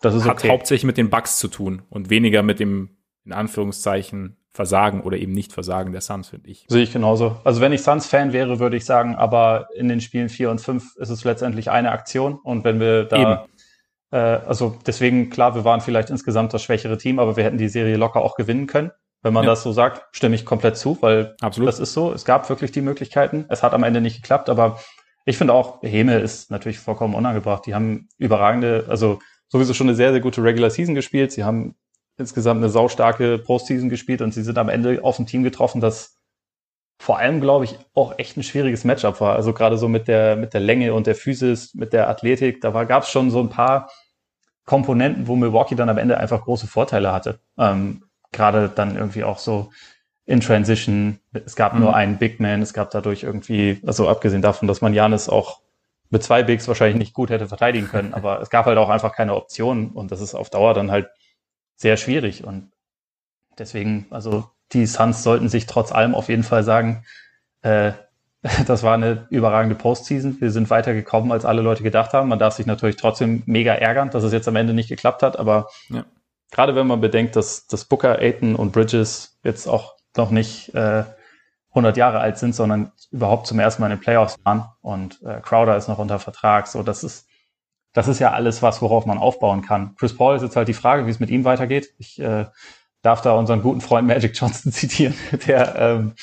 das 0.00 0.14
ist 0.14 0.24
hat 0.24 0.38
okay. 0.38 0.48
hauptsächlich 0.48 0.84
mit 0.84 0.96
den 0.96 1.10
Bugs 1.10 1.38
zu 1.38 1.48
tun 1.48 1.82
und 1.90 2.10
weniger 2.10 2.42
mit 2.42 2.58
dem, 2.58 2.96
in 3.24 3.32
Anführungszeichen, 3.32 4.36
Versagen 4.54 5.00
oder 5.00 5.16
eben 5.16 5.32
nicht 5.32 5.52
Versagen 5.52 5.92
der 5.92 6.02
Suns, 6.02 6.28
finde 6.28 6.50
ich. 6.50 6.66
Sehe 6.68 6.82
ich 6.82 6.92
genauso. 6.92 7.40
Also 7.42 7.62
wenn 7.62 7.72
ich 7.72 7.80
Suns-Fan 7.82 8.34
wäre, 8.34 8.58
würde 8.58 8.76
ich 8.76 8.84
sagen, 8.84 9.14
aber 9.14 9.68
in 9.74 9.88
den 9.88 10.02
Spielen 10.02 10.28
4 10.28 10.50
und 10.50 10.60
5 10.60 10.96
ist 10.96 11.08
es 11.08 11.24
letztendlich 11.24 11.70
eine 11.70 11.90
Aktion. 11.90 12.34
Und 12.34 12.62
wenn 12.64 12.78
wir 12.78 13.04
da 13.04 13.16
eben. 13.16 13.51
Äh, 14.12 14.16
also 14.16 14.76
deswegen, 14.86 15.30
klar, 15.30 15.54
wir 15.54 15.64
waren 15.64 15.80
vielleicht 15.80 16.10
insgesamt 16.10 16.54
das 16.54 16.62
schwächere 16.62 16.98
Team, 16.98 17.18
aber 17.18 17.36
wir 17.36 17.44
hätten 17.44 17.58
die 17.58 17.68
Serie 17.68 17.96
locker 17.96 18.22
auch 18.22 18.36
gewinnen 18.36 18.66
können. 18.66 18.92
Wenn 19.22 19.32
man 19.32 19.44
ja. 19.44 19.50
das 19.50 19.62
so 19.62 19.72
sagt, 19.72 20.04
stimme 20.14 20.34
ich 20.34 20.44
komplett 20.44 20.76
zu, 20.76 20.98
weil 21.00 21.36
Absolut. 21.40 21.68
das 21.68 21.78
ist 21.78 21.92
so. 21.92 22.12
Es 22.12 22.24
gab 22.24 22.48
wirklich 22.48 22.72
die 22.72 22.80
Möglichkeiten. 22.80 23.46
Es 23.48 23.62
hat 23.62 23.72
am 23.72 23.84
Ende 23.84 24.00
nicht 24.00 24.16
geklappt, 24.16 24.48
aber 24.48 24.80
ich 25.24 25.38
finde 25.38 25.54
auch, 25.54 25.80
Heme 25.82 26.18
ist 26.18 26.50
natürlich 26.50 26.80
vollkommen 26.80 27.14
unangebracht. 27.14 27.64
Die 27.66 27.74
haben 27.74 28.08
überragende, 28.18 28.86
also 28.88 29.20
sowieso 29.48 29.74
schon 29.74 29.88
eine 29.88 29.94
sehr, 29.94 30.10
sehr 30.10 30.20
gute 30.20 30.42
Regular 30.42 30.70
Season 30.70 30.96
gespielt. 30.96 31.30
Sie 31.30 31.44
haben 31.44 31.76
insgesamt 32.18 32.58
eine 32.58 32.68
saustarke 32.68 33.38
Postseason 33.38 33.88
gespielt 33.88 34.22
und 34.22 34.34
sie 34.34 34.42
sind 34.42 34.58
am 34.58 34.68
Ende 34.68 35.04
auf 35.04 35.18
ein 35.18 35.26
Team 35.26 35.44
getroffen, 35.44 35.80
das 35.80 36.18
vor 37.00 37.18
allem, 37.18 37.40
glaube 37.40 37.64
ich, 37.64 37.78
auch 37.94 38.18
echt 38.18 38.36
ein 38.36 38.42
schwieriges 38.42 38.84
Matchup 38.84 39.20
war. 39.20 39.34
Also 39.34 39.52
gerade 39.52 39.76
so 39.76 39.88
mit 39.88 40.08
der, 40.08 40.36
mit 40.36 40.54
der 40.54 40.60
Länge 40.60 40.94
und 40.94 41.06
der 41.06 41.14
Physis, 41.14 41.74
mit 41.74 41.92
der 41.92 42.08
Athletik, 42.08 42.60
da 42.60 42.84
gab 42.84 43.04
es 43.04 43.08
schon 43.08 43.30
so 43.30 43.40
ein 43.40 43.48
paar 43.48 43.90
Komponenten, 44.64 45.26
wo 45.26 45.36
Milwaukee 45.36 45.74
dann 45.74 45.88
am 45.88 45.98
Ende 45.98 46.18
einfach 46.18 46.42
große 46.42 46.66
Vorteile 46.66 47.12
hatte. 47.12 47.40
Ähm, 47.58 48.04
Gerade 48.30 48.68
dann 48.68 48.96
irgendwie 48.96 49.24
auch 49.24 49.38
so 49.38 49.70
in 50.24 50.40
Transition. 50.40 51.18
Es 51.32 51.56
gab 51.56 51.74
mhm. 51.74 51.80
nur 51.80 51.96
einen 51.96 52.18
Big 52.18 52.40
Man, 52.40 52.62
es 52.62 52.72
gab 52.72 52.90
dadurch 52.90 53.22
irgendwie, 53.22 53.80
also 53.86 54.08
abgesehen 54.08 54.42
davon, 54.42 54.68
dass 54.68 54.80
man 54.80 54.94
Janis 54.94 55.28
auch 55.28 55.60
mit 56.10 56.22
zwei 56.22 56.42
Bigs 56.42 56.68
wahrscheinlich 56.68 56.98
nicht 56.98 57.14
gut 57.14 57.30
hätte 57.30 57.48
verteidigen 57.48 57.88
können, 57.88 58.14
aber 58.14 58.40
es 58.40 58.50
gab 58.50 58.66
halt 58.66 58.78
auch 58.78 58.88
einfach 58.88 59.14
keine 59.14 59.34
Optionen 59.34 59.90
und 59.90 60.12
das 60.12 60.20
ist 60.20 60.34
auf 60.34 60.50
Dauer 60.50 60.74
dann 60.74 60.90
halt 60.90 61.08
sehr 61.76 61.96
schwierig 61.96 62.44
und 62.44 62.70
deswegen, 63.58 64.06
also 64.10 64.48
die 64.72 64.86
Suns 64.86 65.22
sollten 65.22 65.48
sich 65.48 65.66
trotz 65.66 65.92
allem 65.92 66.14
auf 66.14 66.28
jeden 66.28 66.44
Fall 66.44 66.62
sagen, 66.62 67.04
äh, 67.62 67.92
das 68.66 68.82
war 68.82 68.94
eine 68.94 69.26
überragende 69.30 69.76
Postseason. 69.76 70.40
Wir 70.40 70.50
sind 70.50 70.68
weitergekommen, 70.68 71.30
als 71.30 71.44
alle 71.44 71.62
Leute 71.62 71.82
gedacht 71.82 72.12
haben. 72.12 72.28
Man 72.28 72.38
darf 72.38 72.54
sich 72.54 72.66
natürlich 72.66 72.96
trotzdem 72.96 73.42
mega 73.46 73.72
ärgern, 73.74 74.10
dass 74.10 74.24
es 74.24 74.32
jetzt 74.32 74.48
am 74.48 74.56
Ende 74.56 74.74
nicht 74.74 74.88
geklappt 74.88 75.22
hat. 75.22 75.38
Aber 75.38 75.68
ja. 75.88 76.04
gerade 76.50 76.74
wenn 76.74 76.86
man 76.86 77.00
bedenkt, 77.00 77.36
dass, 77.36 77.66
dass 77.66 77.84
Booker, 77.84 78.18
Aiton 78.18 78.56
und 78.56 78.72
Bridges 78.72 79.38
jetzt 79.44 79.68
auch 79.68 79.94
noch 80.16 80.30
nicht 80.30 80.74
äh, 80.74 81.04
100 81.70 81.96
Jahre 81.96 82.18
alt 82.18 82.36
sind, 82.36 82.54
sondern 82.54 82.92
überhaupt 83.12 83.46
zum 83.46 83.58
ersten 83.58 83.80
Mal 83.80 83.90
in 83.90 83.98
den 83.98 84.02
Playoffs 84.02 84.36
waren 84.44 84.64
und 84.82 85.22
äh, 85.22 85.40
Crowder 85.40 85.76
ist 85.76 85.88
noch 85.88 85.98
unter 85.98 86.18
Vertrag. 86.18 86.66
So, 86.66 86.82
das 86.82 87.02
ist, 87.04 87.28
das 87.92 88.08
ist 88.08 88.18
ja 88.18 88.32
alles 88.32 88.60
was, 88.60 88.82
worauf 88.82 89.06
man 89.06 89.18
aufbauen 89.18 89.62
kann. 89.62 89.94
Chris 89.96 90.16
Paul 90.16 90.36
ist 90.36 90.42
jetzt 90.42 90.56
halt 90.56 90.68
die 90.68 90.74
Frage, 90.74 91.06
wie 91.06 91.10
es 91.10 91.20
mit 91.20 91.30
ihm 91.30 91.44
weitergeht. 91.44 91.94
Ich 91.98 92.20
äh, 92.20 92.46
darf 93.02 93.22
da 93.22 93.32
unseren 93.32 93.62
guten 93.62 93.80
Freund 93.80 94.06
Magic 94.06 94.36
Johnson 94.36 94.72
zitieren, 94.72 95.14
der 95.46 95.76
ähm, 95.76 96.14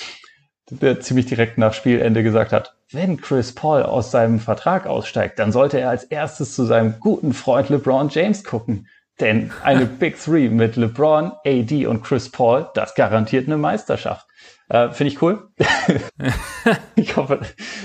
der 0.69 0.99
ziemlich 0.99 1.25
direkt 1.25 1.57
nach 1.57 1.73
Spielende 1.73 2.23
gesagt 2.23 2.51
hat, 2.51 2.75
wenn 2.91 3.21
Chris 3.21 3.53
Paul 3.53 3.83
aus 3.83 4.11
seinem 4.11 4.39
Vertrag 4.39 4.87
aussteigt, 4.87 5.37
dann 5.39 5.51
sollte 5.51 5.79
er 5.79 5.89
als 5.89 6.05
erstes 6.05 6.55
zu 6.55 6.65
seinem 6.65 6.99
guten 6.99 7.33
Freund 7.33 7.69
LeBron 7.69 8.09
James 8.09 8.43
gucken. 8.43 8.87
Denn 9.19 9.51
eine 9.63 9.85
Big 9.99 10.19
Three 10.19 10.49
mit 10.49 10.75
LeBron, 10.75 11.33
AD 11.45 11.85
und 11.87 12.03
Chris 12.03 12.29
Paul, 12.31 12.67
das 12.73 12.95
garantiert 12.95 13.47
eine 13.47 13.57
Meisterschaft. 13.57 14.27
Äh, 14.69 14.91
Finde 14.91 15.13
ich 15.13 15.21
cool. 15.21 15.49
ich 16.95 17.17
hoffe, 17.17 17.39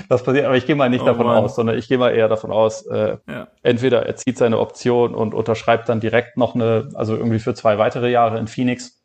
das 0.09 0.23
passiert, 0.23 0.45
aber 0.45 0.57
ich 0.57 0.67
gehe 0.67 0.77
mal 0.77 0.91
nicht 0.91 1.03
oh, 1.03 1.07
davon 1.07 1.27
Mann. 1.27 1.45
aus, 1.45 1.57
sondern 1.57 1.79
ich 1.79 1.89
gehe 1.89 1.97
mal 1.97 2.11
eher 2.11 2.29
davon 2.29 2.53
aus, 2.53 2.87
äh, 2.87 3.17
ja. 3.27 3.49
entweder 3.63 4.05
er 4.05 4.17
zieht 4.17 4.37
seine 4.37 4.59
Option 4.59 5.15
und 5.15 5.33
unterschreibt 5.33 5.89
dann 5.89 6.01
direkt 6.01 6.37
noch 6.37 6.55
eine, 6.55 6.91
also 6.95 7.17
irgendwie 7.17 7.39
für 7.39 7.55
zwei 7.55 7.79
weitere 7.79 8.11
Jahre 8.11 8.39
in 8.39 8.49
Phoenix 8.49 9.04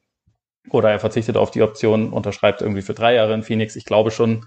oder 0.70 0.92
er 0.92 1.00
verzichtet 1.00 1.38
auf 1.38 1.52
die 1.52 1.62
Option, 1.62 2.12
unterschreibt 2.12 2.62
irgendwie 2.62 2.82
für 2.82 2.94
drei 2.94 3.16
Jahre 3.16 3.34
in 3.34 3.44
Phoenix. 3.44 3.76
Ich 3.76 3.86
glaube 3.86 4.12
schon 4.12 4.46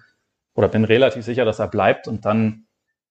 oder 0.55 0.69
bin 0.69 0.85
relativ 0.85 1.25
sicher, 1.25 1.45
dass 1.45 1.59
er 1.59 1.69
bleibt 1.69 2.09
und 2.09 2.25
dann, 2.25 2.67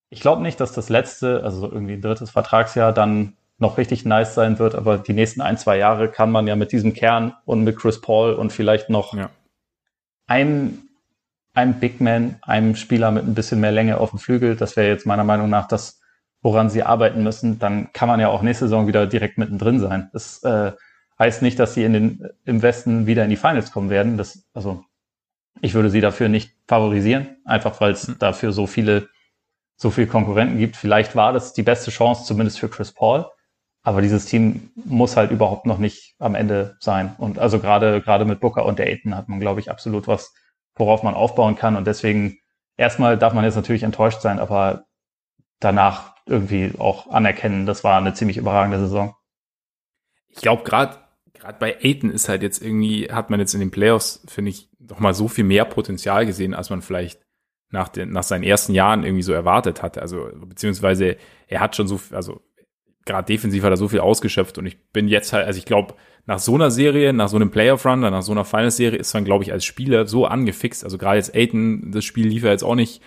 ich 0.10 0.22
glaube 0.22 0.42
nicht, 0.42 0.60
dass 0.60 0.74
das 0.74 0.90
letzte, 0.90 1.44
also 1.44 1.72
irgendwie 1.72 1.94
ein 1.94 2.02
drittes 2.02 2.30
Vertragsjahr 2.30 2.94
dann 2.94 3.34
noch 3.58 3.78
richtig 3.78 4.06
nice 4.06 4.34
sein 4.34 4.60
wird, 4.60 4.76
aber 4.76 4.98
die 4.98 5.14
nächsten 5.14 5.42
ein, 5.42 5.58
zwei 5.58 5.78
Jahre 5.78 6.10
kann 6.10 6.32
man 6.32 6.48
ja 6.48 6.56
mit 6.56 6.72
diesem 6.72 6.94
Kern 6.94 7.34
und 7.46 7.64
mit 7.64 7.78
Chris 7.78 8.02
Paul 8.02 8.34
und 8.34 8.52
vielleicht 8.52 8.90
noch 8.90 9.14
ja. 9.14 9.30
einem, 10.28 10.80
einem 11.54 11.80
Big 11.80 12.02
Man, 12.02 12.38
einem 12.42 12.76
Spieler 12.76 13.12
mit 13.12 13.24
ein 13.24 13.36
bisschen 13.36 13.60
mehr 13.60 13.72
Länge 13.72 14.00
auf 14.00 14.12
dem 14.12 14.20
Flügel, 14.20 14.56
das 14.56 14.76
wäre 14.76 14.88
jetzt 14.88 15.06
meiner 15.06 15.24
Meinung 15.24 15.50
nach 15.50 15.68
das, 15.68 16.02
woran 16.42 16.70
sie 16.70 16.82
arbeiten 16.82 17.24
müssen, 17.24 17.60
dann 17.60 17.94
kann 17.94 18.08
man 18.08 18.20
ja 18.20 18.30
auch 18.30 18.42
nächste 18.42 18.66
Saison 18.66 18.88
wieder 18.88 19.06
direkt 19.06 19.38
mittendrin 19.38 19.80
sein. 19.80 20.10
Das, 20.12 20.44
äh, 20.44 20.72
heißt 21.21 21.43
nicht, 21.43 21.60
dass 21.60 21.75
sie 21.75 21.84
in 21.84 21.93
den, 21.93 22.29
im 22.45 22.63
Westen 22.63 23.05
wieder 23.05 23.23
in 23.23 23.29
die 23.29 23.36
Finals 23.38 23.71
kommen 23.71 23.91
werden. 23.91 24.17
Das, 24.17 24.43
also, 24.55 24.84
Ich 25.62 25.75
würde 25.75 25.91
sie 25.91 26.01
dafür 26.01 26.29
nicht 26.29 26.55
favorisieren, 26.67 27.38
einfach 27.45 27.79
weil 27.79 27.91
es 27.91 28.07
mhm. 28.07 28.17
dafür 28.17 28.51
so 28.51 28.65
viele, 28.65 29.07
so 29.75 29.91
viele 29.91 30.07
Konkurrenten 30.07 30.57
gibt. 30.57 30.75
Vielleicht 30.75 31.15
war 31.15 31.31
das 31.31 31.53
die 31.53 31.62
beste 31.62 31.91
Chance, 31.91 32.25
zumindest 32.25 32.60
für 32.60 32.69
Chris 32.69 32.91
Paul. 32.91 33.27
Aber 33.84 34.01
dieses 34.01 34.25
Team 34.25 34.71
muss 34.75 35.15
halt 35.15 35.29
überhaupt 35.31 35.67
noch 35.67 35.77
nicht 35.77 36.15
am 36.17 36.34
Ende 36.34 36.75
sein. 36.79 37.15
Und 37.19 37.38
also 37.38 37.60
gerade, 37.60 38.01
gerade 38.01 38.25
mit 38.25 38.39
Booker 38.39 38.65
und 38.65 38.79
der 38.79 38.88
Aiton 38.88 39.15
hat 39.15 39.29
man, 39.29 39.39
glaube 39.39 39.60
ich, 39.60 39.69
absolut 39.69 40.07
was, 40.07 40.34
worauf 40.75 41.03
man 41.03 41.13
aufbauen 41.13 41.55
kann. 41.55 41.75
Und 41.75 41.86
deswegen, 41.86 42.39
erstmal 42.77 43.17
darf 43.17 43.34
man 43.34 43.43
jetzt 43.43 43.55
natürlich 43.55 43.84
enttäuscht 43.84 44.21
sein, 44.21 44.39
aber 44.39 44.86
danach 45.60 46.15
irgendwie 46.25 46.73
auch 46.79 47.12
anerkennen, 47.12 47.67
das 47.67 47.84
war 47.84 47.97
eine 47.97 48.13
ziemlich 48.15 48.38
überragende 48.38 48.79
Saison. 48.79 49.15
Ich 50.29 50.41
glaube, 50.41 50.63
gerade 50.63 50.97
gerade 51.41 51.58
bei 51.60 51.77
Aiton 51.82 52.12
ist 52.12 52.30
halt 52.30 52.43
jetzt 52.43 52.62
irgendwie, 52.62 53.12
hat 53.12 53.30
man 53.30 53.39
jetzt 53.39 53.54
in 53.54 53.60
den 53.60 53.71
Playoffs, 53.71 54.23
finde 54.27 54.51
ich, 54.51 54.69
noch 54.80 54.99
mal 54.99 55.13
so 55.13 55.27
viel 55.27 55.43
mehr 55.43 55.65
Potenzial 55.65 56.25
gesehen, 56.25 56.54
als 56.54 56.69
man 56.69 56.82
vielleicht 56.82 57.19
nach, 57.71 57.89
den, 57.89 58.12
nach 58.12 58.23
seinen 58.23 58.43
ersten 58.43 58.73
Jahren 58.73 59.04
irgendwie 59.04 59.23
so 59.23 59.34
erwartet 59.34 59.82
hatte. 59.82 60.01
Also, 60.01 60.30
beziehungsweise 60.45 61.17
er 61.47 61.60
hat 61.60 61.75
schon 61.75 61.88
so, 61.88 61.99
also 62.12 62.41
gerade 63.06 63.25
defensiv 63.25 63.63
hat 63.63 63.71
er 63.71 63.77
so 63.77 63.88
viel 63.88 64.01
ausgeschöpft 64.01 64.60
und 64.60 64.67
ich 64.67 64.91
bin 64.91 65.08
jetzt 65.08 65.34
halt, 65.34 65.47
also 65.47 65.58
ich 65.58 65.65
glaube, 65.65 65.95
nach 66.27 66.38
so 66.38 66.54
einer 66.54 66.69
Serie, 66.69 67.12
nach 67.13 67.30
so 67.30 67.38
einem 67.38 67.49
Playoff-Run, 67.49 68.01
nach 68.01 68.21
so 68.21 68.32
einer 68.32 68.45
Finals-Serie 68.45 68.99
ist 68.99 69.13
man, 69.15 69.25
glaube 69.25 69.43
ich, 69.43 69.51
als 69.51 69.65
Spieler 69.65 70.06
so 70.06 70.27
angefixt. 70.27 70.84
Also 70.84 70.99
gerade 70.99 71.17
jetzt 71.17 71.36
Aiton, 71.36 71.91
das 71.91 72.06
Spiel 72.06 72.27
lief 72.27 72.43
ja 72.43 72.51
jetzt 72.51 72.63
auch 72.63 72.75
nicht, 72.75 73.01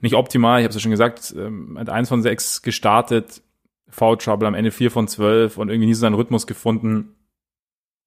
nicht 0.00 0.16
optimal. 0.16 0.58
Ich 0.58 0.64
habe 0.64 0.70
es 0.70 0.74
ja 0.74 0.80
schon 0.80 0.90
gesagt, 0.90 1.32
ähm, 1.38 1.74
mit 1.74 1.88
eins 1.88 2.08
von 2.08 2.22
sechs 2.22 2.62
gestartet, 2.62 3.42
Foul 3.88 4.18
Trouble 4.18 4.48
am 4.48 4.54
Ende 4.54 4.72
vier 4.72 4.90
von 4.90 5.06
zwölf 5.06 5.56
und 5.56 5.68
irgendwie 5.68 5.86
nie 5.86 5.94
so 5.94 6.00
seinen 6.00 6.14
Rhythmus 6.14 6.48
gefunden. 6.48 7.14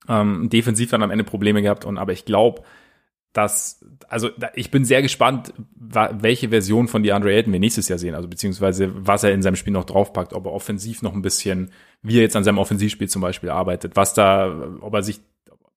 Ähm, 0.07 0.49
defensiv 0.49 0.89
dann 0.89 1.03
am 1.03 1.11
Ende 1.11 1.23
Probleme 1.23 1.61
gehabt 1.61 1.83
und 1.83 1.97
aber 1.97 2.13
ich 2.13 2.25
glaube, 2.25 2.63
dass, 3.33 3.85
also 4.07 4.29
ich 4.55 4.71
bin 4.71 4.83
sehr 4.83 5.01
gespannt, 5.01 5.53
welche 5.75 6.49
Version 6.49 6.87
von 6.87 7.03
DeAndre 7.03 7.33
Ayton 7.33 7.53
wir 7.53 7.59
nächstes 7.59 7.87
Jahr 7.87 7.99
sehen, 7.99 8.15
also 8.15 8.27
beziehungsweise 8.27 8.91
was 8.95 9.23
er 9.23 9.31
in 9.31 9.41
seinem 9.41 9.55
Spiel 9.55 9.73
noch 9.73 9.85
draufpackt, 9.85 10.33
ob 10.33 10.45
er 10.45 10.53
offensiv 10.53 11.01
noch 11.03 11.13
ein 11.13 11.21
bisschen, 11.21 11.71
wie 12.01 12.17
er 12.17 12.23
jetzt 12.23 12.35
an 12.35 12.43
seinem 12.43 12.57
Offensivspiel 12.57 13.09
zum 13.09 13.21
Beispiel 13.21 13.49
arbeitet, 13.49 13.95
was 13.95 14.13
da, 14.13 14.71
ob 14.81 14.93
er 14.93 15.03
sich, 15.03 15.19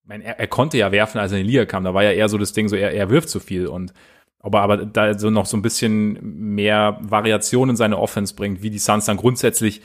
mein, 0.05 0.23
er, 0.23 0.39
er 0.39 0.47
konnte 0.47 0.79
ja 0.79 0.91
werfen, 0.91 1.19
als 1.19 1.33
er 1.33 1.39
in 1.39 1.45
die 1.45 1.51
Liga 1.51 1.67
kam, 1.67 1.85
da 1.85 1.93
war 1.93 2.03
ja 2.03 2.13
eher 2.13 2.29
so 2.29 2.39
das 2.39 2.53
Ding, 2.53 2.69
so 2.69 2.77
er, 2.77 2.93
er 2.93 3.11
wirft 3.11 3.29
zu 3.29 3.41
viel. 3.41 3.67
Und 3.67 3.93
ob 4.39 4.55
er 4.55 4.63
aber 4.63 4.79
da 4.79 5.19
so 5.19 5.29
noch 5.29 5.47
so 5.47 5.57
ein 5.57 5.63
bisschen 5.63 6.19
mehr 6.55 6.99
Variation 7.03 7.71
in 7.71 7.77
seine 7.77 7.99
Offense 7.99 8.35
bringt, 8.35 8.63
wie 8.63 8.71
die 8.71 8.79
Suns 8.79 9.05
dann 9.05 9.19
grundsätzlich 9.19 9.83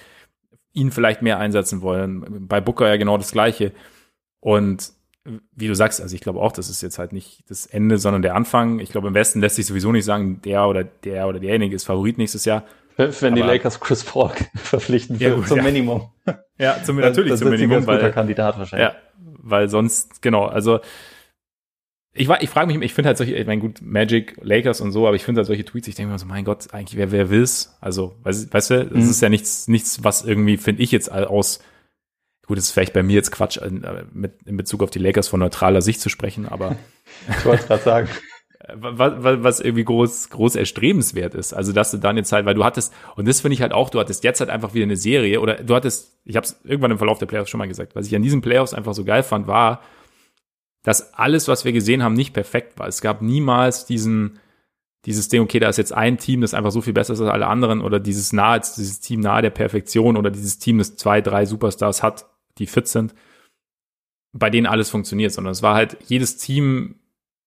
ihn 0.72 0.92
vielleicht 0.92 1.22
mehr 1.22 1.40
einsetzen 1.40 1.82
wollen. 1.82 2.48
Bei 2.48 2.62
Booker 2.62 2.88
ja 2.88 2.96
genau 2.96 3.18
das 3.18 3.32
Gleiche. 3.32 3.74
Und 4.46 4.92
wie 5.56 5.68
du 5.68 5.74
sagst, 5.74 6.00
also 6.02 6.14
ich 6.14 6.22
glaube 6.22 6.40
auch, 6.40 6.52
das 6.52 6.70
ist 6.70 6.84
jetzt 6.84 7.00
halt 7.00 7.14
nicht 7.14 7.50
das 7.50 7.66
Ende, 7.66 7.98
sondern 7.98 8.22
der 8.22 8.36
Anfang. 8.36 8.78
Ich 8.78 8.92
glaube, 8.92 9.08
im 9.08 9.16
Westen 9.16 9.42
lässt 9.42 9.56
sich 9.56 9.66
sowieso 9.66 9.92
nicht 9.92 10.06
sagen, 10.06 10.40
der 10.44 10.68
oder 10.68 10.84
der 10.84 11.28
oder 11.28 11.40
derjenige 11.40 11.76
ist 11.76 11.86
Favorit 11.86 12.20
nächstes 12.20 12.46
Jahr. 12.46 12.64
Wenn 12.96 13.10
Aber, 13.10 13.32
die 13.32 13.42
Lakers 13.42 13.80
Chris 13.80 14.04
Paul 14.04 14.30
verpflichten 14.56 15.18
ja, 15.18 15.34
gut, 15.34 15.48
zum 15.48 15.58
ja. 15.58 15.64
Minimum. 15.64 16.10
Ja, 16.60 16.78
zum, 16.84 16.98
natürlich 16.98 17.32
das 17.32 17.40
zum 17.40 17.50
Minimum. 17.50 17.88
Weil, 17.88 18.12
Kandidat 18.12 18.60
wahrscheinlich. 18.60 18.90
Ja, 18.90 18.96
weil 19.18 19.68
sonst, 19.68 20.22
genau, 20.22 20.46
also 20.46 20.80
ich, 22.14 22.30
ich 22.30 22.50
frage 22.52 22.68
mich, 22.68 22.80
ich 22.86 22.94
finde 22.94 23.08
halt 23.08 23.18
solche, 23.18 23.34
ich 23.34 23.48
meine, 23.48 23.62
gut, 23.62 23.82
Magic, 23.82 24.38
Lakers 24.44 24.80
und 24.80 24.92
so, 24.92 25.08
aber 25.08 25.16
ich 25.16 25.24
finde 25.24 25.40
halt 25.40 25.48
solche 25.48 25.66
Tweets, 25.66 25.88
ich 25.88 25.96
denke 25.96 26.12
mir 26.12 26.20
so, 26.20 26.28
mein 26.28 26.46
Gott, 26.46 26.72
eigentlich, 26.72 26.98
wer, 26.98 27.12
wer 27.12 27.32
will's? 27.32 27.76
Also, 27.82 28.16
weißt, 28.22 28.54
weißt 28.54 28.70
du, 28.70 28.86
das 28.86 29.04
mhm. 29.06 29.10
ist 29.10 29.22
ja 29.24 29.30
nichts, 29.30 29.68
nichts, 29.68 30.04
was 30.04 30.24
irgendwie, 30.24 30.58
finde 30.58 30.84
ich 30.84 30.92
jetzt 30.92 31.12
aus 31.12 31.62
Gut, 32.48 32.58
ist 32.58 32.72
vielleicht 32.72 32.94
bei 32.94 33.04
mir 33.04 33.16
jetzt 33.16 33.32
Quatsch, 33.32 33.58
in, 33.58 33.84
äh, 33.84 34.06
mit, 34.14 34.44
in 34.46 34.58
Bezug 34.58 34.84
auf 34.84 34.92
die 34.92 35.00
Lakers 35.00 35.28
von 35.28 35.40
neutraler 35.40 35.82
Sicht 35.82 36.00
zu 36.00 36.10
sprechen, 36.10 36.48
aber. 36.48 36.76
ich 37.30 37.46
wollte 37.46 37.68
gerade 37.68 37.84
sagen. 37.84 38.10
Was, 38.74 39.44
was 39.44 39.60
irgendwie 39.60 39.84
groß, 39.84 40.32
groß 40.32 40.56
erstrebenswert 40.56 41.36
ist. 41.36 41.54
Also, 41.54 41.72
dass 41.72 41.92
du 41.92 41.98
dann 41.98 42.18
jetzt 42.18 42.32
halt, 42.32 42.48
weil 42.48 42.56
du 42.56 42.64
hattest, 42.64 42.92
und 43.16 43.28
das 43.28 43.42
finde 43.42 43.54
ich 43.54 43.62
halt 43.62 43.74
auch, 43.74 43.92
du 43.92 44.00
hattest 44.00 44.24
jetzt 44.24 44.40
halt 44.40 44.50
einfach 44.50 44.74
wieder 44.74 44.86
eine 44.86 44.98
Serie, 44.98 45.40
oder 45.40 45.58
du 45.58 45.76
hattest, 45.76 46.18
ich 46.24 46.36
habe 46.36 46.48
es 46.48 46.60
irgendwann 46.64 46.90
im 46.90 46.98
Verlauf 46.98 47.20
der 47.20 47.28
Playoffs 47.28 47.52
schon 47.52 47.60
mal 47.60 47.68
gesagt, 47.68 47.96
was 47.96 48.08
ich 48.08 48.16
an 48.16 48.24
diesen 48.24 48.42
Playoffs 48.42 48.74
einfach 48.74 48.96
so 48.96 49.04
geil 49.06 49.22
fand, 49.22 49.46
war, 49.46 49.82
dass 50.82 51.14
alles, 51.14 51.48
was 51.48 51.64
wir 51.64 51.74
gesehen 51.74 52.02
haben, 52.02 52.16
nicht 52.16 52.34
perfekt 52.34 52.80
war. 52.80 52.88
Es 52.88 53.02
gab 53.02 53.22
niemals 53.22 53.86
diesen, 53.86 54.40
dieses 55.06 55.30
Ding, 55.30 55.42
okay, 55.42 55.60
da 55.60 55.70
ist 55.70 55.78
jetzt 55.78 55.94
ein 55.94 56.18
Team, 56.18 56.42
das 56.42 56.56
einfach 56.56 56.72
so 56.72 56.82
viel 56.82 56.94
besser 56.94 57.14
ist 57.14 57.22
als 57.22 57.30
alle 57.30 57.48
anderen, 57.48 57.82
oder 57.82 58.00
dieses 58.00 58.34
nahe, 58.34 58.60
dieses 58.60 59.00
Team 59.00 59.20
nahe 59.20 59.44
der 59.44 59.52
Perfektion, 59.52 60.18
oder 60.18 60.32
dieses 60.32 60.58
Team, 60.58 60.80
das 60.80 60.96
zwei, 60.96 61.22
drei 61.22 61.46
Superstars 61.46 62.02
hat, 62.02 62.26
die 62.58 62.68
fit 62.68 62.88
sind, 62.88 63.14
bei 64.34 64.50
denen 64.50 64.68
alles 64.68 64.90
funktioniert, 64.90 65.32
sondern 65.32 65.52
es 65.52 65.62
war 65.62 65.76
halt 65.76 65.98
jedes 66.08 66.38
Team, 66.38 67.00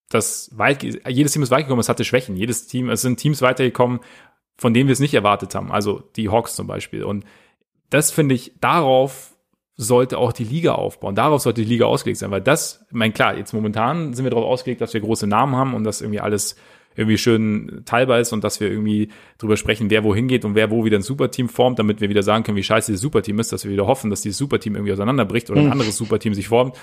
das 0.09 0.51
weit, 0.57 0.83
jedes 0.83 1.33
Team 1.33 1.43
ist 1.43 1.51
weit 1.51 1.65
gekommen, 1.65 1.81
es 1.81 1.89
hatte 1.89 2.05
Schwächen. 2.05 2.37
Jedes 2.37 2.67
Team, 2.67 2.89
es 2.89 3.03
sind 3.03 3.19
Teams 3.19 3.43
weitergekommen, 3.43 4.01
von 4.57 4.73
denen 4.73 4.89
wir 4.89 4.95
es 4.95 5.01
nicht 5.01 5.15
erwartet 5.15 5.55
haben. 5.55 5.71
Also 5.71 6.01
die 6.17 6.31
Hawks 6.31 6.57
zum 6.57 6.67
Beispiel. 6.67 7.05
Und 7.05 7.25
das 7.91 8.11
finde 8.11 8.35
ich, 8.35 8.53
darauf 8.61 9.37
sollte 9.77 10.19
auch 10.19 10.33
die 10.33 10.45
Liga 10.45 10.73
aufbauen. 10.75 11.15
Darauf 11.15 11.43
sollte 11.43 11.63
die 11.63 11.69
Liga 11.69 11.87
ausgelegt 11.87 12.19
sein, 12.19 12.31
weil 12.31 12.41
das, 12.41 12.85
ich 12.89 12.95
meine, 12.95 13.13
klar, 13.13 13.37
jetzt 13.37 13.53
momentan 13.53 14.13
sind 14.13 14.25
wir 14.25 14.31
darauf 14.31 14.47
ausgelegt, 14.47 14.81
dass 14.81 14.93
wir 14.93 15.01
große 15.01 15.27
Namen 15.27 15.55
haben 15.55 15.75
und 15.75 15.85
dass 15.85 16.01
irgendwie 16.01 16.21
alles 16.21 16.57
irgendwie 16.99 17.19
schön 17.19 17.83
teilbar 17.85 18.21
ist 18.21 18.33
und 18.33 18.45
dass 18.45 18.61
wir 18.61 18.69
irgendwie 18.69 19.09
drüber 19.39 19.57
sprechen, 19.57 19.89
wer 19.89 20.05
wohin 20.05 20.29
geht 20.29 20.45
und 20.45 20.55
wer 20.55 20.71
wo 20.71 20.85
wieder 20.85 20.99
ein 20.99 21.03
Superteam 21.03 21.49
formt, 21.49 21.79
damit 21.79 22.01
wir 22.01 22.09
wieder 22.09 22.23
sagen 22.23 22.45
können, 22.45 22.57
wie 22.57 22.63
scheiße 22.63 22.93
dieses 22.93 23.03
Superteam 23.03 23.39
ist, 23.39 23.53
dass 23.53 23.65
wir 23.65 23.71
wieder 23.71 23.87
hoffen, 23.87 24.11
dass 24.11 24.21
dieses 24.21 24.39
Superteam 24.39 24.75
irgendwie 24.75 24.93
auseinanderbricht 24.93 25.49
oder 25.51 25.61
ein 25.61 25.67
hm. 25.67 25.73
anderes 25.73 25.97
Superteam 25.97 26.35
sich 26.35 26.49
formt. 26.49 26.77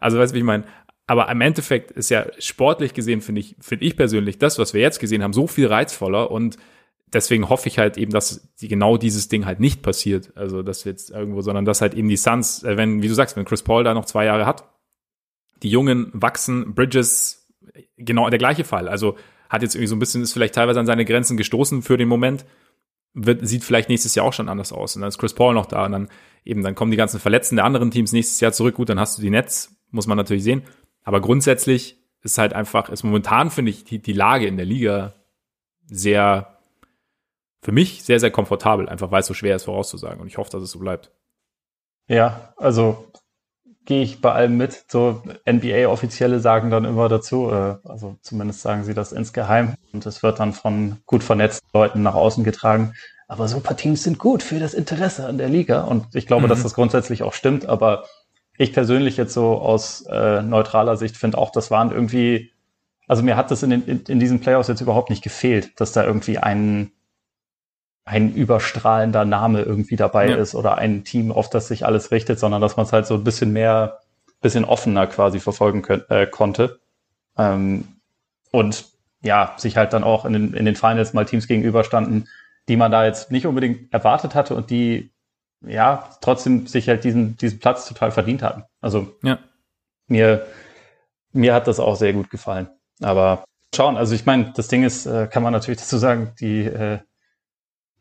Also 0.00 0.18
weißt 0.18 0.32
du, 0.32 0.34
wie 0.34 0.40
ich 0.40 0.44
meine? 0.44 0.64
Aber 1.06 1.28
im 1.30 1.40
Endeffekt 1.40 1.90
ist 1.92 2.10
ja 2.10 2.26
sportlich 2.38 2.94
gesehen, 2.94 3.20
finde 3.20 3.40
ich, 3.40 3.56
finde 3.60 3.84
ich 3.84 3.96
persönlich, 3.96 4.38
das, 4.38 4.58
was 4.58 4.74
wir 4.74 4.80
jetzt 4.80 5.00
gesehen 5.00 5.22
haben, 5.22 5.32
so 5.32 5.46
viel 5.46 5.66
reizvoller 5.66 6.30
und 6.30 6.56
deswegen 7.12 7.48
hoffe 7.48 7.68
ich 7.68 7.78
halt 7.78 7.96
eben, 7.96 8.12
dass 8.12 8.48
die, 8.60 8.68
genau 8.68 8.96
dieses 8.96 9.28
Ding 9.28 9.46
halt 9.46 9.60
nicht 9.60 9.82
passiert. 9.82 10.32
Also, 10.36 10.62
dass 10.62 10.84
jetzt 10.84 11.10
irgendwo, 11.10 11.42
sondern 11.42 11.64
dass 11.64 11.80
halt 11.80 11.94
eben 11.94 12.08
die 12.08 12.16
Suns, 12.16 12.62
äh, 12.62 12.76
wenn, 12.76 13.02
wie 13.02 13.08
du 13.08 13.14
sagst, 13.14 13.36
wenn 13.36 13.44
Chris 13.44 13.62
Paul 13.62 13.84
da 13.84 13.94
noch 13.94 14.04
zwei 14.04 14.24
Jahre 14.24 14.46
hat, 14.46 14.68
die 15.62 15.70
Jungen 15.70 16.10
wachsen, 16.12 16.74
Bridges, 16.74 17.48
genau 17.96 18.28
der 18.30 18.38
gleiche 18.38 18.64
Fall. 18.64 18.88
Also, 18.88 19.16
hat 19.50 19.62
jetzt 19.62 19.74
irgendwie 19.74 19.88
so 19.88 19.96
ein 19.96 19.98
bisschen, 19.98 20.22
ist 20.22 20.32
vielleicht 20.32 20.54
teilweise 20.54 20.80
an 20.80 20.86
seine 20.86 21.04
Grenzen 21.04 21.36
gestoßen 21.36 21.82
für 21.82 21.98
den 21.98 22.08
Moment. 22.08 22.46
Wird, 23.12 23.46
sieht 23.46 23.64
vielleicht 23.64 23.88
nächstes 23.88 24.14
Jahr 24.14 24.24
auch 24.24 24.32
schon 24.32 24.48
anders 24.48 24.72
aus. 24.72 24.94
Und 24.94 25.02
dann 25.02 25.08
ist 25.08 25.18
Chris 25.18 25.34
Paul 25.34 25.54
noch 25.54 25.66
da 25.66 25.84
und 25.84 25.92
dann 25.92 26.08
eben, 26.44 26.62
dann 26.62 26.76
kommen 26.76 26.92
die 26.92 26.96
ganzen 26.96 27.18
Verletzten 27.18 27.56
der 27.56 27.64
anderen 27.64 27.90
Teams 27.90 28.12
nächstes 28.12 28.38
Jahr 28.38 28.52
zurück. 28.52 28.76
Gut, 28.76 28.88
dann 28.88 29.00
hast 29.00 29.18
du 29.18 29.22
die 29.22 29.30
Nets, 29.30 29.76
muss 29.90 30.06
man 30.06 30.16
natürlich 30.16 30.44
sehen. 30.44 30.62
Aber 31.02 31.20
grundsätzlich 31.20 31.98
ist 32.22 32.38
halt 32.38 32.52
einfach, 32.52 32.88
ist 32.88 33.02
momentan, 33.02 33.50
finde 33.50 33.70
ich, 33.70 33.84
die, 33.84 33.98
die 33.98 34.12
Lage 34.12 34.46
in 34.46 34.56
der 34.56 34.66
Liga 34.66 35.14
sehr, 35.86 36.58
für 37.60 37.72
mich 37.72 38.04
sehr, 38.04 38.20
sehr 38.20 38.30
komfortabel, 38.30 38.88
einfach 38.88 39.10
weil 39.10 39.20
es 39.20 39.26
so 39.26 39.34
schwer 39.34 39.56
ist 39.56 39.64
vorauszusagen. 39.64 40.20
Und 40.20 40.28
ich 40.28 40.38
hoffe, 40.38 40.50
dass 40.50 40.62
es 40.62 40.70
so 40.70 40.78
bleibt. 40.78 41.10
Ja, 42.06 42.54
also 42.56 43.10
gehe 43.90 44.04
ich 44.04 44.20
bei 44.20 44.30
allem 44.30 44.56
mit. 44.56 44.84
So 44.86 45.20
NBA-Offizielle 45.50 46.38
sagen 46.38 46.70
dann 46.70 46.84
immer 46.84 47.08
dazu, 47.08 47.50
äh, 47.50 47.74
also 47.82 48.16
zumindest 48.22 48.62
sagen 48.62 48.84
sie 48.84 48.94
das 48.94 49.10
insgeheim 49.10 49.74
und 49.92 50.06
es 50.06 50.22
wird 50.22 50.38
dann 50.38 50.52
von 50.52 50.98
gut 51.06 51.24
vernetzten 51.24 51.68
Leuten 51.74 52.00
nach 52.00 52.14
außen 52.14 52.44
getragen. 52.44 52.92
Aber 53.26 53.48
Superteams 53.48 54.04
sind 54.04 54.20
gut 54.20 54.44
für 54.44 54.60
das 54.60 54.74
Interesse 54.74 55.26
an 55.26 55.38
der 55.38 55.48
Liga 55.48 55.80
und 55.80 56.14
ich 56.14 56.28
glaube, 56.28 56.44
mhm. 56.44 56.50
dass 56.50 56.62
das 56.62 56.74
grundsätzlich 56.74 57.24
auch 57.24 57.32
stimmt. 57.32 57.66
Aber 57.66 58.04
ich 58.56 58.72
persönlich 58.72 59.16
jetzt 59.16 59.34
so 59.34 59.58
aus 59.58 60.02
äh, 60.08 60.40
neutraler 60.40 60.96
Sicht 60.96 61.16
finde 61.16 61.38
auch, 61.38 61.50
das 61.50 61.72
waren 61.72 61.90
irgendwie, 61.90 62.52
also 63.08 63.24
mir 63.24 63.36
hat 63.36 63.50
das 63.50 63.64
in, 63.64 63.70
den, 63.70 63.84
in, 63.86 64.04
in 64.06 64.20
diesen 64.20 64.38
Playoffs 64.38 64.68
jetzt 64.68 64.82
überhaupt 64.82 65.10
nicht 65.10 65.24
gefehlt, 65.24 65.80
dass 65.80 65.90
da 65.90 66.04
irgendwie 66.04 66.38
ein 66.38 66.92
ein 68.10 68.34
überstrahlender 68.34 69.24
Name 69.24 69.62
irgendwie 69.62 69.94
dabei 69.94 70.30
ja. 70.30 70.36
ist 70.36 70.56
oder 70.56 70.78
ein 70.78 71.04
Team, 71.04 71.30
auf 71.30 71.48
das 71.48 71.68
sich 71.68 71.86
alles 71.86 72.10
richtet, 72.10 72.40
sondern 72.40 72.60
dass 72.60 72.76
man 72.76 72.84
es 72.84 72.92
halt 72.92 73.06
so 73.06 73.14
ein 73.14 73.22
bisschen 73.22 73.52
mehr, 73.52 74.00
bisschen 74.40 74.64
offener 74.64 75.06
quasi 75.06 75.38
verfolgen 75.38 75.82
können, 75.82 76.02
äh, 76.08 76.26
konnte. 76.26 76.80
Ähm, 77.38 77.86
und 78.50 78.86
ja, 79.22 79.54
sich 79.58 79.76
halt 79.76 79.92
dann 79.92 80.02
auch 80.02 80.24
in 80.24 80.32
den, 80.32 80.54
in 80.54 80.64
den 80.64 80.74
Finals 80.74 81.12
mal 81.12 81.24
Teams 81.24 81.46
gegenüberstanden, 81.46 82.28
die 82.66 82.76
man 82.76 82.90
da 82.90 83.04
jetzt 83.04 83.30
nicht 83.30 83.46
unbedingt 83.46 83.92
erwartet 83.92 84.34
hatte 84.34 84.56
und 84.56 84.70
die 84.70 85.12
ja 85.64 86.10
trotzdem 86.20 86.66
sich 86.66 86.88
halt 86.88 87.04
diesen, 87.04 87.36
diesen 87.36 87.60
Platz 87.60 87.86
total 87.86 88.10
verdient 88.10 88.42
hatten. 88.42 88.64
Also 88.80 89.14
ja. 89.22 89.38
mir, 90.08 90.46
mir 91.32 91.54
hat 91.54 91.68
das 91.68 91.78
auch 91.78 91.94
sehr 91.94 92.12
gut 92.12 92.28
gefallen. 92.28 92.68
Aber 93.00 93.44
schauen, 93.72 93.96
also 93.96 94.16
ich 94.16 94.26
meine, 94.26 94.52
das 94.56 94.66
Ding 94.66 94.82
ist, 94.82 95.06
äh, 95.06 95.28
kann 95.28 95.44
man 95.44 95.52
natürlich 95.52 95.78
dazu 95.78 95.96
sagen, 95.96 96.32
die 96.40 96.64
äh, 96.64 96.98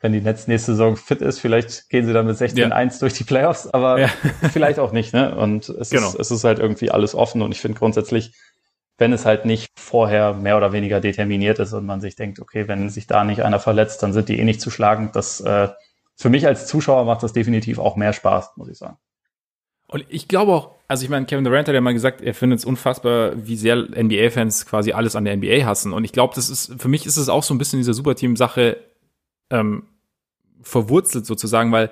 wenn 0.01 0.13
die 0.13 0.21
Netz 0.21 0.47
nächste 0.47 0.71
Saison 0.71 0.95
fit 0.95 1.21
ist, 1.21 1.39
vielleicht 1.39 1.89
gehen 1.89 2.05
sie 2.05 2.13
dann 2.13 2.25
mit 2.25 2.37
16-1 2.37 2.57
ja. 2.57 2.99
durch 2.99 3.13
die 3.13 3.25
Playoffs, 3.25 3.67
aber 3.67 3.99
ja. 3.99 4.07
vielleicht 4.51 4.79
auch 4.79 4.91
nicht. 4.91 5.13
Ne? 5.13 5.35
Und 5.35 5.69
es, 5.69 5.89
genau. 5.89 6.07
ist, 6.09 6.19
es 6.19 6.31
ist 6.31 6.43
halt 6.43 6.59
irgendwie 6.59 6.89
alles 6.89 7.15
offen 7.15 7.41
und 7.41 7.51
ich 7.51 7.59
finde 7.59 7.77
grundsätzlich, 7.77 8.33
wenn 8.97 9.13
es 9.13 9.25
halt 9.25 9.45
nicht 9.45 9.71
vorher 9.77 10.33
mehr 10.33 10.57
oder 10.57 10.71
weniger 10.71 11.01
determiniert 11.01 11.59
ist 11.59 11.73
und 11.73 11.85
man 11.85 12.01
sich 12.01 12.15
denkt, 12.15 12.39
okay, 12.39 12.67
wenn 12.67 12.89
sich 12.89 13.07
da 13.07 13.23
nicht 13.23 13.43
einer 13.43 13.59
verletzt, 13.59 14.03
dann 14.03 14.13
sind 14.13 14.29
die 14.29 14.39
eh 14.39 14.43
nicht 14.43 14.61
zu 14.61 14.71
schlagen. 14.71 15.11
Das 15.13 15.41
äh, 15.41 15.69
für 16.15 16.29
mich 16.29 16.45
als 16.45 16.67
Zuschauer 16.67 17.05
macht 17.05 17.23
das 17.23 17.33
definitiv 17.33 17.79
auch 17.79 17.95
mehr 17.95 18.13
Spaß, 18.13 18.51
muss 18.57 18.69
ich 18.69 18.77
sagen. 18.77 18.97
Und 19.87 20.05
ich 20.09 20.27
glaube 20.27 20.51
auch, 20.51 20.71
also 20.87 21.03
ich 21.03 21.09
meine, 21.09 21.25
Kevin 21.25 21.43
Durant 21.43 21.67
hat 21.67 21.75
ja 21.75 21.81
mal 21.81 21.93
gesagt, 21.93 22.21
er 22.21 22.33
findet 22.33 22.59
es 22.59 22.65
unfassbar, 22.65 23.33
wie 23.35 23.55
sehr 23.55 23.75
NBA-Fans 23.77 24.65
quasi 24.65 24.91
alles 24.91 25.15
an 25.15 25.25
der 25.25 25.35
NBA 25.35 25.65
hassen. 25.65 25.93
Und 25.93 26.03
ich 26.03 26.11
glaube, 26.11 26.35
das 26.35 26.49
ist, 26.49 26.73
für 26.79 26.87
mich 26.87 27.05
ist 27.05 27.17
es 27.17 27.29
auch 27.29 27.43
so 27.43 27.53
ein 27.53 27.57
bisschen 27.57 27.79
diese 27.79 27.93
Superteam-Sache 27.93 28.77
ähm, 29.49 29.83
verwurzelt 30.61 31.25
sozusagen, 31.25 31.71
weil 31.71 31.91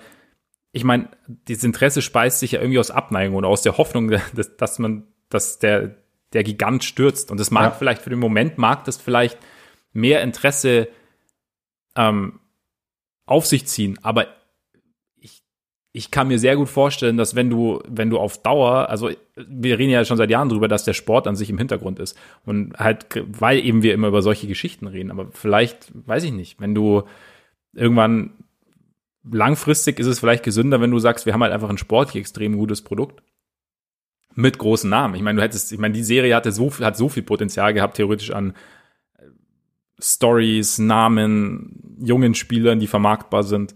ich 0.71 0.83
meine, 0.83 1.09
dieses 1.27 1.63
Interesse 1.63 2.01
speist 2.01 2.39
sich 2.39 2.51
ja 2.51 2.59
irgendwie 2.59 2.79
aus 2.79 2.91
Abneigung 2.91 3.37
und 3.37 3.45
aus 3.45 3.61
der 3.61 3.77
Hoffnung, 3.77 4.11
dass, 4.35 4.57
dass 4.57 4.79
man, 4.79 5.07
dass 5.29 5.59
der, 5.59 5.95
der 6.33 6.43
Gigant 6.43 6.83
stürzt. 6.83 7.31
Und 7.31 7.39
das 7.39 7.51
mag 7.51 7.63
ja. 7.63 7.71
vielleicht 7.71 8.01
für 8.01 8.09
den 8.09 8.19
Moment, 8.19 8.57
mag 8.57 8.83
das 8.85 8.97
vielleicht 8.97 9.37
mehr 9.93 10.21
Interesse 10.21 10.87
ähm, 11.95 12.39
auf 13.25 13.45
sich 13.45 13.65
ziehen. 13.65 13.97
Aber 14.03 14.27
ich 15.97 16.11
kann 16.11 16.27
mir 16.27 16.37
sehr 16.37 16.55
gut 16.55 16.69
vorstellen, 16.69 17.17
dass 17.17 17.33
wenn 17.33 17.49
du, 17.49 17.81
wenn 17.87 18.11
du 18.11 18.19
auf 18.19 18.43
Dauer, 18.43 18.87
also 18.87 19.09
wir 19.35 19.79
reden 19.79 19.89
ja 19.89 20.05
schon 20.05 20.17
seit 20.17 20.29
Jahren 20.29 20.47
drüber, 20.47 20.67
dass 20.67 20.83
der 20.83 20.93
Sport 20.93 21.25
an 21.25 21.35
sich 21.35 21.49
im 21.49 21.57
Hintergrund 21.57 21.97
ist. 21.97 22.15
Und 22.45 22.77
halt, 22.77 23.07
weil 23.25 23.57
eben 23.57 23.81
wir 23.81 23.95
immer 23.95 24.09
über 24.09 24.21
solche 24.21 24.45
Geschichten 24.45 24.85
reden. 24.85 25.09
Aber 25.09 25.29
vielleicht, 25.31 25.91
weiß 26.07 26.23
ich 26.25 26.33
nicht, 26.33 26.61
wenn 26.61 26.75
du 26.75 27.01
irgendwann 27.77 28.31
langfristig 29.29 29.99
ist 29.99 30.07
es 30.07 30.19
vielleicht 30.19 30.43
gesünder, 30.43 30.81
wenn 30.81 30.91
du 30.91 30.99
sagst, 30.99 31.25
wir 31.25 31.33
haben 31.33 31.43
halt 31.43 31.53
einfach 31.53 31.69
ein 31.69 31.77
sportlich 31.77 32.21
extrem 32.21 32.57
gutes 32.57 32.81
Produkt 32.81 33.23
mit 34.35 34.57
großen 34.57 34.89
Namen. 34.89 35.15
Ich 35.15 35.21
meine, 35.21 35.37
du 35.37 35.43
hättest, 35.43 35.71
ich 35.71 35.79
meine, 35.79 35.93
die 35.93 36.03
Serie 36.03 36.35
hatte 36.35 36.51
so 36.51 36.69
viel, 36.69 36.85
hat 36.85 36.97
so 36.97 37.09
viel 37.09 37.23
Potenzial 37.23 37.73
gehabt, 37.73 37.97
theoretisch 37.97 38.31
an 38.31 38.53
Stories, 39.99 40.77
Namen, 40.77 41.97
jungen 41.99 42.35
Spielern, 42.35 42.79
die 42.79 42.87
vermarktbar 42.87 43.43
sind 43.43 43.73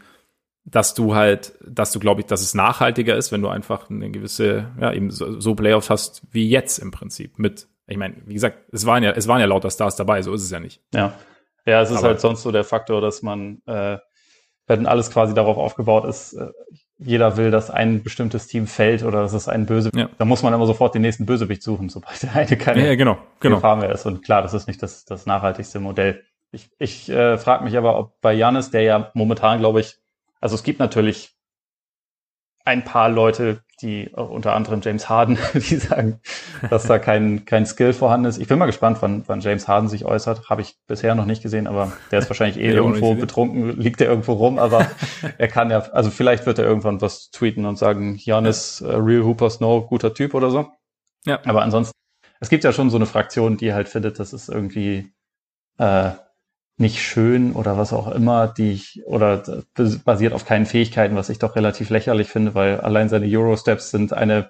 dass 0.66 0.93
du 0.93 1.16
halt, 1.16 1.54
dass 1.66 1.91
du, 1.91 1.99
glaube 1.99 2.22
ich, 2.22 2.28
dass 2.28 2.41
es 2.41 2.54
nachhaltiger 2.54 3.16
ist, 3.16 3.32
wenn 3.32 3.41
du 3.41 3.49
einfach 3.49 3.89
eine 3.89 4.12
gewisse, 4.12 4.72
ja, 4.80 4.93
eben 4.93 5.10
so, 5.10 5.39
so 5.39 5.56
Playoffs 5.56 5.89
hast 5.89 6.22
wie 6.32 6.49
jetzt 6.49 6.78
im 6.78 6.91
Prinzip. 6.91 7.39
Mit, 7.39 7.68
ich 7.88 7.97
meine, 7.97 8.16
wie 8.26 8.34
gesagt, 8.34 8.58
es 8.72 8.86
waren 8.86 9.04
ja, 9.04 9.12
es 9.12 9.28
waren 9.28 9.39
ja 9.39 9.47
lauter 9.47 9.72
Stars 9.72 9.95
dabei, 9.95 10.22
so 10.22 10.34
ist 10.34 10.43
es 10.43 10.52
ja 10.52 10.60
nicht. 10.60 10.82
Ja. 10.93 11.14
Ja, 11.66 11.82
es 11.82 11.91
ist 11.91 11.97
Aber, 11.97 12.09
halt 12.09 12.22
sonst 12.22 12.43
so 12.43 12.51
der 12.51 12.64
Faktor, 12.64 13.01
dass 13.01 13.22
man, 13.22 13.62
äh, 13.66 13.97
wenn 14.68 14.86
alles 14.86 15.12
quasi 15.12 15.34
darauf 15.34 15.57
aufgebaut 15.57 16.05
ist, 16.05 16.34
äh, 16.34 16.49
jeder 16.97 17.36
will, 17.36 17.49
dass 17.49 17.72
ein 17.72 18.03
bestimmtes 18.03 18.47
Team 18.47 18.68
fällt 18.68 19.03
oder 19.03 19.22
dass 19.22 19.34
es 19.34 19.47
ein 19.47 19.66
Bösewicht, 19.66 19.95
ja. 19.95 20.09
da 20.18 20.26
muss 20.26 20.43
man 20.43 20.53
immer 20.53 20.68
sofort 20.68 20.93
den 20.93 21.01
nächsten 21.01 21.26
Bösewicht 21.26 21.64
suchen, 21.64 21.89
sobald 21.89 22.22
der 22.22 22.36
eine 22.36 22.57
keine 22.57 22.86
ja, 22.86 22.95
genau, 22.95 23.18
genau. 23.39 23.55
Gefahr 23.55 23.76
mehr 23.76 23.91
ist. 23.91 24.05
Und 24.05 24.24
klar, 24.24 24.41
das 24.43 24.53
ist 24.53 24.68
nicht 24.68 24.84
das, 24.84 25.05
das 25.05 25.26
nachhaltigste 25.26 25.80
Modell. 25.80 26.24
Ich, 26.51 26.70
ich 26.78 27.09
äh, 27.09 27.38
frage 27.38 27.64
mich 27.64 27.76
aber, 27.78 27.97
ob 27.97 28.22
bei 28.22 28.34
Janis, 28.34 28.70
der 28.70 28.82
ja 28.84 29.12
momentan, 29.14 29.59
glaube 29.59 29.80
ich, 29.80 29.97
also 30.39 30.55
es 30.55 30.64
gibt 30.64 30.80
natürlich 30.80 31.36
ein 32.66 32.84
paar 32.84 33.09
Leute, 33.09 33.64
die 33.82 34.05
äh, 34.05 34.19
unter 34.19 34.53
anderem 34.53 34.82
James 34.84 35.09
Harden, 35.09 35.38
die 35.53 35.77
sagen, 35.77 36.19
dass 36.69 36.84
da 36.84 36.99
kein, 36.99 37.45
kein 37.45 37.65
Skill 37.65 37.93
vorhanden 37.93 38.27
ist. 38.27 38.38
Ich 38.38 38.47
bin 38.47 38.59
mal 38.59 38.65
gespannt, 38.65 38.97
wann, 39.01 39.23
wann 39.27 39.41
James 39.41 39.67
Harden 39.67 39.89
sich 39.89 40.05
äußert. 40.05 40.49
Habe 40.49 40.61
ich 40.61 40.77
bisher 40.88 41.15
noch 41.15 41.25
nicht 41.25 41.41
gesehen, 41.41 41.67
aber 41.67 41.91
der 42.11 42.19
ist 42.19 42.29
wahrscheinlich 42.29 42.57
eh 42.57 42.71
irgendwo 42.73 43.15
betrunken, 43.15 43.79
liegt 43.79 44.01
er 44.01 44.07
irgendwo 44.07 44.34
rum, 44.34 44.59
aber 44.59 44.88
er 45.38 45.47
kann 45.47 45.69
ja, 45.71 45.79
also 45.91 46.09
vielleicht 46.09 46.45
wird 46.45 46.59
er 46.59 46.65
irgendwann 46.65 47.01
was 47.01 47.32
tweeten 47.32 47.65
und 47.65 47.77
sagen, 47.77 48.15
Janis, 48.17 48.82
uh, 48.82 48.89
Real 48.97 49.23
Hooper 49.23 49.49
Snow, 49.49 49.88
guter 49.88 50.13
Typ 50.13 50.34
oder 50.34 50.51
so. 50.51 50.69
Ja. 51.25 51.39
Aber 51.45 51.61
ansonsten, 51.61 51.93
es 52.39 52.49
gibt 52.49 52.63
ja 52.63 52.73
schon 52.73 52.89
so 52.89 52.97
eine 52.97 53.05
Fraktion, 53.05 53.57
die 53.57 53.73
halt 53.73 53.89
findet, 53.89 54.19
das 54.19 54.34
ist 54.34 54.49
irgendwie 54.49 55.13
äh, 55.77 56.11
nicht 56.82 57.01
schön 57.01 57.53
oder 57.53 57.77
was 57.77 57.93
auch 57.93 58.11
immer, 58.11 58.47
die 58.47 58.71
ich, 58.71 59.03
oder 59.05 59.43
basiert 60.03 60.34
auf 60.34 60.45
keinen 60.45 60.65
Fähigkeiten, 60.65 61.15
was 61.15 61.29
ich 61.29 61.39
doch 61.39 61.55
relativ 61.55 61.89
lächerlich 61.89 62.27
finde, 62.27 62.55
weil 62.55 62.82
allein 62.82 63.07
seine 63.07 63.27
Eurosteps 63.27 63.91
sind 63.91 64.11
eine 64.11 64.49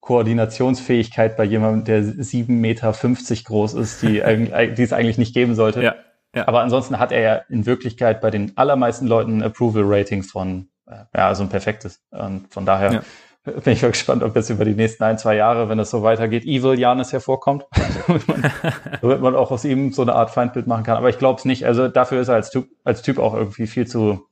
Koordinationsfähigkeit 0.00 1.36
bei 1.36 1.44
jemandem, 1.44 1.84
der 1.84 2.02
7,50 2.02 2.52
Meter 2.52 2.92
groß 2.92 3.74
ist, 3.74 4.02
die, 4.02 4.22
die 4.76 4.82
es 4.82 4.92
eigentlich 4.92 5.18
nicht 5.18 5.34
geben 5.34 5.56
sollte. 5.56 5.82
Ja, 5.82 5.94
ja. 6.34 6.46
Aber 6.46 6.60
ansonsten 6.60 7.00
hat 7.00 7.10
er 7.10 7.20
ja 7.20 7.34
in 7.48 7.66
Wirklichkeit 7.66 8.20
bei 8.20 8.30
den 8.30 8.56
allermeisten 8.56 9.06
Leuten 9.06 9.42
Approval 9.42 9.82
Rating 9.84 10.22
von, 10.22 10.68
äh, 10.86 11.04
ja, 11.14 11.26
also 11.26 11.42
ein 11.42 11.48
perfektes. 11.48 12.04
Und 12.10 12.52
von 12.52 12.66
daher 12.66 12.92
ja 12.92 13.02
bin 13.64 13.72
ich 13.72 13.82
mal 13.82 13.92
gespannt, 13.92 14.24
ob 14.24 14.34
jetzt 14.34 14.50
über 14.50 14.64
die 14.64 14.74
nächsten 14.74 15.04
ein, 15.04 15.18
zwei 15.18 15.36
Jahre, 15.36 15.68
wenn 15.68 15.78
es 15.78 15.90
so 15.90 16.02
weitergeht, 16.02 16.44
Evil 16.44 16.78
Janis 16.78 17.12
hervorkommt. 17.12 17.64
damit 19.00 19.20
man 19.20 19.36
auch 19.36 19.50
aus 19.50 19.64
ihm 19.64 19.92
so 19.92 20.02
eine 20.02 20.14
Art 20.14 20.30
Feindbild 20.30 20.66
machen 20.66 20.84
kann. 20.84 20.96
Aber 20.96 21.08
ich 21.08 21.18
glaube 21.18 21.38
es 21.38 21.44
nicht. 21.44 21.64
Also 21.64 21.88
dafür 21.88 22.20
ist 22.20 22.28
er 22.28 22.34
als 22.34 22.50
Typ, 22.50 22.68
als 22.84 23.02
Typ 23.02 23.18
auch 23.18 23.34
irgendwie 23.34 23.68
viel 23.68 23.86
zu, 23.86 24.26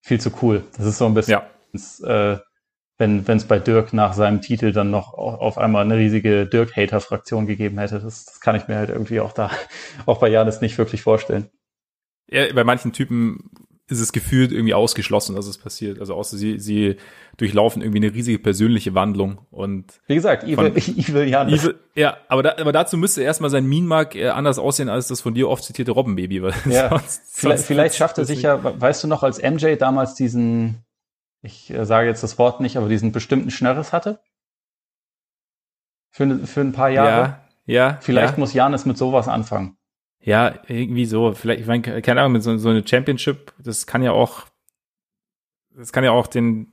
viel 0.00 0.20
zu 0.20 0.30
cool. 0.42 0.62
Das 0.76 0.86
ist 0.86 0.98
so 0.98 1.06
ein 1.06 1.14
bisschen, 1.14 1.40
ja. 2.04 2.32
äh, 2.32 2.38
wenn 2.98 3.24
es 3.26 3.44
bei 3.44 3.58
Dirk 3.58 3.92
nach 3.92 4.14
seinem 4.14 4.40
Titel 4.40 4.72
dann 4.72 4.90
noch 4.90 5.12
auf 5.12 5.58
einmal 5.58 5.84
eine 5.84 5.96
riesige 5.96 6.46
Dirk-Hater-Fraktion 6.46 7.46
gegeben 7.46 7.78
hätte. 7.78 8.00
Das, 8.00 8.24
das 8.24 8.40
kann 8.40 8.56
ich 8.56 8.68
mir 8.68 8.76
halt 8.76 8.90
irgendwie 8.90 9.20
auch 9.20 9.32
da, 9.32 9.50
auch 10.06 10.18
bei 10.18 10.28
Janis 10.28 10.60
nicht 10.60 10.78
wirklich 10.78 11.02
vorstellen. 11.02 11.50
Ja, 12.28 12.52
bei 12.52 12.64
manchen 12.64 12.92
Typen 12.92 13.50
ist 13.88 14.00
es 14.00 14.12
gefühlt 14.12 14.50
irgendwie 14.50 14.74
ausgeschlossen, 14.74 15.36
dass 15.36 15.46
es 15.46 15.58
passiert. 15.58 16.00
Also 16.00 16.14
außer 16.14 16.36
sie, 16.36 16.58
sie 16.58 16.96
durchlaufen 17.36 17.82
irgendwie 17.82 18.04
eine 18.04 18.12
riesige 18.12 18.38
persönliche 18.38 18.94
Wandlung 18.94 19.46
und 19.50 20.00
wie 20.08 20.16
gesagt, 20.16 20.42
Evil, 20.42 20.66
Evil 20.76 21.28
Janis. 21.28 21.62
Evil, 21.62 21.78
ja, 21.94 22.16
aber, 22.28 22.42
da, 22.42 22.56
aber 22.58 22.72
dazu 22.72 22.96
müsste 22.96 23.22
erstmal 23.22 23.50
sein 23.50 23.64
Mean-Mark 23.66 24.16
äh, 24.16 24.28
anders 24.28 24.58
aussehen 24.58 24.88
als 24.88 25.06
das 25.06 25.20
von 25.20 25.34
dir 25.34 25.48
oft 25.48 25.62
zitierte 25.62 25.92
Robbenbaby. 25.92 26.42
Weil 26.42 26.54
ja. 26.68 26.88
sonst, 26.98 27.22
vielleicht, 27.32 27.64
vielleicht 27.64 27.94
schafft 27.94 28.18
er 28.18 28.24
sich 28.24 28.42
ja, 28.42 28.58
weißt 28.80 29.04
du 29.04 29.08
noch, 29.08 29.22
als 29.22 29.40
MJ 29.40 29.76
damals 29.76 30.14
diesen, 30.14 30.84
ich 31.42 31.70
äh, 31.70 31.84
sage 31.84 32.08
jetzt 32.08 32.24
das 32.24 32.38
Wort 32.38 32.60
nicht, 32.60 32.76
aber 32.76 32.88
diesen 32.88 33.12
bestimmten 33.12 33.50
Schnörres 33.50 33.92
hatte? 33.92 34.18
Für, 36.10 36.38
für 36.46 36.60
ein 36.60 36.72
paar 36.72 36.88
Jahre? 36.88 37.38
Ja, 37.66 37.92
ja. 37.92 37.98
Vielleicht 38.00 38.34
ja. 38.34 38.40
muss 38.40 38.52
Janis 38.52 38.84
mit 38.84 38.98
sowas 38.98 39.28
anfangen. 39.28 39.76
Ja, 40.26 40.58
irgendwie 40.66 41.06
so. 41.06 41.32
Vielleicht, 41.34 41.60
ich 41.60 41.66
meine, 41.68 42.02
keine 42.02 42.20
Ahnung, 42.20 42.32
mit 42.32 42.42
so, 42.42 42.56
so 42.58 42.68
eine 42.68 42.86
Championship, 42.86 43.54
das 43.58 43.86
kann 43.86 44.02
ja 44.02 44.10
auch, 44.10 44.46
das 45.70 45.92
kann 45.92 46.02
ja 46.02 46.10
auch 46.10 46.26
den 46.26 46.72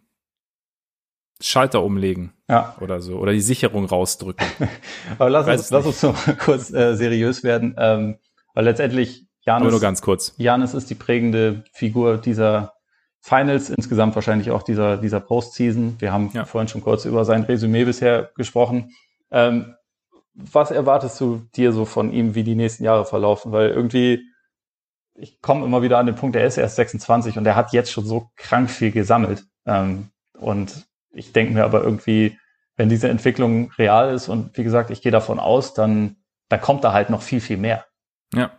Schalter 1.39 1.83
umlegen. 1.83 2.33
Ja. 2.49 2.75
Oder 2.81 2.99
so. 2.99 3.19
Oder 3.19 3.31
die 3.31 3.41
Sicherung 3.41 3.85
rausdrücken. 3.85 4.47
Aber 5.19 5.29
lass 5.29 5.47
uns, 5.47 5.69
lass 5.69 5.85
uns 5.85 6.01
noch 6.01 6.37
kurz 6.39 6.73
äh, 6.73 6.95
seriös 6.95 7.43
werden. 7.43 7.75
Ähm, 7.77 8.17
weil 8.55 8.65
letztendlich 8.65 9.27
Janis, 9.45 9.69
nur 9.69 9.79
ganz 9.79 10.01
kurz. 10.01 10.33
Janis 10.37 10.73
ist 10.73 10.89
die 10.89 10.95
prägende 10.95 11.63
Figur 11.73 12.17
dieser 12.17 12.73
Finals, 13.19 13.69
insgesamt 13.69 14.15
wahrscheinlich 14.15 14.49
auch 14.49 14.63
dieser, 14.63 14.97
dieser 14.97 15.19
Postseason. 15.19 15.97
Wir 15.99 16.11
haben 16.11 16.31
ja. 16.33 16.45
vorhin 16.45 16.69
schon 16.69 16.81
kurz 16.81 17.05
über 17.05 17.23
sein 17.23 17.43
Resümee 17.43 17.85
bisher 17.85 18.31
gesprochen. 18.35 18.95
Ähm, 19.29 19.75
was 20.35 20.71
erwartest 20.71 21.19
du 21.21 21.47
dir 21.55 21.71
so 21.71 21.85
von 21.85 22.11
ihm, 22.11 22.35
wie 22.35 22.43
die 22.43 22.55
nächsten 22.55 22.83
Jahre 22.83 23.05
verlaufen? 23.05 23.51
Weil 23.51 23.69
irgendwie, 23.69 24.23
ich 25.15 25.41
komme 25.41 25.65
immer 25.65 25.81
wieder 25.81 25.99
an 25.99 26.05
den 26.05 26.15
Punkt, 26.15 26.35
er 26.35 26.45
ist 26.45 26.57
erst 26.57 26.75
26 26.75 27.37
und 27.37 27.45
er 27.45 27.55
hat 27.55 27.73
jetzt 27.73 27.91
schon 27.91 28.05
so 28.05 28.31
krank 28.35 28.69
viel 28.69 28.91
gesammelt. 28.91 29.45
Ähm, 29.65 30.09
und 30.37 30.87
ich 31.11 31.31
denke 31.33 31.53
mir 31.53 31.63
aber 31.63 31.83
irgendwie, 31.83 32.37
wenn 32.75 32.89
diese 32.89 33.09
Entwicklung 33.09 33.71
real 33.77 34.13
ist 34.13 34.27
und 34.29 34.57
wie 34.57 34.63
gesagt, 34.63 34.89
ich 34.89 35.01
gehe 35.01 35.11
davon 35.11 35.39
aus, 35.39 35.73
dann, 35.73 36.17
dann 36.49 36.61
kommt 36.61 36.83
da 36.83 36.93
halt 36.93 37.09
noch 37.09 37.21
viel, 37.21 37.39
viel 37.39 37.57
mehr. 37.57 37.85
Ja. 38.33 38.51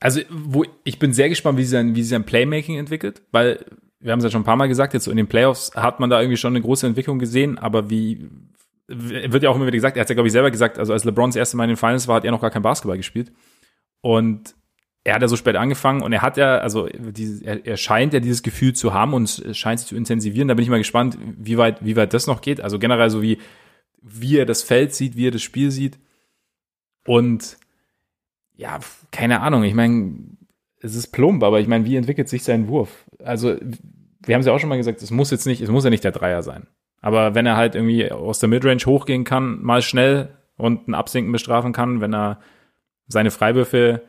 Also, 0.00 0.20
wo 0.30 0.64
ich 0.84 0.98
bin 0.98 1.12
sehr 1.12 1.28
gespannt, 1.28 1.58
wie 1.58 1.64
sie 1.64 1.70
sein, 1.70 1.94
wie 1.94 2.02
sie 2.02 2.10
sein 2.10 2.26
Playmaking 2.26 2.78
entwickelt, 2.78 3.22
weil 3.32 3.64
wir 4.00 4.12
haben 4.12 4.20
es 4.20 4.24
ja 4.24 4.30
schon 4.30 4.42
ein 4.42 4.46
paar 4.46 4.56
Mal 4.56 4.68
gesagt, 4.68 4.94
jetzt 4.94 5.04
so 5.04 5.10
in 5.10 5.16
den 5.16 5.26
Playoffs 5.26 5.72
hat 5.74 5.98
man 5.98 6.08
da 6.08 6.20
irgendwie 6.20 6.36
schon 6.36 6.52
eine 6.52 6.62
große 6.62 6.86
Entwicklung 6.86 7.18
gesehen, 7.18 7.58
aber 7.58 7.90
wie, 7.90 8.28
wird 8.88 9.42
ja 9.42 9.50
auch 9.50 9.56
immer 9.56 9.66
wieder 9.66 9.76
gesagt, 9.76 9.96
er 9.96 10.00
hat 10.00 10.08
ja, 10.08 10.14
glaube 10.14 10.28
ich, 10.28 10.32
selber 10.32 10.50
gesagt, 10.50 10.78
also 10.78 10.92
als 10.92 11.04
LeBron 11.04 11.30
das 11.30 11.36
erste 11.36 11.56
Mal 11.56 11.64
in 11.64 11.70
den 11.70 11.76
Finals 11.76 12.08
war, 12.08 12.16
hat 12.16 12.24
er 12.24 12.30
noch 12.30 12.40
gar 12.40 12.50
kein 12.50 12.62
Basketball 12.62 12.96
gespielt. 12.96 13.32
Und 14.00 14.54
er 15.04 15.14
hat 15.14 15.22
ja 15.22 15.28
so 15.28 15.36
spät 15.36 15.56
angefangen 15.56 16.02
und 16.02 16.12
er 16.12 16.22
hat 16.22 16.36
ja, 16.36 16.58
also 16.58 16.86
er, 16.86 17.66
er 17.66 17.76
scheint 17.76 18.12
ja 18.12 18.20
dieses 18.20 18.42
Gefühl 18.42 18.74
zu 18.74 18.92
haben 18.92 19.14
und 19.14 19.42
scheint 19.52 19.80
sich 19.80 19.88
zu 19.88 19.96
intensivieren. 19.96 20.48
Da 20.48 20.54
bin 20.54 20.62
ich 20.62 20.70
mal 20.70 20.78
gespannt, 20.78 21.18
wie 21.20 21.58
weit, 21.58 21.84
wie 21.84 21.96
weit 21.96 22.12
das 22.14 22.26
noch 22.26 22.40
geht. 22.40 22.60
Also 22.60 22.78
generell 22.78 23.10
so 23.10 23.22
wie, 23.22 23.38
wie 24.00 24.38
er 24.38 24.46
das 24.46 24.62
Feld 24.62 24.94
sieht, 24.94 25.16
wie 25.16 25.28
er 25.28 25.32
das 25.32 25.42
Spiel 25.42 25.70
sieht. 25.70 25.98
Und 27.06 27.56
ja, 28.56 28.80
keine 29.10 29.40
Ahnung. 29.40 29.64
Ich 29.64 29.74
meine, 29.74 30.14
es 30.80 30.94
ist 30.94 31.08
plump, 31.08 31.42
aber 31.42 31.60
ich 31.60 31.68
meine, 31.68 31.84
wie 31.84 31.96
entwickelt 31.96 32.28
sich 32.28 32.42
sein 32.42 32.68
Wurf? 32.68 33.04
Also, 33.22 33.56
wir 34.20 34.34
haben 34.34 34.40
es 34.40 34.46
ja 34.46 34.52
auch 34.52 34.58
schon 34.58 34.68
mal 34.68 34.76
gesagt, 34.76 35.00
es 35.00 35.10
muss 35.10 35.30
jetzt 35.30 35.46
nicht, 35.46 35.60
es 35.60 35.70
muss 35.70 35.84
ja 35.84 35.90
nicht 35.90 36.04
der 36.04 36.12
Dreier 36.12 36.42
sein. 36.42 36.66
Aber 37.00 37.34
wenn 37.34 37.46
er 37.46 37.56
halt 37.56 37.74
irgendwie 37.74 38.10
aus 38.10 38.40
der 38.40 38.48
Midrange 38.48 38.84
hochgehen 38.86 39.24
kann, 39.24 39.62
mal 39.62 39.82
schnell 39.82 40.30
und 40.56 40.88
ein 40.88 40.94
Absinken 40.94 41.32
bestrafen 41.32 41.72
kann, 41.72 42.00
wenn 42.00 42.14
er 42.14 42.40
seine 43.06 43.30
Freiwürfe, 43.30 44.02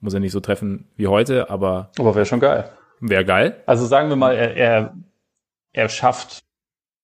muss 0.00 0.14
er 0.14 0.20
nicht 0.20 0.32
so 0.32 0.40
treffen 0.40 0.88
wie 0.96 1.06
heute, 1.06 1.50
aber. 1.50 1.90
Aber 1.98 2.14
wäre 2.14 2.26
schon 2.26 2.40
geil. 2.40 2.70
Wäre 3.00 3.24
geil. 3.24 3.62
Also 3.66 3.86
sagen 3.86 4.08
wir 4.08 4.16
mal, 4.16 4.34
er, 4.34 4.56
er, 4.56 4.94
er 5.72 5.88
schafft 5.88 6.44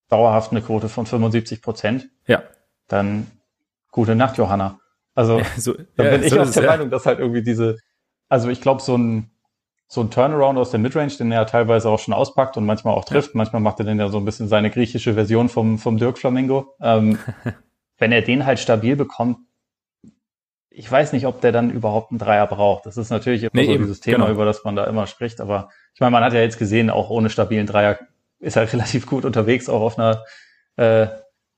dauerhaft 0.08 0.50
eine 0.50 0.60
Quote 0.60 0.88
von 0.88 1.06
75 1.06 1.62
Prozent. 1.62 2.08
Ja. 2.26 2.42
Dann 2.88 3.26
gute 3.90 4.14
Nacht, 4.14 4.36
Johanna. 4.36 4.78
Also 5.14 5.38
ja, 5.38 5.46
so, 5.56 5.74
da 5.96 6.04
ja, 6.04 6.10
bin 6.10 6.22
ich 6.22 6.30
so 6.30 6.40
auch 6.40 6.50
der 6.50 6.66
Meinung, 6.66 6.90
dass 6.90 7.06
halt 7.06 7.18
irgendwie 7.18 7.42
diese, 7.42 7.78
also 8.28 8.48
ich 8.48 8.60
glaube, 8.60 8.82
so 8.82 8.96
ein 8.96 9.30
so 9.92 10.02
ein 10.02 10.10
Turnaround 10.10 10.56
aus 10.56 10.70
der 10.70 10.78
Midrange, 10.78 11.16
den 11.18 11.32
er 11.32 11.46
teilweise 11.46 11.90
auch 11.90 11.98
schon 11.98 12.14
auspackt 12.14 12.56
und 12.56 12.64
manchmal 12.64 12.94
auch 12.94 13.04
trifft. 13.04 13.30
Ja. 13.30 13.38
Manchmal 13.38 13.60
macht 13.60 13.80
er 13.80 13.84
den 13.84 13.98
ja 13.98 14.08
so 14.08 14.18
ein 14.18 14.24
bisschen 14.24 14.46
seine 14.46 14.70
griechische 14.70 15.14
Version 15.14 15.48
vom, 15.48 15.78
vom 15.78 15.96
Dirk 15.96 16.16
Flamingo. 16.16 16.76
Ähm, 16.80 17.18
wenn 17.98 18.12
er 18.12 18.22
den 18.22 18.46
halt 18.46 18.60
stabil 18.60 18.94
bekommt, 18.94 19.38
ich 20.70 20.90
weiß 20.90 21.12
nicht, 21.12 21.26
ob 21.26 21.40
der 21.40 21.50
dann 21.50 21.72
überhaupt 21.72 22.12
einen 22.12 22.20
Dreier 22.20 22.46
braucht. 22.46 22.86
Das 22.86 22.96
ist 22.96 23.10
natürlich 23.10 23.42
immer 23.42 23.50
nee, 23.52 23.66
so 23.66 23.72
eben, 23.72 23.82
dieses 23.82 23.98
Thema, 23.98 24.26
genau. 24.26 24.30
über 24.30 24.44
das 24.44 24.62
man 24.62 24.76
da 24.76 24.84
immer 24.84 25.08
spricht. 25.08 25.40
Aber 25.40 25.70
ich 25.92 26.00
meine, 26.00 26.12
man 26.12 26.22
hat 26.22 26.34
ja 26.34 26.40
jetzt 26.40 26.60
gesehen, 26.60 26.88
auch 26.88 27.10
ohne 27.10 27.28
stabilen 27.28 27.66
Dreier 27.66 27.98
ist 28.38 28.56
er 28.56 28.72
relativ 28.72 29.06
gut 29.06 29.24
unterwegs, 29.24 29.68
auch 29.68 29.80
auf 29.80 29.98
einer 29.98 30.22
äh, 30.76 31.08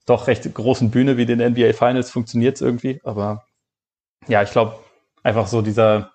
doch 0.06 0.26
recht 0.26 0.52
großen 0.54 0.90
Bühne 0.90 1.18
wie 1.18 1.26
den 1.26 1.38
NBA 1.38 1.74
Finals 1.74 2.10
funktioniert 2.10 2.54
es 2.54 2.62
irgendwie. 2.62 2.98
Aber 3.04 3.44
ja, 4.26 4.42
ich 4.42 4.52
glaube, 4.52 4.76
einfach 5.22 5.46
so 5.48 5.60
dieser, 5.60 6.12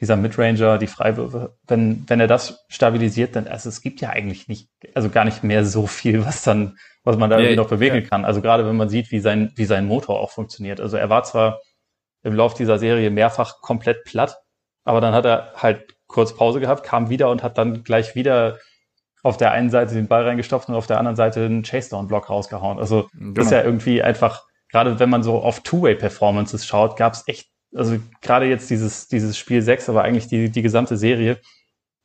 dieser 0.00 0.16
Midranger, 0.16 0.78
die 0.78 0.86
Freiwürfe, 0.86 1.56
wenn, 1.66 2.04
wenn 2.08 2.20
er 2.20 2.26
das 2.26 2.64
stabilisiert, 2.68 3.34
dann, 3.34 3.48
also 3.48 3.68
es 3.68 3.80
gibt 3.80 4.00
ja 4.00 4.10
eigentlich 4.10 4.48
nicht, 4.48 4.68
also 4.94 5.08
gar 5.08 5.24
nicht 5.24 5.42
mehr 5.42 5.64
so 5.64 5.86
viel, 5.86 6.24
was 6.24 6.42
dann, 6.42 6.78
was 7.04 7.16
man 7.16 7.30
da 7.30 7.36
ja, 7.36 7.42
irgendwie 7.42 7.56
noch 7.56 7.68
bewegen 7.68 7.96
ja. 7.96 8.02
kann. 8.02 8.24
Also 8.24 8.40
gerade 8.40 8.66
wenn 8.66 8.76
man 8.76 8.88
sieht, 8.88 9.10
wie 9.10 9.20
sein, 9.20 9.52
wie 9.56 9.64
sein 9.64 9.86
Motor 9.86 10.20
auch 10.20 10.30
funktioniert. 10.30 10.80
Also 10.80 10.96
er 10.96 11.10
war 11.10 11.24
zwar 11.24 11.60
im 12.22 12.34
Lauf 12.34 12.54
dieser 12.54 12.78
Serie 12.78 13.10
mehrfach 13.10 13.60
komplett 13.60 14.04
platt. 14.04 14.38
Aber 14.84 15.00
dann 15.00 15.14
hat 15.14 15.26
er 15.26 15.52
halt 15.56 15.96
kurz 16.06 16.34
Pause 16.34 16.60
gehabt, 16.60 16.84
kam 16.84 17.10
wieder 17.10 17.30
und 17.30 17.42
hat 17.42 17.58
dann 17.58 17.84
gleich 17.84 18.14
wieder 18.14 18.58
auf 19.22 19.36
der 19.36 19.50
einen 19.52 19.70
Seite 19.70 19.94
den 19.94 20.08
Ball 20.08 20.24
reingestopft 20.24 20.68
und 20.68 20.74
auf 20.74 20.86
der 20.86 20.98
anderen 20.98 21.16
Seite 21.16 21.44
einen 21.44 21.62
Chase-Down-Block 21.62 22.30
rausgehauen. 22.30 22.78
Also 22.78 23.08
genau. 23.12 23.34
das 23.34 23.46
ist 23.46 23.52
ja 23.52 23.62
irgendwie 23.62 24.02
einfach, 24.02 24.44
gerade 24.70 24.98
wenn 24.98 25.10
man 25.10 25.22
so 25.22 25.42
auf 25.42 25.60
Two-Way-Performances 25.60 26.64
schaut, 26.66 26.96
gab 26.96 27.14
es 27.14 27.24
echt, 27.26 27.50
also 27.74 27.98
gerade 28.20 28.46
jetzt 28.46 28.70
dieses, 28.70 29.08
dieses 29.08 29.36
Spiel 29.36 29.62
6, 29.62 29.88
aber 29.88 30.02
eigentlich 30.02 30.28
die, 30.28 30.50
die 30.50 30.62
gesamte 30.62 30.96
Serie, 30.96 31.38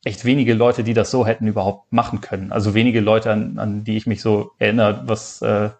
echt 0.04 0.24
wenige 0.24 0.54
Leute, 0.54 0.84
die 0.84 0.94
das 0.94 1.10
so 1.10 1.26
hätten 1.26 1.46
überhaupt 1.46 1.92
machen 1.92 2.20
können. 2.20 2.52
Also 2.52 2.74
wenige 2.74 3.00
Leute, 3.00 3.32
an, 3.32 3.58
an 3.58 3.84
die 3.84 3.96
ich 3.96 4.06
mich 4.06 4.20
so 4.20 4.52
erinnere, 4.58 5.02
was 5.06 5.40
äh, 5.42 5.70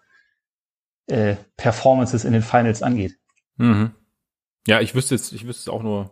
äh, 1.07 1.35
Performances 1.57 2.25
in 2.25 2.33
den 2.33 2.41
Finals 2.41 2.81
angeht. 2.81 3.17
Mhm. 3.57 3.91
Ja, 4.67 4.81
ich 4.81 4.95
wüsste 4.95 5.15
jetzt, 5.15 5.31
ich 5.31 5.45
wüsste 5.45 5.69
es 5.69 5.69
auch 5.69 5.83
nur. 5.83 6.11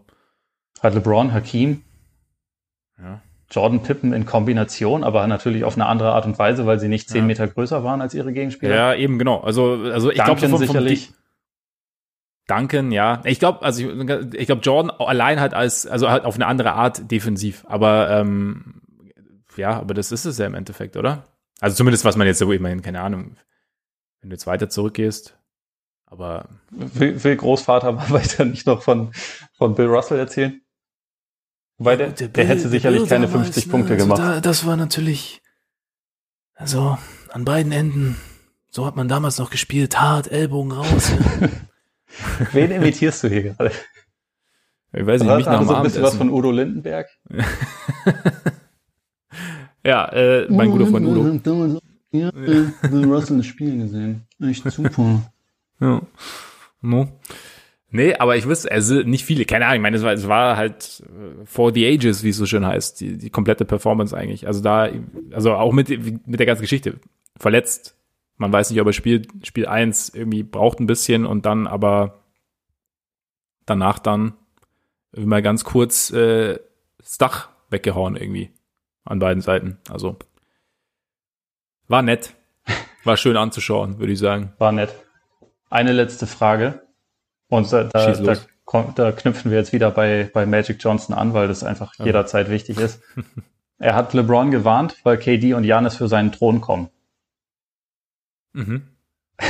Hat 0.82 0.94
LeBron, 0.94 1.34
Hakim, 1.34 1.82
ja. 3.00 3.22
Jordan 3.50 3.82
Pippen 3.84 4.12
in 4.14 4.26
Kombination, 4.26 5.04
aber 5.04 5.26
natürlich 5.28 5.64
auf 5.64 5.76
eine 5.76 5.86
andere 5.86 6.12
Art 6.12 6.26
und 6.26 6.38
Weise, 6.38 6.66
weil 6.66 6.80
sie 6.80 6.90
nicht 6.90 7.10
zehn 7.10 7.22
ja. 7.22 7.28
Meter 7.28 7.48
größer 7.48 7.84
waren 7.84 8.02
als 8.02 8.14
ihre 8.14 8.34
Gegenspieler. 8.34 8.76
Ja, 8.76 8.94
eben 8.94 9.18
genau. 9.18 9.40
Also, 9.40 9.80
also 9.94 10.12
ich 10.12 10.22
glaube 10.22 10.58
sicherlich. 10.58 11.14
Duncan, 12.48 12.92
ja. 12.92 13.22
Ich 13.26 13.40
glaube, 13.40 13.62
also 13.62 13.90
ich, 13.90 14.10
ich 14.34 14.46
glaube 14.48 14.62
Jordan 14.62 14.92
allein 14.92 15.40
halt 15.40 15.54
als, 15.54 15.88
also 15.88 16.10
halt 16.10 16.26
auf 16.26 16.36
eine 16.36 16.46
andere 16.46 16.74
Art 16.74 17.10
defensiv. 17.10 17.64
Aber 17.68 18.10
ähm, 18.10 18.82
ja, 19.56 19.80
aber 19.80 19.94
das 19.94 20.12
ist 20.12 20.26
es 20.26 20.38
ja 20.38 20.46
im 20.46 20.56
Endeffekt, 20.56 20.98
oder? 20.98 21.24
Also 21.60 21.76
zumindest 21.76 22.04
was 22.06 22.18
man 22.18 22.28
jetzt 22.28 22.40
so 22.40 22.52
immerhin, 22.52 22.82
keine 22.82 23.02
Ahnung. 23.02 23.38
Wenn 24.20 24.30
du 24.30 24.36
jetzt 24.36 24.48
weiter 24.48 24.70
zurückgehst, 24.70 25.38
aber 26.06 26.50
will, 26.70 27.24
will 27.24 27.36
Großvater 27.36 27.92
mal 27.94 28.10
weiter 28.10 28.46
nicht 28.46 28.68
noch 28.68 28.82
von, 28.82 29.14
von 29.54 29.76
Bill 29.76 29.88
Russell 29.88 30.20
erzählen? 30.20 30.62
Weil 31.78 31.98
der, 31.98 32.10
der, 32.12 32.28
der 32.28 32.46
hätte 32.46 32.70
sicherlich 32.70 33.10
keine 33.10 33.28
50 33.28 33.70
Punkte 33.70 33.94
ne, 33.94 33.98
gemacht. 33.98 34.20
Also 34.20 34.34
da, 34.34 34.42
das 34.42 34.66
war 34.66 34.78
natürlich, 34.78 35.42
also 36.54 36.98
an 37.30 37.46
beiden 37.46 37.72
Enden, 37.72 38.18
so 38.70 38.86
hat 38.86 38.96
man 38.96 39.08
damals 39.08 39.40
noch 39.40 39.50
gespielt, 39.50 40.00
hart, 40.00 40.32
Ellbogen 40.32 40.72
raus. 40.72 41.12
Wen 42.52 42.72
imitierst 42.72 43.24
du 43.24 43.30
hier 43.30 43.44
gerade? 43.44 43.72
Ich 44.94 45.06
weiß 45.06 45.24
nicht, 45.24 45.36
mich 45.36 45.46
nach 45.46 45.60
dem 45.60 45.68
so 45.68 45.76
ein 45.76 45.84
bisschen 45.84 46.04
was 46.04 46.16
von 46.16 46.30
Udo 46.30 46.52
Lindenberg? 46.52 47.08
ja, 49.84 50.08
äh, 50.10 50.48
mein 50.50 50.70
guter 50.70 50.88
Freund 50.88 51.08
Udo. 51.08 51.74
Ja, 52.12 52.30
Bill 52.30 53.06
Russell 53.06 53.38
das 53.38 53.48
Spiel 53.48 53.78
gesehen. 53.80 54.28
Echt 54.40 54.70
super. 54.70 55.32
Ja. 55.80 56.02
No. 56.82 57.08
Nee, 57.90 58.16
aber 58.16 58.36
ich 58.36 58.48
wüsste, 58.48 58.72
also 58.72 59.02
nicht 59.02 59.24
viele, 59.24 59.46
keine 59.46 59.66
Ahnung, 59.66 59.78
ich 59.78 59.82
meine, 59.82 59.98
es 59.98 60.04
war, 60.04 60.14
es 60.14 60.28
war 60.28 60.58
halt 60.58 61.04
äh, 61.06 61.46
for 61.46 61.74
the 61.74 61.86
ages, 61.88 62.24
wie 62.24 62.30
es 62.30 62.38
so 62.38 62.48
schön 62.48 62.66
heißt, 62.66 63.00
die, 63.02 63.18
die 63.18 63.30
komplette 63.30 63.66
Performance 63.66 64.18
eigentlich. 64.18 64.48
Also 64.48 64.62
da, 64.62 64.90
also 65.32 65.54
auch 65.54 65.74
mit, 65.74 65.90
mit 66.28 66.40
der 66.40 66.48
ganzen 66.48 66.64
Geschichte. 66.64 67.00
Verletzt, 67.38 67.96
man 68.38 68.52
weiß 68.52 68.70
nicht, 68.70 68.82
ob 68.82 68.88
er 68.88 68.94
spielt, 68.94 69.30
Spiel 69.46 69.68
1 69.68 70.10
irgendwie 70.10 70.44
braucht 70.44 70.80
ein 70.80 70.88
bisschen 70.88 71.26
und 71.26 71.46
dann 71.46 71.68
aber 71.68 72.24
danach 73.66 74.00
dann 74.00 74.34
mal 75.16 75.42
ganz 75.42 75.64
kurz 75.64 76.12
äh, 76.12 76.60
das 76.98 77.18
Dach 77.18 77.50
weggehauen 77.70 78.16
irgendwie 78.16 78.52
an 79.06 79.20
beiden 79.20 79.42
Seiten. 79.42 79.78
Also 79.90 80.18
war 81.88 82.02
nett. 82.02 82.34
War 83.04 83.18
schön 83.18 83.36
anzuschauen, 83.36 84.00
würde 84.00 84.14
ich 84.14 84.20
sagen. 84.20 84.54
War 84.58 84.72
nett. 84.72 84.96
Eine 85.70 85.92
letzte 85.92 86.26
Frage. 86.26 86.82
Und 87.50 87.72
da, 87.72 87.84
da, 87.84 88.14
da, 88.14 88.36
da, 88.96 89.12
knüpfen 89.12 89.52
wir 89.52 89.58
jetzt 89.58 89.74
wieder 89.74 89.92
bei, 89.92 90.30
bei 90.34 90.46
Magic 90.46 90.78
Johnson 90.80 91.14
an, 91.14 91.34
weil 91.34 91.48
das 91.48 91.64
einfach 91.64 91.94
ja. 92.00 92.06
jederzeit 92.06 92.50
wichtig 92.50 92.80
ist. 92.80 93.02
er 93.78 93.96
hat 93.96 94.14
LeBron 94.14 94.52
gewarnt, 94.52 94.96
weil 95.04 95.18
KD 95.18 95.54
und 95.54 95.66
Janis 95.66 95.98
für 95.98 96.08
seinen 96.08 96.32
Thron 96.32 96.62
kommen. 96.62 96.90
Mhm. 98.54 98.88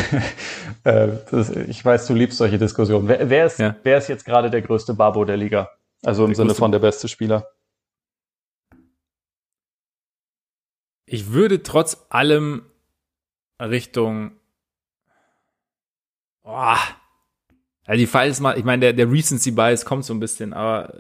äh, 0.84 1.10
das, 1.30 1.50
ich 1.50 1.84
weiß, 1.84 2.08
du 2.08 2.14
liebst 2.14 2.38
solche 2.38 2.58
Diskussionen. 2.58 3.08
Wer, 3.08 3.30
wer, 3.30 3.46
ist, 3.46 3.60
ja. 3.60 3.76
wer 3.84 3.98
ist 3.98 4.08
jetzt 4.08 4.26
gerade 4.26 4.50
der 4.50 4.62
größte 4.62 4.94
Babo 4.94 5.26
der 5.26 5.38
Liga? 5.38 5.70
Also 6.04 6.24
im 6.24 6.32
der 6.32 6.38
Sinne 6.38 6.56
von 6.56 6.72
der 6.72 6.80
beste 6.80 7.08
Spieler. 7.08 7.48
Ich 11.06 11.32
würde 11.32 11.64
trotz 11.64 12.06
allem 12.10 12.66
Richtung 13.62 14.40
Oh. 16.44 16.76
Also 17.86 17.98
die 17.98 18.08
Fall 18.08 18.30
ist 18.30 18.40
mal, 18.40 18.58
ich 18.58 18.64
meine, 18.64 18.82
der, 18.82 18.94
der 18.94 19.12
Recency 19.12 19.52
Bias 19.52 19.86
kommt 19.86 20.06
so 20.06 20.14
ein 20.14 20.20
bisschen, 20.20 20.54
aber. 20.54 20.94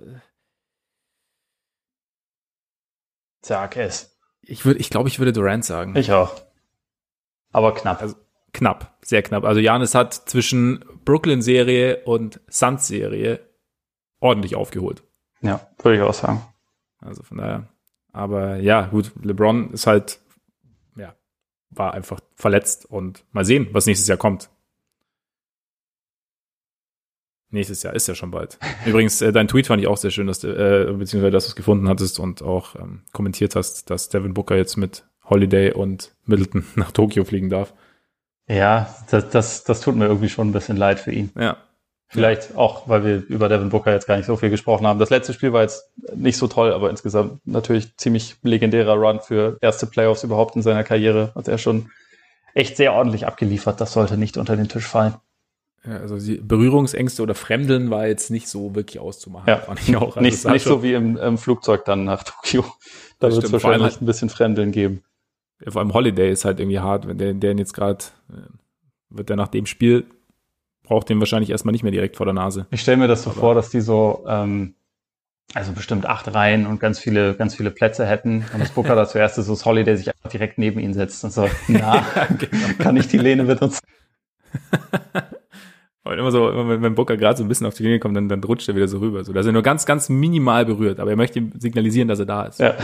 Sag 3.45 3.77
es. 3.77 4.17
Ich 4.41 4.65
würde, 4.65 4.79
ich 4.79 4.89
glaube, 4.89 5.09
ich 5.09 5.19
würde 5.19 5.33
Durant 5.33 5.63
sagen. 5.63 5.95
Ich 5.95 6.11
auch. 6.11 6.41
Aber 7.53 7.73
knapp. 7.73 8.01
Also, 8.01 8.15
knapp, 8.51 8.97
sehr 9.01 9.23
knapp. 9.23 9.45
Also 9.45 9.59
Janis 9.59 9.95
hat 9.95 10.13
zwischen 10.13 10.83
Brooklyn-Serie 11.05 12.03
und 12.03 12.39
Suns-Serie 12.47 13.39
ordentlich 14.19 14.55
aufgeholt. 14.55 15.03
Ja, 15.41 15.67
würde 15.81 15.97
ich 15.97 16.03
auch 16.03 16.13
sagen. 16.13 16.41
Also 16.99 17.23
von 17.23 17.37
daher. 17.37 17.67
Aber 18.13 18.57
ja, 18.57 18.87
gut, 18.87 19.11
LeBron 19.21 19.71
ist 19.71 19.87
halt, 19.87 20.19
ja, 20.95 21.15
war 21.71 21.93
einfach 21.93 22.19
verletzt 22.35 22.85
und 22.85 23.25
mal 23.31 23.43
sehen, 23.43 23.67
was 23.71 23.85
nächstes 23.85 24.07
Jahr 24.07 24.17
kommt. 24.17 24.49
Nächstes 27.49 27.83
Jahr 27.83 27.93
ist 27.93 28.07
ja 28.07 28.15
schon 28.15 28.31
bald. 28.31 28.57
Übrigens, 28.85 29.21
äh, 29.21 29.31
dein 29.31 29.47
Tweet 29.47 29.67
fand 29.67 29.81
ich 29.81 29.87
auch 29.87 29.97
sehr 29.97 30.11
schön, 30.11 30.27
dass 30.27 30.39
du, 30.39 30.47
äh, 30.47 30.91
beziehungsweise 30.93 31.31
dass 31.31 31.45
du 31.45 31.49
es 31.49 31.55
gefunden 31.55 31.89
hattest 31.89 32.19
und 32.19 32.41
auch 32.41 32.75
ähm, 32.75 33.03
kommentiert 33.11 33.55
hast, 33.55 33.89
dass 33.89 34.09
Devin 34.09 34.33
Booker 34.33 34.55
jetzt 34.55 34.77
mit 34.77 35.05
Holiday 35.25 35.71
und 35.71 36.13
Middleton 36.25 36.65
nach 36.75 36.91
Tokio 36.91 37.23
fliegen 37.23 37.49
darf. 37.49 37.73
Ja, 38.47 38.93
das, 39.09 39.29
das, 39.29 39.63
das 39.63 39.81
tut 39.81 39.95
mir 39.95 40.05
irgendwie 40.05 40.29
schon 40.29 40.49
ein 40.49 40.53
bisschen 40.53 40.77
leid 40.77 40.99
für 40.99 41.11
ihn. 41.11 41.31
Ja. 41.39 41.57
Vielleicht 42.13 42.55
auch, 42.55 42.87
weil 42.87 43.03
wir 43.03 43.23
über 43.27 43.49
Devin 43.49 43.69
Booker 43.69 43.91
jetzt 43.91 44.05
gar 44.05 44.17
nicht 44.17 44.27
so 44.27 44.35
viel 44.35 44.51
gesprochen 44.51 44.85
haben. 44.85 44.99
Das 44.99 45.09
letzte 45.09 45.33
Spiel 45.33 45.51
war 45.51 45.63
jetzt 45.63 45.91
nicht 46.15 46.37
so 46.37 46.47
toll, 46.47 46.71
aber 46.71 46.91
insgesamt 46.91 47.39
natürlich 47.47 47.97
ziemlich 47.97 48.35
legendärer 48.43 48.93
Run 48.93 49.19
für 49.19 49.57
erste 49.61 49.87
Playoffs 49.87 50.23
überhaupt 50.23 50.55
in 50.55 50.61
seiner 50.61 50.83
Karriere. 50.83 51.31
Hat 51.33 51.47
er 51.47 51.57
schon 51.57 51.89
echt 52.53 52.77
sehr 52.77 52.93
ordentlich 52.93 53.25
abgeliefert. 53.25 53.81
Das 53.81 53.93
sollte 53.93 54.17
nicht 54.17 54.37
unter 54.37 54.55
den 54.55 54.67
Tisch 54.67 54.85
fallen. 54.85 55.15
Ja, 55.85 55.97
also 55.97 56.17
die 56.17 56.37
Berührungsängste 56.37 57.23
oder 57.23 57.33
Fremdeln 57.35 57.89
war 57.89 58.07
jetzt 58.07 58.29
nicht 58.29 58.47
so 58.47 58.75
wirklich 58.75 58.99
auszumachen. 58.99 59.47
Ja, 59.47 59.57
fand 59.57 59.81
ich 59.81 59.95
auch. 59.97 60.15
Also 60.15 60.21
nicht 60.21 60.45
nicht 60.45 60.63
so 60.63 60.83
wie 60.83 60.93
im, 60.93 61.17
im, 61.17 61.37
Flugzeug 61.37 61.83
dann 61.83 62.05
nach 62.05 62.23
Tokio. 62.23 62.63
Da 63.19 63.31
wird 63.31 63.43
es 63.43 63.51
wahrscheinlich 63.51 63.99
ein 63.99 64.05
bisschen 64.05 64.29
Fremdeln 64.29 64.71
geben. 64.71 65.03
Vor 65.67 65.81
allem 65.81 65.93
Holiday 65.93 66.31
ist 66.31 66.45
halt 66.45 66.59
irgendwie 66.59 66.79
hart, 66.79 67.07
wenn 67.07 67.17
der, 67.17 67.33
der 67.33 67.55
jetzt 67.55 67.73
gerade, 67.73 68.05
äh, 68.29 68.41
wird 69.09 69.29
der 69.29 69.35
nach 69.35 69.47
dem 69.47 69.65
Spiel, 69.65 70.05
braucht 70.83 71.09
den 71.09 71.19
wahrscheinlich 71.19 71.49
erstmal 71.49 71.71
nicht 71.71 71.83
mehr 71.83 71.91
direkt 71.91 72.17
vor 72.17 72.25
der 72.25 72.33
Nase. 72.33 72.67
Ich 72.71 72.81
stelle 72.81 72.97
mir 72.97 73.07
das 73.07 73.23
so 73.23 73.31
Aber 73.31 73.39
vor, 73.39 73.55
dass 73.55 73.69
die 73.69 73.81
so, 73.81 74.25
ähm, 74.27 74.75
also 75.53 75.71
bestimmt 75.71 76.05
acht 76.05 76.33
Reihen 76.33 76.65
und 76.65 76.79
ganz 76.79 76.99
viele, 76.99 77.35
ganz 77.35 77.55
viele 77.55 77.71
Plätze 77.71 78.05
hätten. 78.05 78.45
Und 78.53 78.59
das 78.59 78.71
Booker 78.71 78.95
da 78.95 79.07
zuerst 79.07 79.37
ist, 79.37 79.45
so 79.45 79.53
das 79.53 79.65
Holiday 79.65 79.95
sich 79.95 80.09
einfach 80.09 80.29
direkt 80.29 80.57
neben 80.57 80.79
ihn 80.79 80.93
setzt 80.93 81.23
und 81.23 81.31
so, 81.31 81.47
na, 81.67 82.05
genau. 82.37 82.67
kann 82.79 82.97
ich 82.97 83.07
die 83.07 83.17
Lehne 83.17 83.43
benutzen? 83.45 83.79
Und 86.05 86.19
immer 86.19 86.31
so, 86.31 86.51
wenn, 86.53 86.81
wenn 86.81 86.95
Booker 86.95 87.15
gerade 87.15 87.37
so 87.37 87.45
ein 87.45 87.47
bisschen 87.47 87.65
auf 87.65 87.75
die 87.75 87.83
Linie 87.83 87.99
kommt, 87.99 88.17
dann, 88.17 88.27
dann 88.27 88.43
rutscht 88.43 88.67
er 88.67 88.75
wieder 88.75 88.89
so 88.89 88.97
rüber. 88.97 89.23
So, 89.23 89.31
dass 89.31 89.45
er 89.45 89.53
nur 89.53 89.61
ganz, 89.61 89.85
ganz 89.85 90.09
minimal 90.09 90.65
berührt, 90.65 90.99
aber 90.99 91.11
er 91.11 91.15
möchte 91.15 91.39
ihm 91.39 91.53
signalisieren, 91.57 92.09
dass 92.09 92.19
er 92.19 92.25
da 92.25 92.43
ist. 92.43 92.59
Ja. 92.59 92.75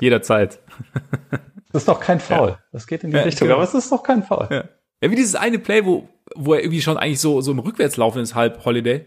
Jederzeit. 0.00 0.58
Das 1.72 1.82
ist 1.82 1.88
doch 1.88 2.00
kein 2.00 2.20
Foul. 2.20 2.50
Ja. 2.50 2.58
Das 2.72 2.86
geht 2.86 3.04
in 3.04 3.10
die 3.10 3.16
ja, 3.16 3.22
Richtung, 3.22 3.48
genau. 3.48 3.56
aber 3.56 3.64
es 3.64 3.74
ist 3.74 3.90
doch 3.90 4.02
kein 4.02 4.22
Foul. 4.22 4.46
Ja. 4.50 4.64
ja, 5.00 5.10
wie 5.10 5.16
dieses 5.16 5.34
eine 5.34 5.58
Play, 5.58 5.84
wo, 5.84 6.08
wo 6.34 6.54
er 6.54 6.60
irgendwie 6.60 6.82
schon 6.82 6.96
eigentlich 6.96 7.20
so, 7.20 7.40
so 7.40 7.52
im 7.52 7.58
Rückwärtslaufen 7.58 8.22
ist, 8.22 8.34
halb 8.34 8.64
Holiday. 8.64 9.06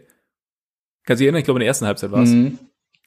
Kannst 1.05 1.19
du 1.19 1.21
dich 1.21 1.27
erinnern? 1.27 1.39
Ich 1.39 1.45
glaube, 1.45 1.59
in 1.59 1.61
der 1.61 1.67
ersten 1.67 1.85
Halbzeit 1.85 2.11
war 2.11 2.23
es. 2.23 2.31
Mhm. 2.31 2.59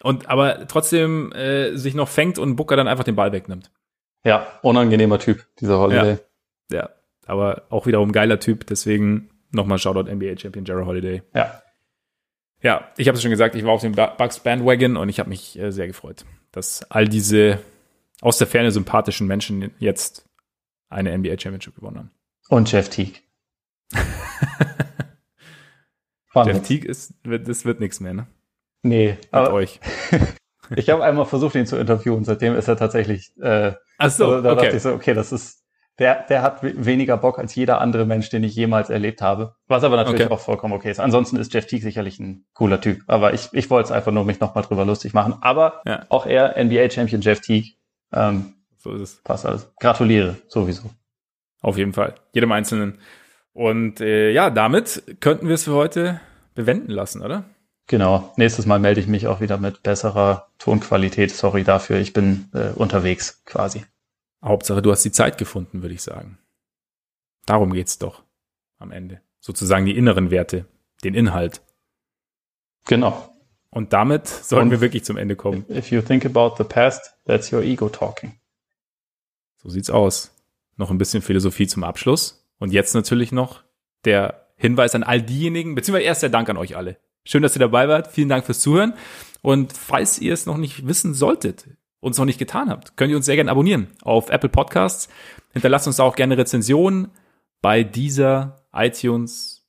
Und 0.02 0.28
aber 0.28 0.68
trotzdem 0.68 1.32
äh, 1.32 1.76
sich 1.76 1.94
noch 1.94 2.08
fängt 2.08 2.38
und 2.38 2.56
Booker 2.56 2.76
dann 2.76 2.86
einfach 2.86 3.04
den 3.04 3.16
Ball 3.16 3.32
wegnimmt. 3.32 3.72
Ja, 4.24 4.46
unangenehmer 4.62 5.18
Typ, 5.18 5.46
dieser 5.60 5.78
Holiday. 5.78 6.18
Ja, 6.70 6.78
ja. 6.78 6.90
aber 7.26 7.62
auch 7.70 7.86
wiederum 7.86 8.12
geiler 8.12 8.38
Typ, 8.38 8.66
deswegen 8.66 9.30
nochmal 9.50 9.78
Shoutout 9.78 10.10
NBA 10.12 10.38
Champion 10.38 10.64
Jared 10.64 10.86
Holiday. 10.86 11.22
Ja. 11.34 11.62
Ja, 12.60 12.88
ich 12.96 13.06
habe 13.06 13.16
es 13.16 13.22
schon 13.22 13.30
gesagt, 13.30 13.54
ich 13.54 13.64
war 13.64 13.72
auf 13.72 13.82
dem 13.82 13.92
Bucks 13.92 14.40
Bandwagon 14.40 14.96
und 14.96 15.08
ich 15.08 15.20
habe 15.20 15.28
mich 15.28 15.58
äh, 15.58 15.70
sehr 15.70 15.86
gefreut, 15.86 16.24
dass 16.50 16.90
all 16.90 17.06
diese 17.06 17.60
aus 18.20 18.38
der 18.38 18.46
Ferne 18.46 18.70
sympathischen 18.70 19.26
Menschen 19.26 19.70
jetzt 19.78 20.28
eine 20.88 21.16
NBA 21.16 21.38
Championship 21.38 21.74
gewonnen 21.76 21.98
haben. 21.98 22.10
Und 22.48 22.70
Jeff 22.72 22.88
Teague. 22.88 23.20
Jeff 26.34 26.62
Teague 26.62 26.88
ist, 26.88 27.14
wird, 27.24 27.48
das 27.48 27.64
wird 27.64 27.80
nichts 27.80 28.00
mehr, 28.00 28.14
ne? 28.14 28.26
Nee, 28.82 29.16
Mit 29.20 29.28
aber 29.32 29.52
euch. 29.52 29.80
ich 30.76 30.88
habe 30.90 31.02
einmal 31.04 31.26
versucht, 31.26 31.54
ihn 31.56 31.66
zu 31.66 31.76
interviewen. 31.76 32.24
Seitdem 32.24 32.54
ist 32.54 32.68
er 32.68 32.76
tatsächlich. 32.76 33.32
Äh, 33.40 33.72
Ach 33.98 34.10
so, 34.10 34.26
also, 34.26 34.42
da 34.42 34.52
okay. 34.52 34.62
dachte 34.62 34.76
ich 34.76 34.82
so, 34.82 34.92
okay, 34.92 35.14
das 35.14 35.32
ist. 35.32 35.64
Der, 35.98 36.22
der 36.28 36.42
hat 36.42 36.62
weniger 36.62 37.16
Bock 37.16 37.40
als 37.40 37.56
jeder 37.56 37.80
andere 37.80 38.06
Mensch, 38.06 38.30
den 38.30 38.44
ich 38.44 38.54
jemals 38.54 38.88
erlebt 38.88 39.20
habe. 39.20 39.56
Was 39.66 39.82
aber 39.82 39.96
natürlich 39.96 40.26
Okay. 40.26 40.32
auch 40.32 40.38
vollkommen 40.38 40.74
okay 40.74 40.92
ist. 40.92 41.00
Ansonsten 41.00 41.36
ist 41.38 41.52
Jeff 41.52 41.66
Teague 41.66 41.82
sicherlich 41.82 42.20
ein 42.20 42.46
cooler 42.54 42.80
Typ. 42.80 43.00
Aber 43.08 43.34
ich, 43.34 43.48
ich 43.50 43.68
wollte 43.68 43.86
es 43.86 43.90
einfach 43.90 44.12
nur 44.12 44.24
mich 44.24 44.38
nochmal 44.38 44.62
drüber 44.62 44.84
lustig 44.84 45.12
machen. 45.12 45.34
Aber 45.40 45.82
Ja. 45.86 46.06
auch 46.08 46.24
er, 46.24 46.54
NBA-Champion 46.56 47.20
Jeff 47.20 47.40
Teague, 47.40 47.72
ähm, 48.12 48.54
So 48.78 48.94
ist 48.94 49.00
es. 49.02 49.14
passt 49.22 49.46
alles. 49.46 49.70
Gratuliere, 49.80 50.36
sowieso. 50.48 50.90
Auf 51.60 51.76
jeden 51.76 51.92
Fall. 51.92 52.14
Jedem 52.32 52.52
Einzelnen. 52.52 52.98
Und 53.52 54.00
äh, 54.00 54.30
ja, 54.30 54.50
damit 54.50 55.02
könnten 55.20 55.48
wir 55.48 55.54
es 55.56 55.64
für 55.64 55.74
heute 55.74 56.20
bewenden 56.54 56.92
lassen, 56.92 57.22
oder? 57.22 57.44
Genau. 57.88 58.32
Nächstes 58.36 58.66
Mal 58.66 58.78
melde 58.78 59.00
ich 59.00 59.06
mich 59.06 59.26
auch 59.26 59.40
wieder 59.40 59.58
mit 59.58 59.82
besserer 59.82 60.48
Tonqualität. 60.58 61.30
Sorry 61.32 61.64
dafür. 61.64 61.98
Ich 61.98 62.12
bin 62.12 62.48
äh, 62.52 62.68
unterwegs 62.74 63.42
quasi. 63.44 63.84
Hauptsache, 64.44 64.82
du 64.82 64.92
hast 64.92 65.04
die 65.04 65.10
Zeit 65.12 65.38
gefunden, 65.38 65.82
würde 65.82 65.94
ich 65.94 66.02
sagen. 66.02 66.38
Darum 67.46 67.72
geht's 67.72 67.98
doch 67.98 68.22
am 68.78 68.92
Ende. 68.92 69.20
Sozusagen 69.40 69.86
die 69.86 69.96
inneren 69.96 70.30
Werte, 70.30 70.66
den 71.02 71.14
Inhalt. 71.14 71.62
Genau. 72.86 73.34
Und 73.70 73.92
damit 73.92 74.26
sollten 74.26 74.66
Und- 74.66 74.70
wir 74.72 74.80
wirklich 74.80 75.04
zum 75.04 75.16
Ende 75.16 75.36
kommen. 75.36 75.64
If 75.70 75.90
you 75.90 76.00
think 76.00 76.24
about 76.24 76.54
the 76.56 76.64
past, 76.64 77.14
that's 77.26 77.52
your 77.52 77.62
ego 77.62 77.88
talking. 77.88 78.38
So 79.56 79.68
sieht's 79.68 79.90
aus. 79.90 80.34
Noch 80.76 80.90
ein 80.90 80.98
bisschen 80.98 81.22
Philosophie 81.22 81.66
zum 81.66 81.84
Abschluss. 81.84 82.46
Und 82.58 82.72
jetzt 82.72 82.94
natürlich 82.94 83.32
noch 83.32 83.62
der 84.04 84.46
Hinweis 84.56 84.94
an 84.94 85.02
all 85.02 85.22
diejenigen, 85.22 85.74
beziehungsweise 85.74 86.06
erst 86.06 86.22
der 86.22 86.30
Dank 86.30 86.48
an 86.48 86.56
euch 86.56 86.76
alle. 86.76 86.96
Schön, 87.24 87.42
dass 87.42 87.54
ihr 87.56 87.60
dabei 87.60 87.88
wart. 87.88 88.08
Vielen 88.08 88.28
Dank 88.28 88.44
fürs 88.46 88.60
Zuhören. 88.60 88.94
Und 89.42 89.72
falls 89.72 90.18
ihr 90.18 90.32
es 90.32 90.46
noch 90.46 90.56
nicht 90.56 90.86
wissen 90.86 91.14
solltet, 91.14 91.68
uns 92.00 92.16
noch 92.18 92.24
nicht 92.24 92.38
getan 92.38 92.70
habt, 92.70 92.96
könnt 92.96 93.10
ihr 93.10 93.16
uns 93.16 93.26
sehr 93.26 93.36
gerne 93.36 93.50
abonnieren 93.50 93.88
auf 94.02 94.30
Apple 94.30 94.48
Podcasts. 94.48 95.08
Hinterlasst 95.52 95.86
uns 95.86 96.00
auch 96.00 96.16
gerne 96.16 96.38
Rezensionen 96.38 97.08
bei 97.60 97.82
dieser 97.82 98.64
iTunes, 98.72 99.64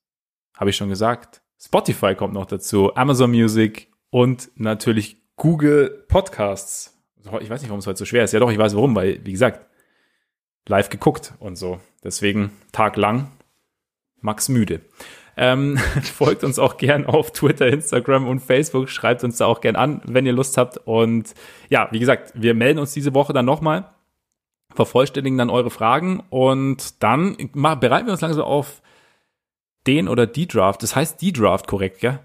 habe 0.56 0.70
ich 0.70 0.76
schon 0.76 0.90
gesagt. 0.90 1.42
Spotify 1.60 2.16
kommt 2.16 2.34
noch 2.34 2.46
dazu, 2.46 2.96
Amazon 2.96 3.32
Music 3.32 3.89
und 4.10 4.52
natürlich 4.56 5.18
Google 5.36 6.06
Podcasts. 6.08 6.98
Ich 7.42 7.50
weiß 7.50 7.62
nicht, 7.62 7.70
warum 7.70 7.80
es 7.80 7.88
heute 7.88 8.00
so 8.00 8.06
schwer 8.06 8.24
ist. 8.24 8.34
Ja 8.34 8.40
doch, 8.40 8.52
ich 8.52 8.58
weiß 8.58 8.76
warum, 8.76 8.96
weil, 8.96 9.24
wie 9.26 9.32
gesagt, 9.32 9.66
live 10.68 10.90
geguckt 10.90 11.34
und 11.40 11.58
so. 11.58 11.80
Deswegen 12.04 12.52
taglang 12.72 13.32
Max 14.22 14.50
müde. 14.50 14.82
Ähm, 15.38 15.78
folgt 16.04 16.44
uns 16.44 16.60
auch 16.60 16.78
gern 16.78 17.06
auf 17.06 17.32
Twitter, 17.32 17.68
Instagram 17.68 18.28
und 18.28 18.40
Facebook. 18.40 18.90
Schreibt 18.90 19.24
uns 19.24 19.38
da 19.38 19.46
auch 19.46 19.62
gern 19.62 19.76
an, 19.76 20.02
wenn 20.06 20.26
ihr 20.26 20.34
Lust 20.34 20.58
habt. 20.58 20.78
Und 20.78 21.34
ja, 21.70 21.88
wie 21.92 22.00
gesagt, 22.00 22.34
wir 22.36 22.54
melden 22.54 22.80
uns 22.80 22.94
diese 22.94 23.14
Woche 23.14 23.34
dann 23.34 23.46
nochmal, 23.46 23.90
vervollständigen 24.74 25.38
dann 25.38 25.50
eure 25.50 25.70
Fragen 25.70 26.24
und 26.30 27.02
dann 27.04 27.38
bereiten 27.54 28.08
wir 28.08 28.12
uns 28.12 28.22
langsam 28.22 28.44
auf 28.44 28.82
den 29.88 30.08
oder 30.08 30.28
die 30.28 30.48
Draft. 30.48 30.84
Das 30.84 30.96
heißt 30.96 31.22
die 31.22 31.34
Draft, 31.34 31.68
korrekt, 31.68 32.00
gell? 32.02 32.20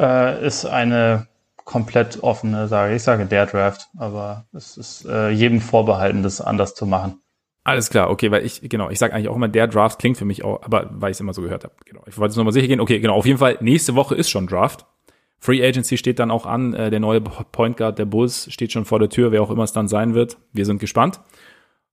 Äh, 0.00 0.46
ist 0.46 0.64
eine 0.64 1.26
komplett 1.64 2.22
offene 2.22 2.66
Sage. 2.68 2.94
Ich 2.94 3.02
sage 3.02 3.26
der 3.26 3.46
Draft, 3.46 3.88
aber 3.98 4.46
es 4.52 4.76
ist 4.76 5.04
äh, 5.04 5.28
jedem 5.28 5.60
vorbehalten, 5.60 6.22
das 6.22 6.40
anders 6.40 6.74
zu 6.74 6.86
machen. 6.86 7.20
Alles 7.62 7.90
klar, 7.90 8.10
okay, 8.10 8.30
weil 8.30 8.44
ich, 8.44 8.62
genau, 8.62 8.88
ich 8.88 8.98
sage 8.98 9.12
eigentlich 9.12 9.28
auch 9.28 9.36
immer, 9.36 9.48
der 9.48 9.68
Draft 9.68 9.98
klingt 9.98 10.16
für 10.16 10.24
mich 10.24 10.42
auch, 10.42 10.62
aber 10.62 10.88
weil 10.90 11.10
ich 11.10 11.16
es 11.16 11.20
immer 11.20 11.34
so 11.34 11.42
gehört 11.42 11.64
habe. 11.64 11.74
Genau. 11.84 12.02
Ich 12.06 12.16
wollte 12.16 12.30
es 12.30 12.36
nochmal 12.36 12.54
sicher 12.54 12.66
gehen. 12.66 12.80
Okay, 12.80 12.98
genau, 13.00 13.14
auf 13.14 13.26
jeden 13.26 13.38
Fall, 13.38 13.58
nächste 13.60 13.94
Woche 13.94 14.14
ist 14.14 14.30
schon 14.30 14.46
Draft. 14.46 14.86
Free 15.38 15.64
Agency 15.64 15.96
steht 15.96 16.18
dann 16.18 16.30
auch 16.30 16.46
an, 16.46 16.74
äh, 16.74 16.90
der 16.90 17.00
neue 17.00 17.20
Point 17.20 17.76
Guard 17.76 17.98
der 17.98 18.04
Bulls 18.06 18.52
steht 18.52 18.72
schon 18.72 18.84
vor 18.84 18.98
der 18.98 19.08
Tür, 19.08 19.30
wer 19.30 19.42
auch 19.42 19.50
immer 19.50 19.64
es 19.64 19.72
dann 19.72 19.88
sein 19.88 20.14
wird. 20.14 20.38
Wir 20.52 20.66
sind 20.66 20.80
gespannt. 20.80 21.20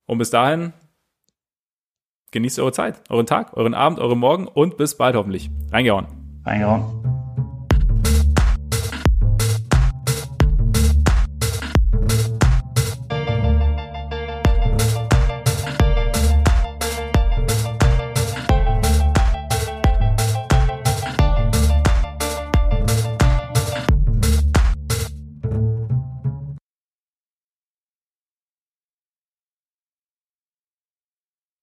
Und 0.05 0.17
bis 0.17 0.29
dahin, 0.29 0.73
genießt 2.31 2.59
eure 2.59 2.71
Zeit, 2.71 3.01
euren 3.09 3.25
Tag, 3.25 3.55
euren 3.55 3.73
Abend, 3.73 3.99
euren 3.99 4.19
Morgen 4.19 4.47
und 4.47 4.77
bis 4.77 4.95
bald 4.95 5.15
hoffentlich. 5.15 5.49
Reingehauen. 5.71 6.07
Reingehauen. 6.45 6.96